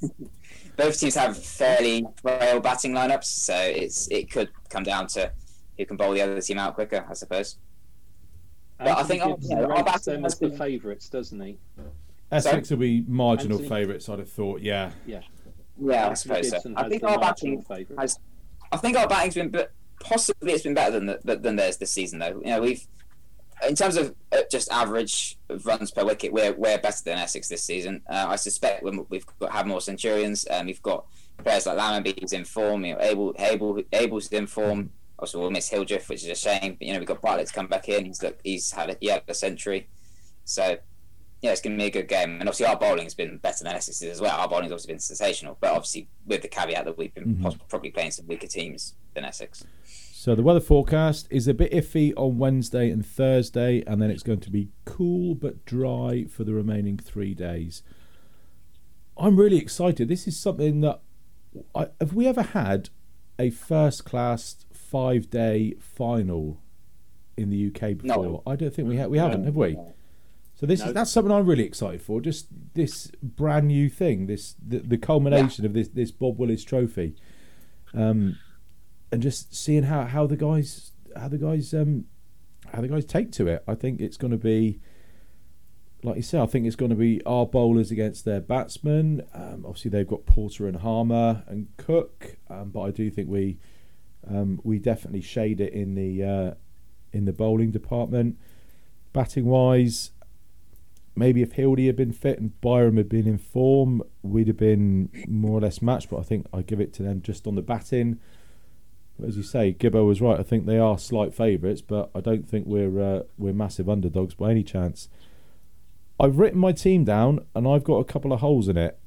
both 0.76 0.98
teams 0.98 1.14
have 1.14 1.36
fairly 1.36 2.06
frail 2.20 2.60
batting 2.60 2.92
lineups, 2.92 3.24
so 3.24 3.54
it's 3.56 4.08
it 4.08 4.30
could 4.30 4.50
come 4.68 4.82
down 4.82 5.06
to 5.08 5.32
who 5.78 5.86
can 5.86 5.96
bowl 5.96 6.12
the 6.12 6.22
other 6.22 6.40
team 6.40 6.58
out 6.58 6.74
quicker, 6.74 7.04
I 7.08 7.14
suppose. 7.14 7.58
But 8.78 8.98
I 8.98 9.02
think 9.04 9.22
our, 9.22 9.36
you 9.40 9.56
know, 9.56 9.70
our 9.70 9.84
batting 9.84 10.22
has 10.22 10.38
the 10.38 10.50
favourites, 10.50 11.08
doesn't 11.08 11.40
he? 11.40 11.58
Essex 12.30 12.70
will 12.70 12.78
be 12.78 13.04
marginal 13.06 13.58
favourites, 13.58 14.08
I'd 14.08 14.18
have 14.18 14.30
thought. 14.30 14.60
Yeah. 14.60 14.90
Yeah. 15.06 15.20
Yeah, 15.80 16.08
I 16.08 16.14
suppose 16.14 16.50
so. 16.50 16.58
I 16.76 16.88
think 16.88 17.02
our 17.02 17.18
batting 17.18 17.64
has. 17.98 18.18
I 18.70 18.76
think 18.78 18.96
our 18.96 19.06
batting's 19.06 19.34
been, 19.34 19.50
but 19.50 19.72
possibly 20.00 20.52
it's 20.52 20.62
been 20.62 20.74
better 20.74 20.98
than 20.98 21.06
the, 21.06 21.36
than 21.36 21.56
theirs 21.56 21.76
this 21.76 21.92
season, 21.92 22.18
though. 22.18 22.40
You 22.44 22.50
know, 22.50 22.60
we've 22.62 22.86
in 23.68 23.74
terms 23.74 23.96
of 23.96 24.14
uh, 24.32 24.42
just 24.50 24.70
average 24.70 25.38
runs 25.64 25.90
per 25.90 26.04
wicket, 26.04 26.32
we're 26.32 26.52
we're 26.52 26.78
better 26.78 27.02
than 27.04 27.18
Essex 27.18 27.48
this 27.48 27.64
season. 27.64 28.02
Uh, 28.08 28.26
I 28.28 28.36
suspect 28.36 28.82
when 28.82 29.06
we've 29.08 29.26
got 29.38 29.52
have 29.52 29.66
more 29.66 29.80
Centurions, 29.80 30.46
um, 30.50 30.66
we've 30.66 30.82
got 30.82 31.06
players 31.38 31.66
like 31.66 31.78
Lammonby 31.78 32.20
who's 32.20 32.32
in 32.32 32.44
form, 32.44 32.84
you 32.84 32.94
know, 32.94 33.00
Abell 33.00 33.34
Abell 33.38 33.82
Abell's 33.92 34.28
in 34.28 34.46
form. 34.46 34.90
Also, 35.18 35.38
we'll 35.38 35.50
miss 35.50 35.68
Hildreth, 35.68 36.08
which 36.08 36.24
is 36.24 36.30
a 36.30 36.34
shame. 36.34 36.76
But 36.78 36.86
you 36.86 36.92
know, 36.92 36.98
we've 36.98 37.08
got 37.08 37.22
Bartlett's 37.22 37.52
come 37.52 37.68
back 37.68 37.88
in. 37.88 38.06
He's 38.06 38.22
look, 38.22 38.38
he's 38.42 38.72
had 38.72 38.90
a, 38.90 38.96
he 39.00 39.08
had 39.08 39.22
a 39.28 39.34
century, 39.34 39.88
so 40.44 40.78
yeah, 41.42 41.50
it's 41.50 41.60
going 41.60 41.76
to 41.76 41.82
be 41.82 41.88
a 41.88 41.90
good 41.90 42.08
game. 42.08 42.32
And 42.32 42.42
obviously, 42.42 42.66
our 42.66 42.78
bowling 42.78 43.04
has 43.04 43.14
been 43.14 43.36
better 43.38 43.64
than 43.64 43.74
Essex's 43.74 44.02
as 44.08 44.20
well. 44.20 44.38
Our 44.38 44.48
bowling's 44.48 44.72
obviously 44.72 44.94
been 44.94 45.00
sensational, 45.00 45.58
but 45.60 45.72
obviously 45.72 46.08
with 46.24 46.42
the 46.42 46.48
caveat 46.48 46.84
that 46.84 46.96
we've 46.96 47.12
been 47.12 47.36
mm-hmm. 47.36 47.48
probably 47.68 47.90
playing 47.90 48.12
some 48.12 48.28
weaker 48.28 48.46
teams 48.46 48.94
than 49.14 49.24
Essex. 49.24 49.64
So 50.22 50.36
the 50.36 50.42
weather 50.44 50.60
forecast 50.60 51.26
is 51.30 51.48
a 51.48 51.52
bit 51.52 51.72
iffy 51.72 52.12
on 52.16 52.38
Wednesday 52.38 52.90
and 52.90 53.04
Thursday, 53.04 53.82
and 53.88 54.00
then 54.00 54.08
it's 54.08 54.22
going 54.22 54.38
to 54.38 54.50
be 54.50 54.68
cool 54.84 55.34
but 55.34 55.64
dry 55.64 56.26
for 56.30 56.44
the 56.44 56.54
remaining 56.54 56.96
three 56.96 57.34
days. 57.34 57.82
I'm 59.18 59.34
really 59.34 59.56
excited. 59.56 60.06
This 60.06 60.28
is 60.28 60.38
something 60.38 60.80
that 60.82 61.00
I, 61.74 61.88
have 62.00 62.14
we 62.14 62.28
ever 62.28 62.42
had 62.42 62.90
a 63.36 63.50
first 63.50 64.04
class 64.04 64.64
five 64.72 65.28
day 65.28 65.74
final 65.80 66.62
in 67.36 67.50
the 67.50 67.66
UK 67.66 67.98
before? 67.98 68.24
No. 68.24 68.42
I 68.46 68.54
don't 68.54 68.72
think 68.72 68.86
we 68.86 68.98
ha- 68.98 69.08
we 69.08 69.18
haven't, 69.18 69.44
have 69.44 69.56
we? 69.56 69.76
So 70.54 70.66
this 70.66 70.82
no. 70.82 70.86
is 70.86 70.94
that's 70.94 71.10
something 71.10 71.32
I'm 71.32 71.46
really 71.46 71.64
excited 71.64 72.00
for. 72.00 72.20
Just 72.20 72.46
this 72.74 73.10
brand 73.24 73.66
new 73.66 73.88
thing, 73.88 74.28
this 74.28 74.54
the, 74.64 74.78
the 74.78 74.98
culmination 74.98 75.64
yeah. 75.64 75.70
of 75.70 75.74
this 75.74 75.88
this 75.88 76.12
Bob 76.12 76.38
Willis 76.38 76.62
Trophy. 76.62 77.16
Um, 77.92 78.38
and 79.12 79.22
just 79.22 79.54
seeing 79.54 79.84
how, 79.84 80.04
how 80.04 80.26
the 80.26 80.36
guys 80.36 80.92
how 81.14 81.28
the 81.28 81.38
guys 81.38 81.74
um 81.74 82.06
how 82.72 82.80
the 82.80 82.88
guys 82.88 83.04
take 83.04 83.30
to 83.32 83.46
it. 83.46 83.62
I 83.68 83.74
think 83.74 84.00
it's 84.00 84.16
going 84.16 84.30
to 84.30 84.38
be 84.38 84.80
like 86.02 86.16
you 86.16 86.22
said. 86.22 86.40
I 86.40 86.46
think 86.46 86.66
it's 86.66 86.76
going 86.76 86.90
to 86.90 86.96
be 86.96 87.24
our 87.24 87.46
bowlers 87.46 87.90
against 87.90 88.24
their 88.24 88.40
batsmen. 88.40 89.22
Um, 89.34 89.64
obviously, 89.66 89.90
they've 89.90 90.08
got 90.08 90.26
Porter 90.26 90.66
and 90.66 90.78
Harmer 90.78 91.44
and 91.46 91.68
Cook, 91.76 92.38
um, 92.50 92.70
but 92.70 92.80
I 92.80 92.90
do 92.90 93.10
think 93.10 93.28
we 93.28 93.58
um, 94.28 94.60
we 94.64 94.78
definitely 94.78 95.20
shade 95.20 95.60
it 95.60 95.72
in 95.72 95.94
the 95.94 96.24
uh, 96.24 96.54
in 97.12 97.26
the 97.26 97.32
bowling 97.32 97.70
department. 97.70 98.38
Batting 99.12 99.44
wise, 99.44 100.12
maybe 101.14 101.42
if 101.42 101.52
Hildy 101.52 101.86
had 101.86 101.96
been 101.96 102.12
fit 102.12 102.40
and 102.40 102.52
Byrom 102.62 102.96
had 102.96 103.10
been 103.10 103.28
in 103.28 103.36
form, 103.36 104.02
we'd 104.22 104.48
have 104.48 104.56
been 104.56 105.10
more 105.28 105.58
or 105.58 105.60
less 105.60 105.82
matched. 105.82 106.08
But 106.08 106.20
I 106.20 106.22
think 106.22 106.46
I 106.54 106.62
give 106.62 106.80
it 106.80 106.94
to 106.94 107.02
them 107.02 107.20
just 107.20 107.46
on 107.46 107.54
the 107.54 107.62
batting 107.62 108.18
as 109.26 109.36
you 109.36 109.42
say, 109.42 109.72
Gibbo 109.72 110.06
was 110.06 110.20
right. 110.20 110.38
I 110.38 110.42
think 110.42 110.66
they 110.66 110.78
are 110.78 110.98
slight 110.98 111.34
favourites, 111.34 111.80
but 111.80 112.10
I 112.14 112.20
don't 112.20 112.48
think 112.48 112.66
we're 112.66 113.00
uh, 113.00 113.22
we're 113.38 113.52
massive 113.52 113.88
underdogs 113.88 114.34
by 114.34 114.50
any 114.50 114.62
chance. 114.62 115.08
I've 116.18 116.38
written 116.38 116.58
my 116.58 116.72
team 116.72 117.04
down, 117.04 117.46
and 117.54 117.66
I've 117.66 117.84
got 117.84 117.98
a 117.98 118.04
couple 118.04 118.32
of 118.32 118.40
holes 118.40 118.68
in 118.68 118.76
it. 118.76 118.98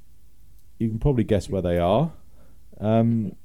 You 0.79 0.89
can 0.89 0.99
probably 0.99 1.23
guess 1.23 1.49
where 1.49 1.61
they 1.61 1.77
are. 1.77 2.11
Um, 2.79 3.35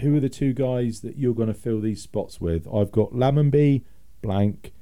who 0.00 0.16
are 0.16 0.20
the 0.20 0.30
two 0.30 0.54
guys 0.54 1.00
that 1.00 1.18
you're 1.18 1.34
going 1.34 1.48
to 1.48 1.54
fill 1.54 1.80
these 1.80 2.00
spots 2.00 2.40
with? 2.40 2.66
I've 2.72 2.90
got 2.90 3.12
Lammonby, 3.12 3.82
blank, 4.22 4.72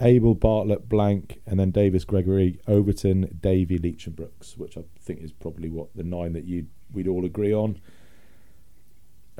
Abell, 0.00 0.34
Bartlett, 0.34 0.88
Blank, 0.88 1.40
and 1.46 1.60
then 1.60 1.70
Davies, 1.70 2.04
Gregory, 2.04 2.58
Overton, 2.66 3.38
Davey, 3.40 3.78
Leach, 3.78 4.06
and 4.06 4.16
Brooks, 4.16 4.56
which 4.56 4.76
I 4.76 4.82
think 5.00 5.20
is 5.20 5.30
probably 5.30 5.68
what 5.68 5.94
the 5.94 6.02
nine 6.02 6.32
that 6.32 6.44
you 6.44 6.66
we'd 6.92 7.06
all 7.06 7.24
agree 7.24 7.54
on. 7.54 7.80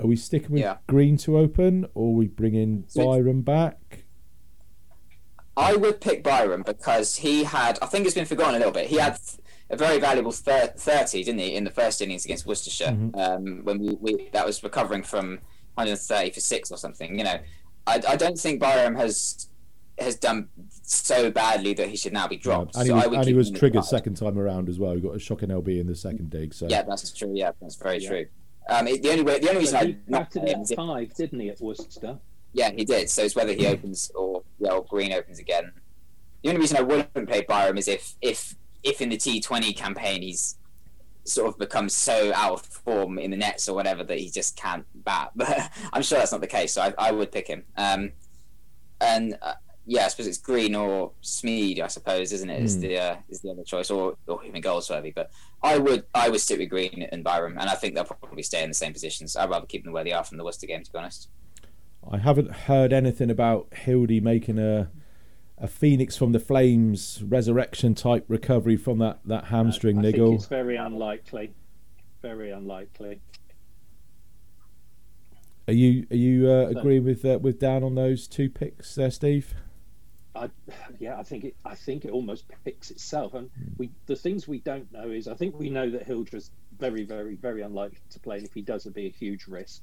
Are 0.00 0.06
we 0.06 0.16
sticking 0.16 0.50
with 0.52 0.60
Yeah. 0.62 0.78
Green 0.86 1.16
to 1.18 1.38
open, 1.38 1.86
or 1.94 2.08
are 2.12 2.16
we 2.16 2.26
bringing 2.26 2.84
So- 2.88 3.06
Byrom 3.06 3.44
back? 3.44 4.04
I 5.56 5.76
would 5.76 6.00
pick 6.00 6.24
Byrom 6.24 6.64
because 6.64 7.16
he 7.16 7.44
had, 7.44 7.78
I 7.82 7.86
think 7.86 8.06
it's 8.06 8.14
been 8.14 8.24
forgotten 8.24 8.54
a 8.54 8.58
little 8.58 8.72
bit. 8.72 8.86
He 8.86 8.96
had 8.96 9.18
a 9.68 9.76
very 9.76 9.98
valuable 9.98 10.32
thir- 10.32 10.72
30, 10.76 11.22
didn't 11.24 11.40
he, 11.40 11.54
in 11.54 11.64
the 11.64 11.70
first 11.70 12.00
innings 12.00 12.24
against 12.24 12.46
Worcestershire 12.46 12.86
Mhm. 12.92 13.16
um, 13.18 13.64
when 13.64 13.78
we, 13.78 13.90
we 14.00 14.28
that 14.32 14.46
was 14.46 14.62
recovering 14.62 15.02
from 15.02 15.38
130 15.74 16.30
for 16.30 16.40
six 16.40 16.70
or 16.70 16.78
something. 16.78 17.18
You 17.18 17.24
know, 17.24 17.38
I, 17.86 18.00
I 18.08 18.16
don't 18.16 18.38
think 18.38 18.60
Byrom 18.62 18.96
has 18.96 19.46
has 19.98 20.16
done 20.16 20.48
so 20.82 21.30
badly 21.30 21.74
that 21.74 21.88
he 21.88 21.96
should 21.96 22.14
now 22.14 22.26
be 22.26 22.36
dropped. 22.38 22.74
and 22.74 22.84
he 22.84 22.88
So 22.88 22.94
was, 22.94 23.04
I 23.04 23.06
would 23.06 23.18
and 23.18 23.24
he 23.26 23.32
keep 23.32 23.36
was 23.36 23.48
him 23.48 23.54
in 23.54 23.58
triggered 23.60 23.84
second 23.84 24.16
time 24.16 24.38
around 24.38 24.70
as 24.70 24.78
well. 24.78 24.94
He 24.94 25.00
got 25.02 25.14
a 25.14 25.18
shocking 25.18 25.50
LB 25.50 25.78
in 25.78 25.86
the 25.86 25.94
second 25.94 26.30
dig. 26.30 26.54
So 26.54 26.68
Yeah, 26.70 26.82
that's 26.82 27.12
true. 27.12 27.32
Yeah, 27.34 27.50
that's 27.60 27.76
very 27.76 27.98
Yeah. 27.98 28.08
true. 28.08 28.26
Um, 28.70 28.86
it- 28.86 29.02
the 29.02 29.10
only 29.10 29.22
way, 29.22 29.38
the 29.38 29.48
only 29.48 29.60
reason 29.60 29.76
I 29.76 29.84
he 29.84 29.96
not 30.06 30.32
batted 30.32 30.48
at 30.48 30.70
if, 30.70 30.76
five, 30.76 31.14
didn't 31.14 31.40
he, 31.40 31.48
at 31.50 31.60
Worcester? 31.60 32.18
yeah, 32.52 32.70
he 32.70 32.84
did. 32.84 33.10
So 33.10 33.22
it's 33.22 33.36
whether 33.36 33.52
he 33.52 33.66
opens 33.66 34.10
or 34.14 34.42
yeah, 34.58 34.70
or 34.72 34.84
Green 34.84 35.12
opens 35.12 35.38
again. 35.38 35.72
The 36.42 36.48
only 36.50 36.60
reason 36.60 36.78
I 36.78 36.82
wouldn't 36.82 37.28
play 37.28 37.42
Byrom 37.42 37.78
is 37.78 37.88
if 37.88 38.14
if 38.22 38.54
if 38.82 39.00
in 39.00 39.10
the 39.10 39.16
T20 39.18 39.76
campaign 39.76 40.22
he's 40.22 40.56
sort 41.24 41.48
of 41.48 41.58
becomes 41.58 41.94
so 41.94 42.32
out 42.34 42.52
of 42.54 42.62
form 42.62 43.18
in 43.18 43.30
the 43.30 43.36
nets 43.36 43.68
or 43.68 43.74
whatever 43.74 44.02
that 44.02 44.18
he 44.18 44.30
just 44.30 44.56
can't 44.56 44.86
bat. 45.04 45.30
But 45.36 45.70
I'm 45.92 46.02
sure 46.02 46.18
that's 46.18 46.32
not 46.32 46.40
the 46.40 46.46
case. 46.46 46.72
So 46.72 46.80
I, 46.82 46.94
I 46.98 47.10
would 47.12 47.30
pick 47.30 47.46
him. 47.46 47.64
Um, 47.76 48.12
and 49.00 49.36
uh, 49.42 49.54
yeah, 49.86 50.04
I 50.04 50.08
suppose 50.08 50.26
it's 50.26 50.38
Green 50.38 50.74
or 50.74 51.12
Smeed. 51.22 51.80
I 51.80 51.86
suppose 51.88 52.32
isn't 52.32 52.50
it? 52.50 52.62
Is 52.62 52.74
Hmm. 52.76 52.80
the 52.82 52.98
uh, 52.98 53.16
is 53.28 53.40
the 53.40 53.50
other 53.50 53.64
choice 53.64 53.90
or 53.90 54.16
or 54.26 54.44
even 54.44 54.60
Goldsworthy. 54.60 55.10
But 55.10 55.30
I 55.62 55.78
would 55.78 56.04
I 56.14 56.28
would 56.28 56.40
stick 56.40 56.58
with 56.58 56.68
Green 56.70 57.08
and 57.12 57.24
Byrom, 57.24 57.52
and 57.58 57.68
I 57.68 57.74
think 57.74 57.94
they'll 57.94 58.04
probably 58.04 58.42
stay 58.42 58.62
in 58.62 58.70
the 58.70 58.74
same 58.74 58.92
positions. 58.92 59.36
I'd 59.36 59.50
rather 59.50 59.66
keep 59.66 59.84
them 59.84 59.92
where 59.92 60.04
they 60.04 60.12
are 60.12 60.24
from 60.24 60.38
the 60.38 60.44
Worcester 60.44 60.66
game, 60.66 60.82
to 60.84 60.92
be 60.92 60.98
honest. 60.98 61.28
I 62.10 62.18
haven't 62.18 62.50
heard 62.50 62.92
anything 62.92 63.30
about 63.30 63.68
Hildy 63.74 64.20
making 64.20 64.58
a 64.58 64.90
a 65.58 65.68
phoenix 65.68 66.16
from 66.16 66.32
the 66.32 66.40
flames 66.40 67.22
resurrection 67.22 67.94
type 67.94 68.24
recovery 68.28 68.76
from 68.78 68.98
that 68.98 69.20
that 69.26 69.44
hamstring 69.46 69.98
I 69.98 70.02
niggle. 70.02 70.28
think 70.28 70.40
it's 70.40 70.46
very 70.48 70.76
unlikely. 70.76 71.52
Very 72.22 72.50
unlikely. 72.50 73.20
Are 75.68 75.72
you 75.74 76.06
are 76.10 76.16
you 76.16 76.50
uh, 76.50 76.66
agreeing 76.76 77.04
with 77.04 77.24
uh, 77.24 77.38
with 77.40 77.58
Dan 77.60 77.84
on 77.84 77.94
those 77.94 78.26
two 78.26 78.48
picks 78.48 78.94
there, 78.94 79.10
Steve? 79.10 79.54
I, 80.34 80.50
yeah, 81.00 81.18
I 81.18 81.22
think 81.22 81.44
it. 81.44 81.54
I 81.64 81.74
think 81.74 82.04
it 82.04 82.12
almost 82.12 82.44
picks 82.64 82.90
itself. 82.90 83.34
And 83.34 83.50
we, 83.78 83.90
the 84.06 84.16
things 84.16 84.46
we 84.46 84.60
don't 84.60 84.90
know 84.92 85.10
is, 85.10 85.28
I 85.28 85.34
think 85.34 85.58
we 85.58 85.70
know 85.70 85.90
that 85.90 86.06
Hildra's 86.06 86.50
very, 86.72 87.04
very, 87.04 87.36
very 87.36 87.62
unlikely 87.62 87.98
to 88.10 88.20
play. 88.20 88.36
And 88.38 88.46
if 88.46 88.54
he 88.54 88.62
does, 88.62 88.86
it'd 88.86 88.94
be 88.94 89.06
a 89.06 89.10
huge 89.10 89.46
risk. 89.48 89.82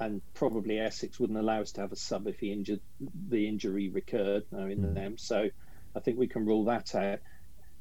And 0.00 0.22
probably 0.34 0.78
Essex 0.78 1.18
wouldn't 1.18 1.38
allow 1.38 1.60
us 1.60 1.72
to 1.72 1.80
have 1.80 1.92
a 1.92 1.96
sub 1.96 2.26
if 2.28 2.38
he 2.38 2.52
injured, 2.52 2.80
the 3.28 3.48
injury 3.48 3.88
recurred 3.88 4.44
uh, 4.52 4.66
in 4.66 4.78
Mm. 4.78 4.94
them. 4.94 5.18
So 5.18 5.48
I 5.94 6.00
think 6.00 6.18
we 6.18 6.28
can 6.28 6.46
rule 6.46 6.64
that 6.66 6.94
out. 6.94 7.18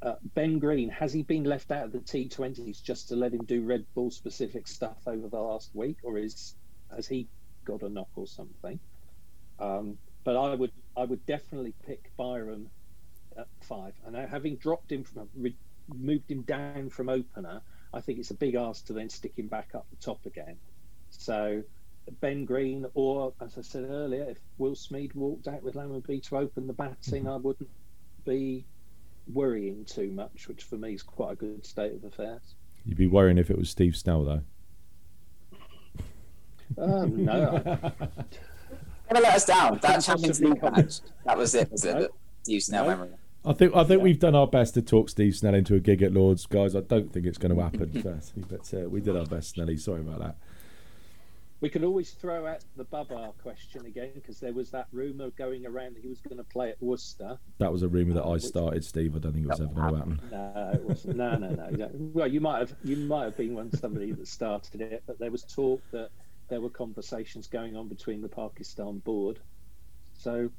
Uh, 0.01 0.13
ben 0.35 0.59
Green 0.59 0.89
has 0.89 1.11
he 1.11 1.23
been 1.23 1.43
left 1.43 1.71
out 1.71 1.85
of 1.85 1.91
the 1.91 1.99
T20s 1.99 2.81
just 2.83 3.09
to 3.09 3.15
let 3.15 3.33
him 3.33 3.45
do 3.45 3.63
red 3.65 3.85
ball 3.95 4.11
specific 4.11 4.67
stuff 4.67 4.97
over 5.07 5.27
the 5.27 5.39
last 5.39 5.71
week, 5.73 5.97
or 6.03 6.17
is 6.17 6.55
has 6.95 7.07
he 7.07 7.29
got 7.65 7.81
a 7.81 7.89
knock 7.89 8.09
or 8.15 8.27
something? 8.27 8.79
Um, 9.59 9.97
but 10.23 10.35
I 10.37 10.53
would 10.53 10.71
I 10.97 11.05
would 11.05 11.25
definitely 11.25 11.73
pick 11.85 12.11
Byrom 12.17 12.65
at 13.37 13.47
five. 13.61 13.93
And 14.05 14.15
having 14.15 14.55
dropped 14.55 14.91
him 14.91 15.03
from 15.03 15.29
moved 15.95 16.29
him 16.29 16.41
down 16.41 16.89
from 16.89 17.09
opener, 17.09 17.61
I 17.93 18.01
think 18.01 18.19
it's 18.19 18.31
a 18.31 18.35
big 18.35 18.55
ask 18.55 18.85
to 18.87 18.93
then 18.93 19.09
stick 19.09 19.37
him 19.37 19.47
back 19.47 19.69
up 19.73 19.85
the 19.89 19.95
top 19.97 20.25
again. 20.25 20.57
So 21.09 21.63
Ben 22.19 22.45
Green, 22.45 22.85
or 22.93 23.33
as 23.41 23.57
I 23.57 23.61
said 23.61 23.85
earlier, 23.89 24.23
if 24.29 24.37
Will 24.57 24.75
Smeed 24.75 25.13
walked 25.13 25.47
out 25.47 25.63
with 25.63 25.75
Lammonby 25.75 26.23
to 26.27 26.37
open 26.37 26.67
the 26.67 26.73
batting, 26.73 27.27
I 27.27 27.37
wouldn't 27.37 27.69
be 28.25 28.65
worrying 29.33 29.85
too 29.85 30.11
much, 30.11 30.47
which 30.47 30.63
for 30.63 30.77
me 30.77 30.93
is 30.93 31.03
quite 31.03 31.33
a 31.33 31.35
good 31.35 31.65
state 31.65 31.93
of 31.93 32.03
affairs. 32.03 32.55
You'd 32.85 32.97
be 32.97 33.07
worrying 33.07 33.37
if 33.37 33.49
it 33.49 33.57
was 33.57 33.69
Steve 33.69 33.95
Snell 33.95 34.23
though. 34.23 34.41
Um, 36.77 37.25
no, 37.25 37.93
Never 39.11 39.23
let 39.23 39.35
us 39.35 39.45
down. 39.45 39.79
That 39.81 39.99
Champions 39.99 40.41
League 40.41 40.59
come- 40.59 40.73
match. 40.73 40.99
That 41.25 41.37
was 41.37 41.55
it. 41.55 41.71
Was 41.71 41.85
it? 41.85 41.93
No. 41.93 42.01
that 42.01 42.11
You 42.47 42.59
No. 42.71 42.87
memory. 42.87 43.09
I 43.45 43.53
think 43.53 43.73
I 43.75 43.83
think 43.85 43.99
Yeah. 43.99 44.03
we've 44.03 44.19
done 44.19 44.35
our 44.35 44.47
best 44.47 44.73
to 44.73 44.81
talk 44.81 45.09
Steve 45.09 45.35
Snell 45.35 45.53
into 45.55 45.75
a 45.75 45.79
gig 45.79 46.01
at 46.01 46.11
Lords, 46.13 46.45
guys. 46.45 46.75
I 46.75 46.81
don't 46.81 47.11
think 47.13 47.25
it's 47.25 47.37
going 47.37 47.55
to 47.55 47.61
happen, 47.61 47.91
firstly, 48.03 48.43
but 48.47 48.73
uh, 48.73 48.89
we 48.89 48.99
did 48.99 49.15
our 49.15 49.25
best, 49.25 49.55
Snelly. 49.55 49.79
Sorry 49.79 50.01
about 50.01 50.19
that. 50.19 50.35
we 51.59 51.69
could 51.69 51.83
always 51.83 52.11
throw 52.11 52.45
out 52.45 52.63
the 52.75 52.83
Babar 52.83 53.31
question 53.41 53.85
again 53.87 54.11
because 54.13 54.39
there 54.39 54.53
was 54.53 54.69
that 54.71 54.87
rumour 54.91 55.31
going 55.31 55.65
around 55.65 55.95
that 55.95 56.03
he 56.03 56.07
was 56.09 56.19
going 56.19 56.37
to 56.37 56.43
play 56.43 56.69
at 56.69 56.79
Worcester. 56.83 57.39
That 57.57 57.71
was 57.71 57.81
a 57.83 57.87
rumour 57.87 58.13
that 58.15 58.25
I 58.25 58.37
started, 58.37 58.83
Steve. 58.85 59.15
I 59.15 59.19
don't 59.19 59.31
think 59.33 59.45
it 59.45 59.49
was 59.49 59.61
ever 59.61 59.73
going 59.73 59.91
to 59.93 59.97
happen. 59.97 60.19
No, 60.31 60.71
it 60.75 60.83
wasn't. 60.83 61.15
No, 61.17 61.35
no, 61.37 61.49
no. 61.49 61.69
no. 61.71 61.89
Well, 62.13 62.27
you 62.27 62.41
might 62.41 62.59
have 62.59 62.75
you 62.83 62.97
might 62.97 63.23
have 63.23 63.37
been 63.37 63.55
one 63.55 63.71
somebody 63.71 64.11
that 64.11 64.27
started 64.27 64.81
it, 64.81 65.03
but 65.07 65.17
there 65.19 65.31
was 65.31 65.43
talk 65.43 65.81
that 65.91 66.09
there 66.49 66.61
were 66.61 66.69
conversations 66.69 67.47
going 67.47 67.75
on 67.75 67.87
between 67.87 68.21
the 68.21 68.29
Pakistan 68.29 68.99
board. 68.99 69.39
So, 70.17 70.49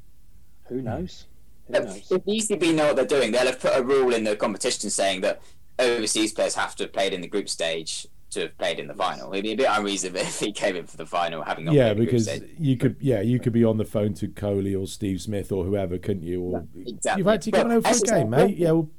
who 0.65 0.79
hmm. 0.79 0.85
knows? 0.85 1.27
Who 1.69 1.75
If 1.75 1.85
knows? 1.85 2.13
if 2.13 2.25
the 2.25 2.57
ECB 2.57 2.75
know 2.75 2.87
what 2.89 2.97
they're 2.97 3.07
doing, 3.07 3.33
they'll 3.33 3.47
have 3.47 3.61
put 3.61 3.77
a 3.77 3.83
rule 3.83 4.15
in 4.15 4.25
the 4.25 4.37
competition 4.37 4.91
saying 4.91 5.23
that 5.23 5.41
overseas 5.79 6.33
players 6.33 6.55
have 6.55 6.75
to 6.77 6.85
have 6.85 6.93
played 6.93 7.13
in 7.13 7.21
the 7.21 7.29
group 7.29 7.49
stage 7.49 8.07
to 8.31 8.41
have 8.41 8.59
played 8.59 8.79
in 8.79 8.87
the 8.87 8.95
final. 8.95 9.33
It'd 9.33 9.45
be 9.45 9.53
a 9.53 9.57
bit 9.57 9.69
unreasonable 9.71 10.21
if 10.21 10.39
he 10.39 10.53
came 10.53 10.77
in 10.77 10.87
for 10.87 10.97
the 10.97 11.07
final 11.07 11.43
having 11.43 11.65
not 11.65 11.75
Yeah, 11.75 11.85
played 11.85 11.91
the 11.91 11.97
group 11.97 12.11
because 12.11 12.25
stage. 12.25 12.51
you 12.59 12.77
could, 12.77 12.97
yeah, 13.01 13.21
you 13.21 13.41
could 13.41 13.53
be 13.53 13.65
on 13.65 13.79
the 13.79 13.85
phone 13.85 14.15
to 14.15 14.29
Coley 14.29 14.75
or 14.75 14.87
Steve 14.87 15.21
Smith 15.21 15.51
or 15.51 15.65
whoever, 15.65 15.99
couldn't 15.99 16.25
you? 16.25 16.43
Or 16.43 16.67
Exactly. 16.87 17.21
you've 17.21 17.29
actually 17.29 17.53
But 17.53 17.63
coming 17.63 17.77
over 17.79 17.95
for 17.95 17.97
a 17.97 18.19
game, 18.19 18.31
mate. 18.31 18.57
Yeah, 18.57 18.73
well, 18.73 18.91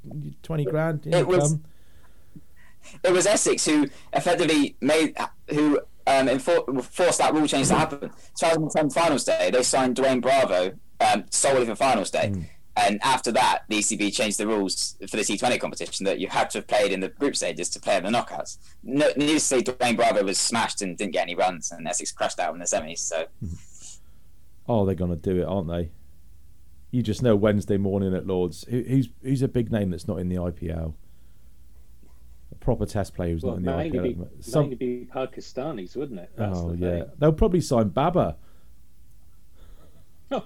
twenty 0.42 0.64
grand. 0.64 1.06
It 1.06 1.26
was- 1.26 1.52
come. 1.52 1.64
It 3.04 3.12
was 3.12 3.26
Essex 3.26 3.66
who 3.66 3.88
effectively 4.14 4.74
made 4.80 5.14
who 5.50 5.80
um, 6.06 6.28
enfor- 6.28 6.82
forced 6.84 7.18
that 7.18 7.34
rule 7.34 7.46
change 7.46 7.68
to 7.68 7.74
happen. 7.74 8.10
2010 8.38 8.90
finals 8.90 9.24
day, 9.24 9.50
they 9.52 9.62
signed 9.62 9.96
Dwayne 9.96 10.20
Bravo 10.20 10.72
um, 11.00 11.24
solely 11.30 11.66
for 11.66 11.74
finals 11.74 12.10
day. 12.10 12.30
Mm. 12.32 12.44
And 12.76 13.00
after 13.02 13.32
that, 13.32 13.64
the 13.68 13.78
ECB 13.78 14.14
changed 14.14 14.38
the 14.38 14.46
rules 14.46 14.96
for 15.08 15.16
the 15.16 15.22
T20 15.22 15.60
competition 15.60 16.06
that 16.06 16.18
you 16.18 16.28
had 16.28 16.50
to 16.50 16.58
have 16.58 16.66
played 16.66 16.92
in 16.92 17.00
the 17.00 17.08
group 17.08 17.36
stages 17.36 17.68
to 17.70 17.80
play 17.80 17.96
in 17.96 18.04
the 18.04 18.10
knockouts. 18.10 18.58
No, 18.82 19.10
needless 19.16 19.48
to 19.48 19.56
say, 19.56 19.62
Dwayne 19.62 19.96
Bravo 19.96 20.24
was 20.24 20.38
smashed 20.38 20.80
and 20.80 20.96
didn't 20.96 21.12
get 21.12 21.22
any 21.22 21.34
runs, 21.34 21.72
and 21.72 21.86
Essex 21.86 22.12
crashed 22.12 22.38
out 22.38 22.54
in 22.54 22.60
the 22.60 22.64
semis. 22.64 22.98
So 23.00 23.26
Oh, 24.70 24.86
they're 24.86 24.94
going 24.94 25.10
to 25.10 25.16
do 25.16 25.40
it, 25.42 25.44
aren't 25.44 25.66
they? 25.66 25.90
You 26.92 27.02
just 27.02 27.22
know 27.22 27.34
Wednesday 27.34 27.76
morning 27.76 28.14
at 28.14 28.26
Lords. 28.26 28.64
Who, 28.70 28.82
who's 28.82 29.08
who's 29.22 29.42
a 29.42 29.48
big 29.48 29.72
name 29.72 29.90
that's 29.90 30.06
not 30.06 30.18
in 30.18 30.28
the 30.28 30.36
IPL? 30.36 30.94
A 32.60 32.64
proper 32.64 32.84
test 32.86 33.14
player 33.14 33.32
who's 33.32 33.42
Well, 33.42 33.52
not 33.52 33.58
in 33.58 33.64
the 33.64 33.76
mainly 33.76 33.98
IPL. 33.98 34.02
be, 34.02 34.08
at 34.10 34.14
the 34.14 34.18
moment. 34.24 34.44
Some- 34.44 34.62
mainly 34.62 34.76
be 34.76 35.08
Pakistanis, 35.12 35.96
wouldn't 35.96 36.20
it? 36.20 36.30
That's 36.36 36.58
oh 36.58 36.72
the 36.72 36.76
yeah, 36.78 36.90
thing. 37.04 37.10
they'll 37.18 37.32
probably 37.32 37.60
sign 37.60 37.88
Babar. 37.88 38.36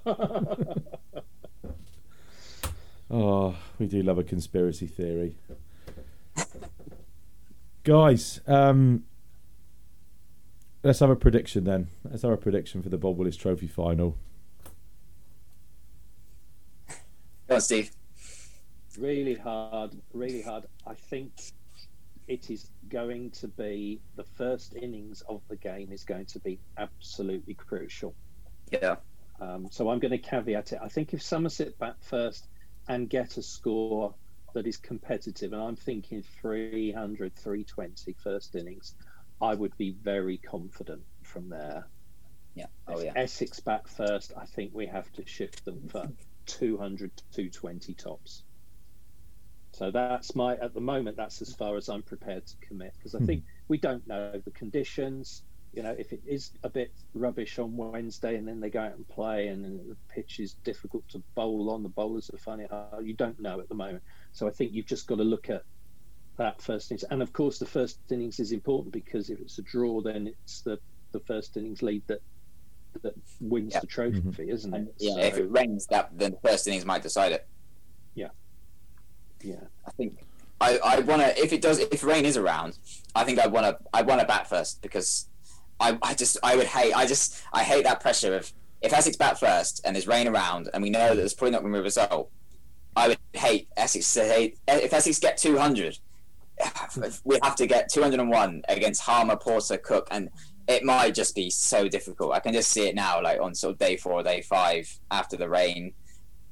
Oh, 3.10 3.54
we 3.78 3.86
do 3.86 4.02
love 4.02 4.18
a 4.18 4.24
conspiracy 4.24 4.86
theory. 4.86 5.36
Guys, 7.84 8.40
um, 8.46 9.04
let's 10.82 10.98
have 11.00 11.10
a 11.10 11.14
prediction 11.16 11.64
then. 11.64 11.88
Let's 12.02 12.22
have 12.22 12.32
a 12.32 12.36
prediction 12.36 12.82
for 12.82 12.88
the 12.88 12.96
Bob 12.96 13.16
Willis 13.18 13.36
Trophy 13.36 13.66
final. 13.68 14.16
go 17.46 17.56
on, 17.56 17.60
Steve. 17.60 17.90
really 18.98 19.34
hard, 19.34 19.92
really 20.14 20.40
hard. 20.42 20.64
I 20.86 20.94
think 20.94 21.32
it 22.26 22.50
is 22.50 22.70
going 22.88 23.30
to 23.30 23.48
be 23.48 24.00
the 24.16 24.24
first 24.24 24.74
innings 24.74 25.22
of 25.28 25.42
the 25.48 25.56
game 25.56 25.92
is 25.92 26.04
going 26.04 26.26
to 26.26 26.38
be 26.40 26.58
absolutely 26.78 27.54
crucial. 27.54 28.14
Yeah. 28.70 28.96
Um, 29.40 29.68
so 29.70 29.90
I'm 29.90 29.98
going 29.98 30.12
to 30.12 30.18
caveat 30.18 30.72
it. 30.72 30.78
I 30.82 30.88
think 30.88 31.12
if 31.12 31.22
Somerset 31.22 31.78
bat 31.78 31.96
first 32.00 32.46
and 32.88 33.08
get 33.08 33.36
a 33.36 33.42
score 33.42 34.14
that 34.54 34.66
is 34.66 34.76
competitive, 34.76 35.52
and 35.52 35.60
I'm 35.60 35.76
thinking 35.76 36.22
300, 36.40 37.34
320 37.34 38.12
first 38.22 38.54
innings, 38.54 38.94
I 39.40 39.54
would 39.54 39.76
be 39.76 39.90
very 39.90 40.38
confident 40.38 41.02
from 41.22 41.48
there. 41.48 41.86
Yeah. 42.54 42.66
Oh 42.86 42.98
If 42.98 43.04
yeah. 43.04 43.12
Essex 43.16 43.60
bat 43.60 43.88
first, 43.88 44.32
I 44.36 44.46
think 44.46 44.70
we 44.72 44.86
have 44.86 45.12
to 45.14 45.26
shift 45.26 45.64
them 45.64 45.88
for 45.88 46.08
200 46.46 47.16
to 47.16 47.24
220 47.32 47.94
tops. 47.94 48.44
So 49.74 49.90
that's 49.90 50.36
my, 50.36 50.54
at 50.56 50.72
the 50.72 50.80
moment, 50.80 51.16
that's 51.16 51.42
as 51.42 51.52
far 51.54 51.76
as 51.76 51.88
I'm 51.88 52.02
prepared 52.02 52.46
to 52.46 52.56
commit 52.66 52.92
because 52.96 53.14
I 53.14 53.18
Hmm. 53.18 53.26
think 53.26 53.44
we 53.68 53.78
don't 53.78 54.06
know 54.06 54.40
the 54.44 54.50
conditions. 54.52 55.42
you 55.72 55.82
know, 55.82 55.90
if 55.98 56.12
it 56.12 56.22
is 56.24 56.52
a 56.62 56.70
bit 56.70 56.92
rubbish 57.14 57.58
on 57.58 57.76
Wednesday 57.76 58.36
and 58.36 58.46
then 58.46 58.60
they 58.60 58.70
go 58.70 58.78
out 58.80 58.94
and 58.94 59.08
play 59.08 59.48
and, 59.48 59.64
and 59.66 59.90
the 59.90 59.96
pitch 60.08 60.38
is 60.38 60.54
difficult 60.62 61.02
to 61.08 61.20
bowl 61.34 61.68
on, 61.70 61.82
the 61.82 61.88
bowlers 61.88 62.30
are 62.32 62.38
finding 62.38 62.66
it 62.66 62.70
hard. 62.70 63.04
You 63.04 63.14
don't 63.14 63.40
know 63.40 63.58
at 63.58 63.68
the 63.68 63.74
moment. 63.74 64.04
So 64.30 64.46
I 64.46 64.52
think 64.52 64.70
you've 64.72 64.86
just 64.86 65.08
got 65.08 65.16
to 65.16 65.24
look 65.24 65.50
at 65.50 65.64
that 66.36 66.62
first 66.62 66.92
innings. 66.92 67.02
And 67.10 67.20
of 67.22 67.32
course, 67.32 67.58
the 67.58 67.66
first 67.66 67.98
innings 68.08 68.38
is 68.38 68.52
important 68.52 68.92
because 68.92 69.30
if 69.30 69.40
it's 69.40 69.58
a 69.58 69.62
draw, 69.62 70.00
then 70.00 70.28
it's 70.28 70.60
the, 70.60 70.78
the 71.10 71.18
first 71.26 71.56
innings 71.56 71.82
lead 71.82 72.04
that 72.06 72.20
that 73.02 73.14
wins 73.40 73.72
Yeah. 73.74 73.80
the 73.80 73.88
trophy, 73.88 74.20
Mhm. 74.20 74.48
isn't 74.48 74.74
it? 74.74 74.94
Yeah, 75.00 75.14
So, 75.14 75.18
if 75.22 75.38
it 75.38 75.50
rains, 75.50 75.86
that 75.88 76.16
then 76.16 76.30
the 76.40 76.48
first 76.48 76.68
innings 76.68 76.84
might 76.84 77.02
decide 77.02 77.32
it. 77.32 77.48
yeah. 78.14 78.28
I 79.86 79.90
think 79.92 80.24
I, 80.60 80.78
I 80.84 81.00
want 81.00 81.22
to 81.22 81.38
if 81.40 81.52
it 81.52 81.60
does 81.60 81.78
if 81.78 82.02
rain 82.02 82.24
is 82.24 82.36
around, 82.36 82.78
I 83.14 83.24
think 83.24 83.38
I 83.38 83.46
want 83.46 83.66
to 83.66 83.78
I 83.92 84.02
want 84.02 84.20
to 84.20 84.26
bat 84.26 84.48
first 84.48 84.82
because 84.82 85.28
I, 85.80 85.98
I 86.02 86.14
just 86.14 86.38
I 86.42 86.56
would 86.56 86.66
hate 86.66 86.94
I 86.94 87.06
just 87.06 87.42
I 87.52 87.62
hate 87.62 87.84
that 87.84 88.00
pressure 88.00 88.36
of 88.36 88.52
if 88.80 88.92
Essex 88.92 89.16
bat 89.16 89.38
first 89.38 89.80
and 89.84 89.96
there's 89.96 90.06
rain 90.06 90.28
around 90.28 90.68
and 90.72 90.82
we 90.82 90.90
know 90.90 91.08
that 91.10 91.16
there's 91.16 91.34
probably 91.34 91.52
not 91.52 91.62
going 91.62 91.72
to 91.72 91.78
be 91.78 91.80
a 91.80 91.84
result. 91.84 92.30
I 92.96 93.08
would 93.08 93.18
hate 93.32 93.68
Essex 93.76 94.12
to 94.14 94.24
hate 94.24 94.58
if 94.68 94.92
Essex 94.92 95.18
get 95.18 95.36
200. 95.36 95.98
We 97.24 97.38
have 97.42 97.56
to 97.56 97.66
get 97.66 97.92
201 97.92 98.62
against 98.68 99.02
Harmer, 99.02 99.36
Porter, 99.36 99.76
Cook, 99.76 100.06
and 100.12 100.30
it 100.68 100.84
might 100.84 101.14
just 101.14 101.34
be 101.34 101.50
so 101.50 101.88
difficult. 101.88 102.32
I 102.32 102.40
can 102.40 102.52
just 102.52 102.70
see 102.70 102.88
it 102.88 102.94
now, 102.94 103.20
like 103.20 103.40
on 103.40 103.54
sort 103.54 103.72
of 103.72 103.78
day 103.78 103.96
four, 103.96 104.22
day 104.22 104.40
five 104.42 104.88
after 105.10 105.36
the 105.36 105.48
rain. 105.48 105.92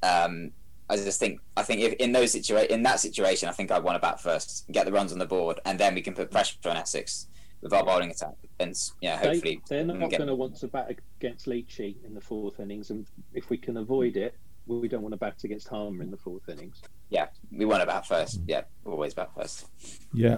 Um, 0.03 0.51
I 0.89 0.95
just 0.97 1.19
think 1.19 1.39
I 1.57 1.63
think 1.63 1.81
if 1.81 1.93
in 1.93 2.11
those 2.11 2.33
situa- 2.35 2.67
in 2.67 2.83
that 2.83 2.99
situation, 2.99 3.49
I 3.49 3.51
think 3.53 3.71
I 3.71 3.79
want 3.79 3.95
to 3.95 3.99
bat 3.99 4.21
first, 4.21 4.65
get 4.71 4.85
the 4.85 4.91
runs 4.91 5.11
on 5.13 5.19
the 5.19 5.25
board, 5.25 5.59
and 5.65 5.79
then 5.79 5.95
we 5.95 6.01
can 6.01 6.13
put 6.13 6.29
pressure 6.31 6.57
on 6.65 6.75
Essex 6.77 7.27
with 7.61 7.71
our 7.73 7.83
bowling 7.85 8.11
attack, 8.11 8.35
and 8.59 8.75
yeah, 8.99 9.21
They, 9.21 9.27
hopefully 9.29 9.61
they're 9.69 9.85
not 9.85 10.09
get- 10.09 10.17
going 10.17 10.27
to 10.27 10.35
want 10.35 10.55
to 10.57 10.67
bat 10.67 10.93
against 11.19 11.45
Leachy 11.47 11.95
in 12.05 12.13
the 12.13 12.19
fourth 12.21 12.59
innings, 12.59 12.89
and 12.89 13.05
if 13.33 13.49
we 13.49 13.57
can 13.57 13.77
avoid 13.77 14.17
it, 14.17 14.35
we 14.67 14.87
don't 14.89 15.01
want 15.01 15.13
to 15.13 15.17
bat 15.17 15.41
against 15.45 15.69
Harmer 15.69 16.03
in 16.03 16.11
the 16.11 16.17
fourth 16.17 16.49
innings. 16.49 16.81
yeah, 17.09 17.27
we 17.51 17.63
want 17.65 17.81
to 17.81 17.87
bat 17.87 18.05
first. 18.05 18.41
Yeah, 18.45 18.63
always 18.85 19.13
bat 19.13 19.29
first. 19.35 19.65
Yeah. 20.13 20.37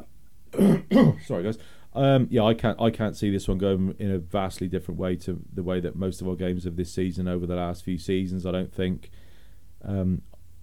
Sorry, 1.26 1.44
guys. 1.44 1.58
Um, 1.94 2.28
yeah, 2.30 2.44
I 2.44 2.54
can't. 2.54 2.80
I 2.80 2.90
can't 2.92 3.16
see 3.18 3.32
this 3.32 3.48
one 3.48 3.58
going 3.58 3.96
in 4.00 4.12
a 4.12 4.20
vastly 4.20 4.68
different 4.68 5.00
way 5.00 5.16
to 5.18 5.42
the 5.54 5.64
way 5.64 5.80
that 5.80 5.96
most 5.96 6.22
of 6.22 6.28
our 6.28 6.36
games 6.36 6.66
of 6.66 6.76
this 6.76 6.94
season 6.94 7.28
over 7.28 7.46
the 7.48 7.56
last 7.56 7.84
few 7.84 7.98
seasons. 7.98 8.46
I 8.46 8.52
don't 8.52 8.74
think. 8.74 9.10
Um, 9.84 10.22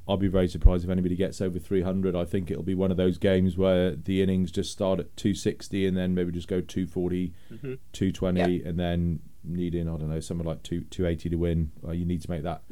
I'll 0.09 0.17
be 0.17 0.29
very 0.29 0.49
surprised 0.49 0.85
if 0.85 0.91
anybody 0.91 1.15
gets 1.15 1.41
over 1.41 1.59
300. 1.59 2.17
I 2.17 2.25
think 2.25 2.51
it'll 2.51 2.63
be 2.65 2.75
one 2.75 2.91
of 2.91 2.97
those 2.97 3.19
games 3.19 3.57
where 3.57 3.95
the 3.95 4.21
innings 4.21 4.51
just 4.51 4.73
start 4.73 4.99
at 4.99 5.17
260 5.17 5.87
and 5.87 5.97
then 5.97 6.15
maybe 6.15 6.33
just 6.33 6.49
go 6.49 6.61
240, 6.61 7.33
Mhm. 7.53 7.79
220, 7.93 8.63
and 8.65 8.79
then 8.81 9.21
needing 9.45 9.89
I 9.89 9.97
don't 9.97 10.09
know 10.11 10.21
something 10.21 10.47
like 10.47 10.63
two 10.63 10.83
280 10.83 11.31
to 11.31 11.37
win. 11.37 11.71
Uh, 11.87 11.93
you 11.93 12.05
need 12.05 12.21
to 12.23 12.31
make 12.31 12.43
that 12.43 12.63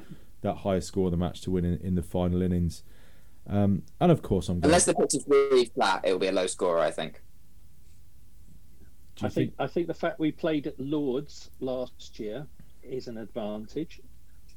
that 0.42 0.58
highest 0.58 0.88
score 0.88 1.06
of 1.06 1.10
the 1.10 1.16
match 1.16 1.40
to 1.42 1.50
win 1.50 1.64
in, 1.64 1.78
in 1.80 1.94
the 1.94 2.02
final 2.02 2.42
innings. 2.42 2.82
Um, 3.46 3.82
and 4.00 4.10
of 4.10 4.22
course, 4.22 4.48
I'm 4.48 4.60
going. 4.60 4.66
Unless 4.70 4.86
the 4.86 4.94
pitch 4.94 5.14
is 5.14 5.24
really 5.28 5.66
flat, 5.66 6.02
it 6.04 6.12
will 6.12 6.18
be 6.20 6.28
a 6.28 6.32
low 6.32 6.46
scorer. 6.46 6.78
I 6.80 6.90
think. 6.90 7.22
do 9.16 9.22
you 9.24 9.26
I 9.26 9.30
think 9.30 9.54
I 9.58 9.66
think 9.66 9.86
the 9.86 9.94
fact 9.94 10.18
we 10.18 10.32
played 10.32 10.66
at 10.66 10.78
Lords 10.80 11.50
last 11.60 12.18
year 12.18 12.46
is 12.82 13.06
an 13.08 13.18
advantage, 13.18 14.00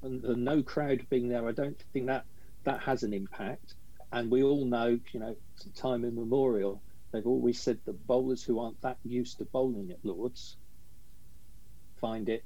and 0.01 0.21
the 0.21 0.35
no 0.35 0.63
crowd 0.63 1.05
being 1.09 1.27
there, 1.29 1.47
I 1.47 1.51
don't 1.51 1.77
think 1.93 2.05
that 2.07 2.25
that 2.65 2.81
has 2.83 3.03
an 3.03 3.13
impact. 3.13 3.75
And 4.11 4.31
we 4.31 4.43
all 4.43 4.65
know, 4.65 4.99
you 5.13 5.19
know, 5.19 5.35
time 5.75 6.05
immemorial, 6.05 6.83
they've 7.11 7.25
always 7.25 7.61
said 7.61 7.79
that 7.85 8.05
bowlers 8.07 8.43
who 8.43 8.59
aren't 8.59 8.81
that 8.81 8.97
used 9.03 9.39
to 9.39 9.45
bowling 9.45 9.91
at 9.91 10.03
Lords 10.03 10.57
find 11.99 12.29
it 12.29 12.43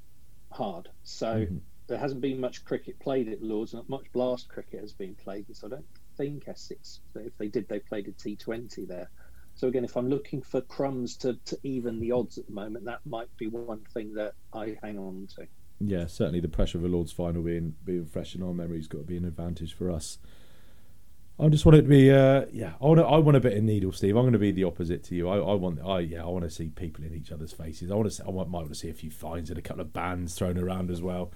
hard. 0.52 0.88
So 1.02 1.46
Mhm. 1.46 1.60
there 1.88 1.98
hasn't 1.98 2.20
been 2.20 2.40
much 2.40 2.64
cricket 2.64 2.98
played 3.00 3.28
at 3.28 3.42
Lords, 3.42 3.74
not 3.74 3.88
much 3.88 4.06
blast 4.12 4.48
cricket 4.48 4.80
has 4.80 4.94
been 4.94 5.14
played. 5.16 5.54
So 5.54 5.66
I 5.66 5.70
don't 5.70 5.88
think 6.16 6.48
Essex, 6.48 7.00
if 7.14 7.36
they 7.38 7.48
did, 7.48 7.68
they 7.68 7.80
played 7.80 8.08
a 8.08 8.12
T20 8.12 8.86
there. 8.86 9.10
So 9.54 9.66
again, 9.68 9.84
if 9.84 9.96
I'm 9.96 10.08
looking 10.08 10.42
for 10.42 10.60
crumbs 10.60 11.16
to, 11.18 11.34
to 11.46 11.58
even 11.64 11.98
the 11.98 12.12
odds 12.12 12.38
at 12.38 12.46
the 12.46 12.52
moment, 12.52 12.84
that 12.84 13.04
might 13.04 13.28
be 13.36 13.48
one 13.48 13.84
thing 13.92 14.14
that 14.14 14.34
I 14.52 14.78
hang 14.82 14.98
on 14.98 15.26
to. 15.36 15.48
Yeah, 15.80 16.06
certainly 16.06 16.40
the 16.40 16.48
pressure 16.48 16.78
of 16.78 16.84
a 16.84 16.88
Lord's 16.88 17.12
final 17.12 17.42
being 17.42 17.76
being 17.84 18.06
fresh 18.06 18.34
in 18.34 18.42
our 18.42 18.52
memory's 18.52 18.88
got 18.88 18.98
to 18.98 19.04
be 19.04 19.16
an 19.16 19.24
advantage 19.24 19.74
for 19.74 19.90
us. 19.90 20.18
I 21.40 21.48
just 21.48 21.64
want 21.64 21.78
it 21.78 21.82
to 21.82 21.88
be, 21.88 22.10
uh, 22.10 22.46
yeah. 22.52 22.72
I 22.82 22.86
want, 22.86 22.98
I 22.98 23.16
want 23.18 23.36
a 23.36 23.40
bit 23.40 23.56
of 23.56 23.62
needle, 23.62 23.92
Steve. 23.92 24.16
I'm 24.16 24.24
going 24.24 24.32
to 24.32 24.40
be 24.40 24.50
the 24.50 24.64
opposite 24.64 25.04
to 25.04 25.14
you. 25.14 25.28
I, 25.28 25.36
I 25.36 25.54
want, 25.54 25.80
I 25.80 26.00
yeah, 26.00 26.22
I 26.22 26.26
want 26.26 26.42
to 26.42 26.50
see 26.50 26.68
people 26.68 27.04
in 27.04 27.14
each 27.14 27.30
other's 27.30 27.52
faces. 27.52 27.92
I 27.92 27.94
want 27.94 28.08
to, 28.08 28.16
see, 28.16 28.24
I 28.26 28.30
want, 28.30 28.50
might 28.50 28.62
want 28.62 28.70
to 28.70 28.74
see 28.74 28.90
a 28.90 28.94
few 28.94 29.12
fines 29.12 29.48
and 29.48 29.56
a 29.56 29.62
couple 29.62 29.82
of 29.82 29.92
bans 29.92 30.34
thrown 30.34 30.58
around 30.58 30.90
as 30.90 31.00
well. 31.00 31.30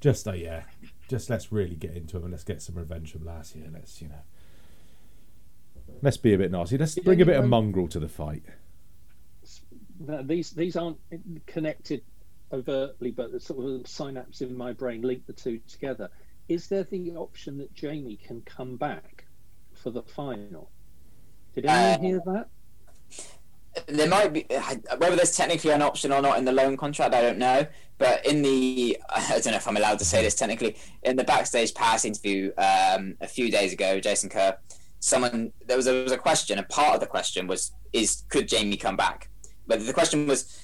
Just, 0.00 0.28
uh, 0.28 0.32
yeah, 0.32 0.62
just 1.08 1.28
let's 1.28 1.50
really 1.50 1.74
get 1.74 1.96
into 1.96 2.12
them 2.14 2.22
and 2.22 2.32
let's 2.32 2.44
get 2.44 2.62
some 2.62 2.76
revenge 2.76 3.10
from 3.10 3.24
last 3.24 3.56
year. 3.56 3.66
Let's, 3.72 4.00
you 4.00 4.06
know, 4.06 4.22
let's 6.02 6.18
be 6.18 6.34
a 6.34 6.38
bit 6.38 6.52
nasty. 6.52 6.78
Let's 6.78 6.96
bring 6.96 7.20
a 7.20 7.26
bit 7.26 7.36
of 7.36 7.48
mongrel 7.48 7.88
to 7.88 7.98
the 7.98 8.08
fight. 8.08 8.44
These 10.22 10.52
these 10.52 10.76
aren't 10.76 10.98
connected 11.46 12.02
overtly, 12.52 13.10
but 13.10 13.32
the 13.32 13.40
sort 13.40 13.64
of 13.80 13.86
synapse 13.86 14.40
in 14.40 14.56
my 14.56 14.72
brain 14.72 15.02
link 15.02 15.26
the 15.26 15.32
two 15.32 15.58
together. 15.68 16.08
Is 16.48 16.68
there 16.68 16.84
the 16.84 17.12
option 17.12 17.58
that 17.58 17.74
Jamie 17.74 18.16
can 18.16 18.40
come 18.42 18.76
back 18.76 19.26
for 19.74 19.90
the 19.90 20.02
final? 20.02 20.70
Did 21.54 21.66
anyone 21.66 21.94
Uh, 21.94 21.98
hear 22.00 22.22
that? 22.26 22.48
There 23.86 24.08
might 24.08 24.32
be 24.32 24.44
whether 24.96 25.14
there's 25.14 25.36
technically 25.36 25.70
an 25.70 25.82
option 25.82 26.10
or 26.10 26.20
not 26.20 26.38
in 26.38 26.44
the 26.44 26.52
loan 26.52 26.76
contract. 26.76 27.14
I 27.14 27.20
don't 27.20 27.38
know, 27.38 27.66
but 27.98 28.24
in 28.26 28.42
the 28.42 28.98
I 29.08 29.28
don't 29.28 29.46
know 29.52 29.56
if 29.56 29.68
I'm 29.68 29.76
allowed 29.76 29.98
to 30.00 30.04
say 30.04 30.22
this 30.22 30.34
technically 30.34 30.76
in 31.04 31.16
the 31.16 31.24
backstage 31.24 31.74
pass 31.74 32.04
interview 32.04 32.50
um, 32.58 33.14
a 33.20 33.28
few 33.28 33.50
days 33.50 33.72
ago, 33.72 34.00
Jason 34.00 34.30
Kerr, 34.30 34.56
someone 35.00 35.52
there 35.66 35.76
was 35.76 35.86
a, 35.86 35.92
there 35.92 36.02
was 36.02 36.12
a 36.12 36.18
question, 36.18 36.58
and 36.58 36.68
part 36.68 36.94
of 36.94 37.00
the 37.00 37.06
question 37.06 37.46
was 37.46 37.72
is 37.92 38.24
could 38.28 38.48
Jamie 38.48 38.76
come 38.76 38.96
back? 38.96 39.28
But 39.66 39.86
the 39.86 39.92
question 39.92 40.26
was 40.26 40.58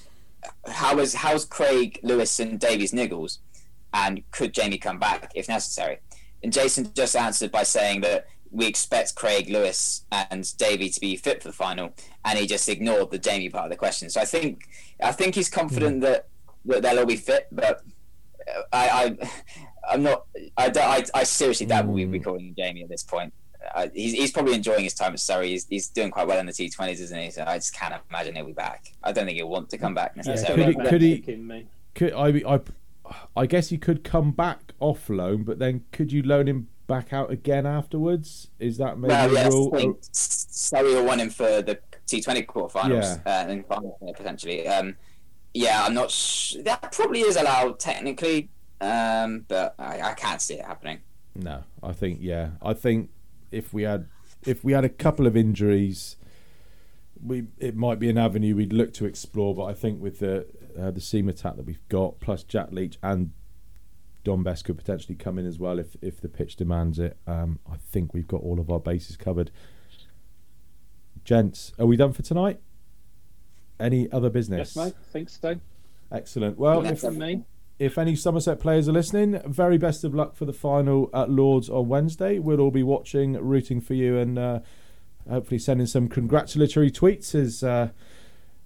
how 0.67 0.99
is 0.99 1.13
how's 1.13 1.45
Craig 1.45 1.99
Lewis 2.03 2.39
and 2.39 2.59
Davey's 2.59 2.91
Niggles, 2.93 3.39
and 3.93 4.21
could 4.31 4.53
Jamie 4.53 4.77
come 4.77 4.99
back 4.99 5.31
if 5.35 5.47
necessary? 5.47 5.99
And 6.43 6.51
Jason 6.53 6.91
just 6.93 7.15
answered 7.15 7.51
by 7.51 7.63
saying 7.63 8.01
that 8.01 8.27
we 8.51 8.67
expect 8.67 9.15
Craig 9.15 9.49
Lewis 9.49 10.05
and 10.11 10.57
Davey 10.57 10.89
to 10.89 10.99
be 10.99 11.15
fit 11.17 11.41
for 11.41 11.49
the 11.49 11.53
final, 11.53 11.93
and 12.23 12.37
he 12.39 12.45
just 12.47 12.69
ignored 12.69 13.11
the 13.11 13.17
Jamie 13.17 13.49
part 13.49 13.65
of 13.65 13.71
the 13.71 13.75
question. 13.77 14.09
So 14.09 14.21
I 14.21 14.25
think 14.25 14.67
I 15.01 15.11
think 15.11 15.35
he's 15.35 15.49
confident 15.49 16.01
that, 16.01 16.27
that 16.65 16.81
they'll 16.83 16.99
all 16.99 17.05
be 17.05 17.15
fit, 17.17 17.47
but 17.51 17.81
uh, 18.47 18.61
I, 18.71 18.89
I 19.21 19.29
I'm 19.93 20.03
not. 20.03 20.25
I, 20.57 20.69
don't- 20.69 20.83
I, 20.83 21.03
I 21.19 21.23
seriously 21.23 21.65
doubt 21.67 21.87
we'll 21.87 22.07
be 22.07 22.19
Mm. 22.19 22.23
calling 22.23 22.47
him 22.47 22.55
Jamie 22.57 22.83
at 22.83 22.89
this 22.89 23.03
point. 23.03 23.33
Uh, 23.73 23.87
he's, 23.93 24.13
he's 24.13 24.31
probably 24.31 24.53
enjoying 24.53 24.83
his 24.83 24.93
time 24.93 25.13
at 25.13 25.19
Surrey. 25.19 25.49
He's, 25.49 25.65
he's 25.67 25.87
doing 25.89 26.11
quite 26.11 26.27
well 26.27 26.39
in 26.39 26.45
the 26.45 26.51
T20s, 26.51 26.99
isn't 26.99 27.19
he? 27.19 27.31
So 27.31 27.43
I 27.45 27.57
just 27.57 27.73
can't 27.73 27.93
imagine 28.09 28.35
he'll 28.35 28.45
be 28.45 28.53
back. 28.53 28.91
I 29.03 29.11
don't 29.11 29.25
think 29.25 29.37
he'll 29.37 29.49
want 29.49 29.69
to 29.69 29.77
come 29.77 29.93
back 29.93 30.15
necessarily. 30.15 30.73
could 30.75 30.83
he- 30.83 30.89
could 30.89 31.01
he- 31.01 31.15
that's 31.17 31.27
in 31.29 31.47
me. 31.47 31.67
Could 31.95 32.13
I, 32.13 32.27
I, 32.55 32.59
I 33.37 33.45
guess 33.45 33.69
he 33.69 33.77
could 33.77 34.03
come 34.03 34.31
back 34.31 34.73
off 34.79 35.09
loan, 35.09 35.43
but 35.43 35.59
then 35.59 35.85
could 35.91 36.11
you 36.11 36.21
loan 36.23 36.47
him 36.47 36.67
back 36.87 37.13
out 37.13 37.31
again 37.31 37.65
afterwards? 37.65 38.49
Is 38.59 38.77
that 38.77 38.97
maybe 38.99 39.13
Well, 39.13 39.29
a 39.29 39.33
yes, 39.33 39.53
rule? 39.53 39.71
I 39.73 39.77
think 39.77 39.97
Surrey 40.11 40.93
will 40.93 41.05
want 41.05 41.21
him 41.21 41.29
for 41.29 41.61
the 41.61 41.79
T20 42.07 42.45
quarterfinals 42.45 43.17
uh, 43.25 43.29
and 43.49 43.65
finals 43.65 43.97
uh, 44.07 44.11
potentially. 44.11 44.67
Um, 44.67 44.95
yeah, 45.53 45.85
I'm 45.85 45.93
not. 45.93 46.11
Sh- 46.11 46.57
that 46.65 46.91
probably 46.91 47.21
is 47.21 47.37
allowed 47.37 47.79
technically, 47.79 48.49
um, 48.81 49.45
but 49.47 49.73
I, 49.79 50.01
I 50.01 50.13
can't 50.13 50.41
see 50.41 50.55
it 50.55 50.65
happening. 50.65 50.99
No, 51.33 51.63
I 51.81 51.93
think 51.93 52.19
yeah. 52.21 52.49
I 52.61 52.73
think 52.73 53.09
if 53.51 53.73
we 53.73 53.83
had 53.83 54.07
if 54.45 54.63
we 54.63 54.73
had 54.73 54.85
a 54.85 54.89
couple 54.89 55.27
of 55.27 55.35
injuries, 55.35 56.17
we 57.23 57.47
it 57.57 57.75
might 57.75 57.99
be 57.99 58.09
an 58.09 58.17
avenue 58.17 58.55
we'd 58.55 58.73
look 58.73 58.93
to 58.95 59.05
explore. 59.05 59.55
But 59.55 59.65
I 59.65 59.73
think 59.73 60.01
with 60.01 60.19
the 60.19 60.47
uh, 60.79 60.91
the 60.91 61.01
seam 61.01 61.29
attack 61.29 61.55
that 61.55 61.65
we've 61.65 61.87
got, 61.89 62.19
plus 62.19 62.43
Jack 62.43 62.71
Leach 62.71 62.97
and 63.01 63.31
Dom 64.23 64.43
Bess 64.43 64.61
could 64.61 64.77
potentially 64.77 65.15
come 65.15 65.39
in 65.39 65.45
as 65.45 65.59
well 65.59 65.79
if 65.79 65.95
if 66.01 66.19
the 66.19 66.29
pitch 66.29 66.55
demands 66.55 66.99
it. 66.99 67.17
Um, 67.27 67.59
I 67.71 67.77
think 67.77 68.13
we've 68.13 68.27
got 68.27 68.41
all 68.41 68.59
of 68.59 68.69
our 68.69 68.79
bases 68.79 69.17
covered. 69.17 69.51
Gents, 71.23 71.73
are 71.79 71.85
we 71.85 71.95
done 71.95 72.13
for 72.13 72.21
tonight? 72.21 72.59
Any 73.79 74.11
other 74.11 74.29
business? 74.29 74.75
Yes, 74.75 74.85
mate. 74.85 74.93
Think 75.11 75.29
so. 75.29 75.59
Excellent. 76.11 76.57
Well, 76.57 76.81
That's 76.81 77.03
if, 77.03 77.09
from 77.09 77.17
me. 77.17 77.43
If 77.77 77.97
any 77.97 78.15
Somerset 78.15 78.59
players 78.61 78.87
are 78.87 78.93
listening, 78.93 79.41
very 79.45 79.77
best 79.77 80.05
of 80.05 80.15
luck 80.15 80.35
for 80.35 80.45
the 80.45 80.53
final 80.53 81.09
at 81.13 81.29
Lords 81.29 81.69
on 81.69 81.89
Wednesday. 81.89 82.39
We'll 82.39 82.61
all 82.61 82.71
be 82.71 82.83
watching, 82.83 83.33
rooting 83.33 83.81
for 83.81 83.95
you, 83.95 84.17
and 84.17 84.39
uh, 84.39 84.59
hopefully 85.29 85.59
sending 85.59 85.87
some 85.87 86.07
congratulatory 86.07 86.89
tweets 86.89 87.35
as 87.35 87.63
uh, 87.63 87.89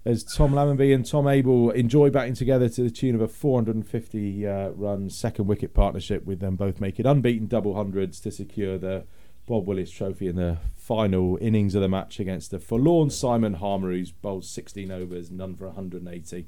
as 0.04 0.22
Tom 0.22 0.52
Lammonby 0.52 0.94
and 0.94 1.04
Tom 1.04 1.26
Abell 1.26 1.70
enjoy 1.70 2.08
batting 2.08 2.34
together 2.34 2.68
to 2.68 2.82
the 2.82 2.90
tune 2.90 3.14
of 3.14 3.20
a 3.20 3.28
450 3.28 4.46
uh, 4.46 4.68
run 4.70 5.10
second 5.10 5.46
wicket 5.46 5.74
partnership, 5.74 6.24
with 6.24 6.38
them 6.38 6.54
both 6.54 6.80
making 6.80 7.04
unbeaten 7.04 7.48
double 7.48 7.74
hundreds 7.74 8.20
to 8.20 8.30
secure 8.30 8.78
the 8.78 9.04
Bob 9.46 9.66
Willis 9.66 9.90
Trophy 9.90 10.28
in 10.28 10.36
the 10.36 10.58
final 10.76 11.36
innings 11.40 11.74
of 11.74 11.82
the 11.82 11.88
match 11.88 12.20
against 12.20 12.52
the 12.52 12.60
forlorn 12.60 13.10
Simon 13.10 13.54
Harmer, 13.54 13.90
who's 13.90 14.12
bowled 14.12 14.44
16 14.44 14.90
overs, 14.92 15.30
none 15.32 15.56
for 15.56 15.66
180. 15.66 16.46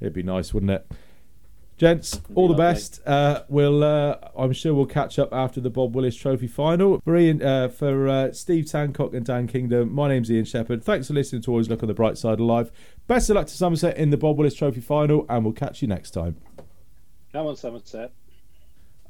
It'd 0.00 0.12
be 0.12 0.22
nice, 0.22 0.52
wouldn't 0.52 0.72
it? 0.72 0.90
Gents, 1.76 2.20
all 2.36 2.46
the 2.46 2.54
best. 2.54 3.00
Uh, 3.04 3.42
we'll, 3.48 3.82
uh, 3.82 4.16
I'm 4.36 4.52
sure 4.52 4.72
we'll 4.72 4.86
catch 4.86 5.18
up 5.18 5.32
after 5.32 5.60
the 5.60 5.70
Bob 5.70 5.96
Willis 5.96 6.14
Trophy 6.14 6.46
final. 6.46 7.00
For 7.00 7.16
Ian, 7.16 7.42
uh, 7.42 7.68
for 7.68 8.08
uh, 8.08 8.32
Steve 8.32 8.66
Tancock 8.66 9.12
and 9.12 9.26
Dan 9.26 9.48
Kingdom, 9.48 9.92
my 9.92 10.08
name's 10.08 10.30
Ian 10.30 10.44
Shepherd. 10.44 10.84
Thanks 10.84 11.08
for 11.08 11.14
listening 11.14 11.42
to 11.42 11.50
Always 11.50 11.68
Look 11.68 11.82
on 11.82 11.88
the 11.88 11.94
Bright 11.94 12.16
Side 12.16 12.34
of 12.34 12.46
Life. 12.46 12.70
Best 13.08 13.28
of 13.28 13.34
luck 13.34 13.48
to 13.48 13.52
Somerset 13.52 13.96
in 13.96 14.10
the 14.10 14.16
Bob 14.16 14.38
Willis 14.38 14.54
Trophy 14.54 14.80
final, 14.80 15.26
and 15.28 15.44
we'll 15.44 15.52
catch 15.52 15.82
you 15.82 15.88
next 15.88 16.12
time. 16.12 16.36
Come 17.32 17.48
on, 17.48 17.56
Somerset. 17.56 18.12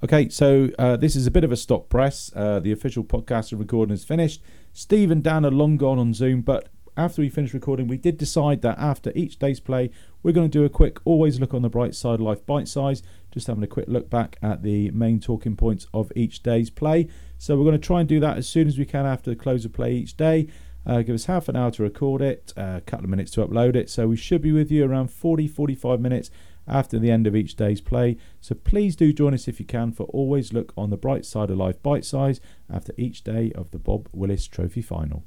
Okay, 0.03 0.31
so 0.31 0.71
uh, 0.79 0.97
this 0.97 1.17
is 1.17 1.27
a 1.27 1.31
bit 1.31 1.45
of 1.45 1.53
a 1.53 1.57
stop 1.57 1.91
press. 1.91 2.31
Uh, 2.35 2.61
the 2.61 2.73
official 2.73 3.05
podcast 3.05 3.53
and 3.53 3.61
recording 3.61 3.93
is 3.93 4.05
finished. 4.05 4.43
Steve 4.73 5.11
and 5.11 5.23
Dan 5.23 5.45
are 5.45 5.51
long 5.51 5.77
gone 5.77 5.99
on 5.99 6.15
Zoom, 6.15 6.41
but 6.41 6.69
after 6.97 7.23
we 7.23 7.29
finish 7.29 7.53
recording, 7.53 7.89
we 7.89 7.97
did 7.97 8.17
decide 8.17 8.63
that 8.63 8.79
after 8.79 9.11
each 9.15 9.39
day's 9.39 9.61
play, 9.61 9.91
we're 10.23 10.33
going 10.33 10.49
to 10.49 10.59
do 10.59 10.65
a 10.65 10.71
quick 10.71 10.99
always 11.05 11.41
look 11.41 11.53
on 11.53 11.63
the 11.63 11.69
bright 11.69 11.95
side 11.95 12.15
of 12.15 12.21
life 12.21 12.47
bite 12.47 12.69
size, 12.69 13.03
just 13.33 13.49
having 13.49 13.65
a 13.65 13.69
quick 13.69 13.89
look 13.89 14.09
back 14.09 14.39
at 14.41 14.63
the 14.63 14.91
main 14.93 15.19
talking 15.19 15.57
points 15.57 15.87
of 15.93 16.13
each 16.15 16.43
day's 16.43 16.71
play. 16.71 17.09
So 17.39 17.57
we're 17.57 17.65
going 17.65 17.81
to 17.81 17.87
try 17.87 18.01
and 18.01 18.09
do 18.09 18.21
that 18.21 18.39
as 18.39 18.49
soon 18.49 18.69
as 18.69 18.79
we 18.79 18.85
can 18.85 19.07
after 19.07 19.31
the 19.31 19.37
close 19.37 19.65
of 19.65 19.73
play 19.73 19.95
each 19.95 20.17
day. 20.17 20.47
Uh, 20.87 21.03
give 21.03 21.15
us 21.15 21.25
half 21.25 21.49
an 21.49 21.57
hour 21.57 21.71
to 21.73 21.83
record 21.83 22.23
it, 22.23 22.53
a 22.57 22.83
couple 22.87 23.05
of 23.05 23.11
minutes 23.11 23.33
to 23.33 23.45
upload 23.45 23.75
it. 23.75 23.91
So 23.91 24.07
we 24.07 24.17
should 24.17 24.43
be 24.43 24.53
with 24.53 24.71
you 24.71 24.85
around 24.85 25.11
40 25.11 25.49
45 25.49 26.01
minutes 26.01 26.31
after 26.69 26.99
the 26.99 27.11
end 27.11 27.27
of 27.27 27.35
each 27.35 27.57
day's 27.57 27.81
play. 27.81 28.17
So 28.41 28.55
please 28.55 28.95
do 28.95 29.13
join 29.13 29.35
us 29.35 29.49
if 29.49 29.59
you 29.59 29.67
can 29.67 29.93
for 29.93 30.05
Always 30.05 30.53
Look 30.53 30.73
on 30.77 30.91
the 30.91 30.97
Bright 30.97 31.25
Side 31.25 31.51
of 31.51 31.59
Life 31.59 31.83
Bite 31.83 32.05
Size 32.05 32.41
after 32.71 32.93
each 32.97 33.25
day 33.25 33.51
of 33.55 33.71
the 33.71 33.79
Bob 33.79 34.09
Willis 34.13 34.47
Trophy 34.47 34.83
Final. 34.83 35.25